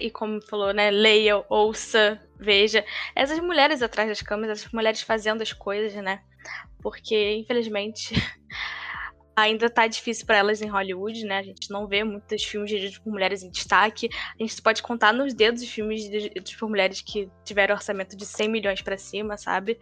e 0.00 0.10
como 0.10 0.40
falou, 0.42 0.72
né, 0.72 0.90
leia, 0.90 1.44
ouça, 1.48 2.20
veja 2.38 2.84
essas 3.14 3.38
mulheres 3.38 3.82
atrás 3.82 4.08
das 4.08 4.20
câmeras, 4.20 4.60
essas 4.60 4.72
mulheres 4.72 5.02
fazendo 5.02 5.42
as 5.42 5.52
coisas, 5.52 5.94
né? 6.02 6.20
porque 6.84 7.36
infelizmente 7.36 8.14
ainda 9.34 9.70
tá 9.70 9.86
difícil 9.86 10.26
para 10.26 10.36
elas 10.36 10.60
em 10.60 10.68
Hollywood, 10.68 11.24
né? 11.24 11.38
A 11.38 11.42
gente 11.42 11.70
não 11.70 11.88
vê 11.88 12.04
muitos 12.04 12.44
filmes 12.44 12.70
dirigidos 12.70 12.98
por 12.98 13.10
mulheres 13.10 13.42
em 13.42 13.50
destaque. 13.50 14.08
A 14.38 14.42
gente 14.42 14.60
pode 14.60 14.82
contar 14.82 15.12
nos 15.12 15.32
dedos 15.32 15.62
os 15.62 15.68
filmes 15.70 16.02
dirigidos 16.02 16.54
por 16.54 16.68
mulheres 16.68 17.00
que 17.00 17.28
tiveram 17.42 17.74
orçamento 17.74 18.14
de 18.14 18.26
100 18.26 18.48
milhões 18.48 18.82
para 18.82 18.98
cima, 18.98 19.38
sabe? 19.38 19.80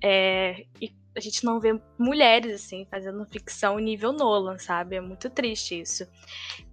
É, 0.00 0.64
e 0.80 0.90
a 1.14 1.20
gente 1.20 1.44
não 1.44 1.60
vê 1.60 1.78
mulheres 1.98 2.54
assim 2.54 2.86
fazendo 2.90 3.26
ficção 3.26 3.78
nível 3.78 4.12
Nolan, 4.12 4.58
sabe? 4.58 4.96
É 4.96 5.00
muito 5.00 5.28
triste 5.28 5.78
isso. 5.78 6.06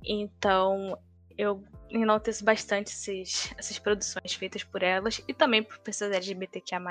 Então, 0.06 0.98
eu 1.40 1.64
enalteço 1.90 2.44
bastante 2.44 2.88
esses, 2.88 3.54
essas 3.58 3.80
produções 3.80 4.34
feitas 4.34 4.62
por 4.62 4.84
elas 4.84 5.24
e 5.26 5.34
também 5.34 5.64
por 5.64 5.80
pessoas 5.80 6.12
LGBTQIA+, 6.12 6.82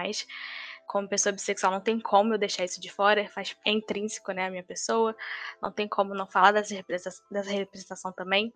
como 0.86 1.06
pessoa 1.06 1.34
bissexual, 1.34 1.70
não 1.70 1.82
tem 1.82 2.00
como 2.00 2.32
eu 2.32 2.38
deixar 2.38 2.64
isso 2.64 2.80
de 2.80 2.90
fora, 2.90 3.28
faz, 3.28 3.54
é 3.66 3.70
intrínseco, 3.70 4.32
né, 4.32 4.46
a 4.46 4.50
minha 4.50 4.64
pessoa, 4.64 5.14
não 5.60 5.70
tem 5.70 5.86
como 5.86 6.14
não 6.14 6.26
falar 6.26 6.52
dessa 6.52 6.74
representação, 6.74 7.26
dessa 7.30 7.50
representação 7.50 8.10
também. 8.10 8.50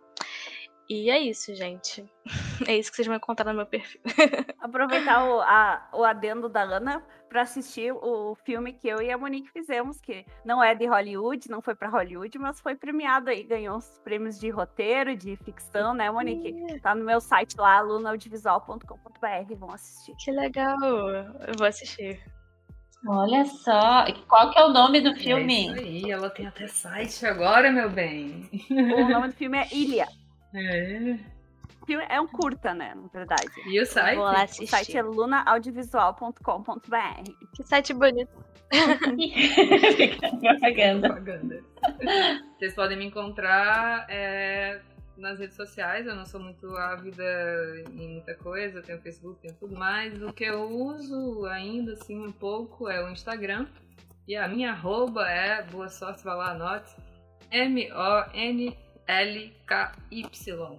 E 0.88 1.10
é 1.10 1.18
isso, 1.18 1.54
gente. 1.54 2.04
É 2.68 2.76
isso 2.76 2.90
que 2.90 2.96
vocês 2.96 3.08
vão 3.08 3.16
encontrar 3.16 3.50
no 3.50 3.56
meu 3.56 3.66
perfil. 3.66 4.00
Aproveitar 4.60 5.24
o, 5.24 5.40
a, 5.40 5.88
o 5.92 6.04
adendo 6.04 6.48
da 6.48 6.62
Ana 6.62 7.02
para 7.28 7.42
assistir 7.42 7.92
o 7.92 8.36
filme 8.44 8.72
que 8.72 8.86
eu 8.86 9.02
e 9.02 9.10
a 9.10 9.18
Monique 9.18 9.50
fizemos, 9.50 10.00
que 10.00 10.24
não 10.44 10.62
é 10.62 10.72
de 10.72 10.86
Hollywood, 10.86 11.50
não 11.50 11.60
foi 11.60 11.74
para 11.74 11.88
Hollywood, 11.88 12.38
mas 12.38 12.60
foi 12.60 12.76
premiado 12.76 13.30
aí, 13.30 13.42
ganhou 13.42 13.78
uns 13.78 13.98
prêmios 14.04 14.38
de 14.38 14.48
roteiro, 14.48 15.16
de 15.16 15.34
ficção, 15.38 15.92
né, 15.92 16.08
Monique? 16.08 16.54
Tá 16.80 16.94
no 16.94 17.04
meu 17.04 17.20
site 17.20 17.56
lá, 17.56 17.78
alunaaudiovisual.com.br, 17.78 19.54
vão 19.56 19.72
assistir. 19.72 20.14
Que 20.22 20.30
legal, 20.30 20.78
eu 20.80 21.54
vou 21.58 21.66
assistir. 21.66 22.20
Olha 23.08 23.44
só, 23.44 24.04
qual 24.28 24.52
que 24.52 24.58
é 24.58 24.64
o 24.64 24.68
nome 24.68 25.00
do 25.00 25.16
filme? 25.16 25.68
É 25.68 25.72
isso 25.72 25.80
aí, 25.80 26.10
ela 26.12 26.30
tem 26.30 26.46
até 26.46 26.68
site 26.68 27.26
agora, 27.26 27.72
meu 27.72 27.90
bem. 27.90 28.48
O 28.70 29.08
nome 29.08 29.28
do 29.28 29.34
filme 29.34 29.58
é 29.58 29.66
Ilha. 29.72 30.06
É. 30.54 31.18
É 32.08 32.20
um 32.20 32.28
curta, 32.28 32.72
né? 32.74 32.94
Na 32.94 33.08
verdade. 33.08 33.50
E 33.66 33.80
o 33.80 33.86
site? 33.86 34.16
Vou 34.16 34.24
lá 34.24 34.44
assistir. 34.44 34.64
O 34.64 34.68
site 34.68 34.96
é 34.96 35.02
lunaaudiovisual.com.br. 35.02 37.30
Que 37.54 37.62
site 37.64 37.92
bonito. 37.92 38.30
propaganda. 40.40 41.20
Vocês 42.56 42.74
podem 42.74 42.96
me 42.96 43.04
encontrar 43.06 44.06
é, 44.08 44.80
nas 45.16 45.38
redes 45.38 45.56
sociais. 45.56 46.06
Eu 46.06 46.14
não 46.14 46.24
sou 46.24 46.40
muito 46.40 46.74
ávida 46.76 47.24
em 47.90 48.14
muita 48.14 48.34
coisa. 48.36 48.78
Eu 48.78 48.82
tenho 48.82 49.00
Facebook, 49.00 49.42
tenho 49.42 49.54
tudo 49.54 49.76
mais. 49.76 50.22
O 50.22 50.32
que 50.32 50.44
eu 50.44 50.70
uso 50.70 51.44
ainda, 51.46 51.94
assim, 51.94 52.24
um 52.24 52.32
pouco 52.32 52.88
é 52.88 53.04
o 53.04 53.10
Instagram. 53.10 53.66
E 54.26 54.36
a 54.36 54.46
minha 54.46 54.70
arroba 54.70 55.28
é, 55.28 55.62
boa 55.64 55.88
sorte, 55.88 56.22
vai 56.22 56.36
lá, 56.36 56.52
anote. 56.52 56.94
M-O-N 57.50 58.78
L-K-Y. 59.20 60.78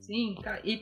Sim, 0.00 0.34
KY. 0.34 0.80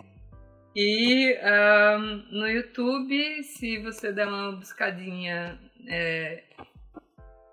E 0.75 1.37
um, 1.43 2.39
no 2.39 2.49
YouTube, 2.49 3.43
se 3.43 3.79
você 3.79 4.13
der 4.13 4.29
uma 4.29 4.53
buscadinha 4.53 5.59
é, 5.89 6.45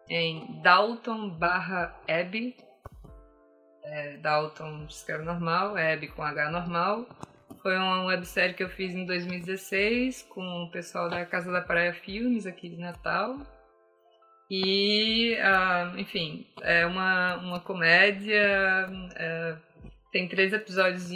em 0.09 0.61
Dalton 0.61 1.29
barra 1.29 1.95
Abby, 2.07 2.55
é, 3.83 4.17
Dalton 4.17 4.85
escreve 4.89 5.23
normal, 5.23 5.75
Abby 5.77 6.09
com 6.09 6.21
H 6.21 6.51
normal, 6.51 7.07
Foi 7.63 7.77
uma 7.77 8.05
websérie 8.07 8.53
que 8.53 8.61
eu 8.61 8.67
fiz 8.67 8.93
em 8.93 9.05
2016 9.05 10.23
com 10.23 10.65
o 10.65 10.69
pessoal 10.69 11.09
da 11.09 11.25
Casa 11.25 11.49
da 11.49 11.61
Praia 11.61 11.93
Filmes 11.93 12.45
aqui 12.45 12.67
de 12.67 12.75
Natal. 12.75 13.37
E, 14.51 15.33
uh, 15.35 15.97
enfim, 15.97 16.45
é 16.61 16.85
uma, 16.85 17.37
uma 17.37 17.61
comédia. 17.61 18.85
É, 19.15 19.55
tem 20.11 20.27
três 20.27 20.51
episódios, 20.51 21.09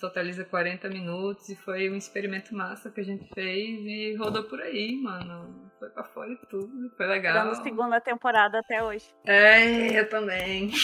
totaliza 0.00 0.46
40 0.46 0.88
minutos 0.88 1.50
e 1.50 1.56
foi 1.56 1.90
um 1.90 1.94
experimento 1.94 2.56
massa 2.56 2.90
que 2.90 3.02
a 3.02 3.04
gente 3.04 3.28
fez 3.34 3.84
e 3.84 4.16
rodou 4.16 4.44
por 4.44 4.62
aí, 4.62 4.96
mano. 4.96 5.70
Foi 5.78 5.90
pra 5.90 6.04
fora 6.04 6.32
e 6.32 6.36
tudo, 6.46 6.90
foi 6.96 7.06
legal. 7.06 7.34
Dando 7.34 7.62
segunda 7.62 8.00
temporada 8.00 8.60
até 8.60 8.82
hoje. 8.82 9.04
É, 9.26 10.00
eu 10.00 10.08
também. 10.08 10.72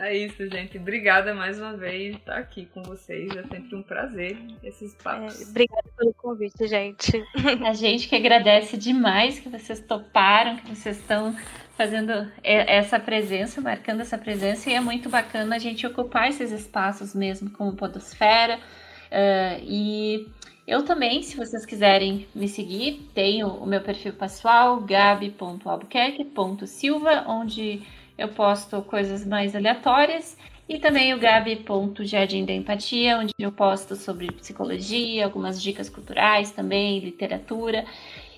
É 0.00 0.16
isso, 0.16 0.48
gente. 0.48 0.78
Obrigada 0.78 1.34
mais 1.34 1.58
uma 1.58 1.76
vez 1.76 2.12
por 2.12 2.20
estar 2.20 2.38
aqui 2.38 2.66
com 2.66 2.80
vocês. 2.82 3.36
É 3.36 3.42
sempre 3.42 3.74
um 3.74 3.82
prazer 3.82 4.38
esses 4.62 4.94
papos. 4.94 5.40
É, 5.40 5.44
obrigada 5.50 5.88
pelo 5.96 6.14
convite, 6.14 6.68
gente. 6.68 7.20
A 7.66 7.72
gente 7.72 8.06
que 8.08 8.14
agradece 8.14 8.76
demais 8.76 9.40
que 9.40 9.48
vocês 9.48 9.80
toparam, 9.80 10.54
que 10.56 10.72
vocês 10.74 10.98
estão 10.98 11.34
fazendo 11.76 12.30
essa 12.42 13.00
presença, 13.00 13.60
marcando 13.60 14.00
essa 14.00 14.16
presença, 14.18 14.70
e 14.70 14.74
é 14.74 14.80
muito 14.80 15.08
bacana 15.08 15.54
a 15.54 15.60
gente 15.60 15.86
ocupar 15.86 16.28
esses 16.28 16.50
espaços 16.50 17.14
mesmo 17.14 17.50
como 17.50 17.76
Podosfera. 17.76 18.56
Uh, 18.56 19.62
e 19.62 20.26
eu 20.66 20.84
também, 20.84 21.22
se 21.22 21.36
vocês 21.36 21.64
quiserem 21.64 22.26
me 22.34 22.48
seguir, 22.48 23.08
tenho 23.14 23.46
o 23.48 23.64
meu 23.64 23.80
perfil 23.80 24.12
pessoal, 24.12 24.80
gabi.albuquerque.silva, 24.80 27.26
onde 27.28 27.80
eu 28.18 28.28
posto 28.28 28.82
coisas 28.82 29.24
mais 29.24 29.54
aleatórias. 29.54 30.36
E 30.68 30.78
também 30.78 31.14
o 31.14 31.18
gabi.jardim 31.18 32.44
da 32.44 32.52
empatia, 32.52 33.16
onde 33.16 33.32
eu 33.38 33.50
posto 33.50 33.96
sobre 33.96 34.30
psicologia, 34.32 35.24
algumas 35.24 35.62
dicas 35.62 35.88
culturais 35.88 36.50
também, 36.50 36.98
literatura, 36.98 37.86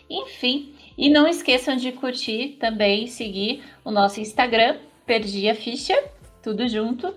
enfim. 0.09 0.72
E 0.97 1.09
não 1.09 1.26
esqueçam 1.26 1.74
de 1.74 1.91
curtir 1.91 2.57
também, 2.61 3.09
seguir 3.09 3.64
o 3.85 3.91
nosso 3.91 4.20
Instagram, 4.20 4.78
Perdi 5.05 5.49
a 5.49 5.57
Ficha, 5.57 5.97
tudo 6.41 6.68
junto. 6.68 7.12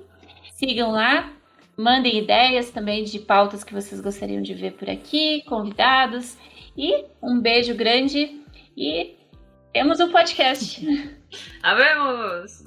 Sigam 0.54 0.92
lá, 0.92 1.32
mandem 1.78 2.18
ideias 2.18 2.72
também 2.72 3.04
de 3.04 3.20
pautas 3.20 3.64
que 3.64 3.74
vocês 3.74 4.02
gostariam 4.02 4.42
de 4.42 4.56
ver 4.56 4.74
por 4.74 4.90
aqui, 4.90 5.44
convidados. 5.44 6.36
E 6.76 7.06
um 7.22 7.40
beijo 7.40 7.76
grande 7.76 8.42
e 8.76 9.16
temos 9.74 10.00
um 10.00 10.12
podcast. 10.12 10.80
Habemos! 11.64 12.64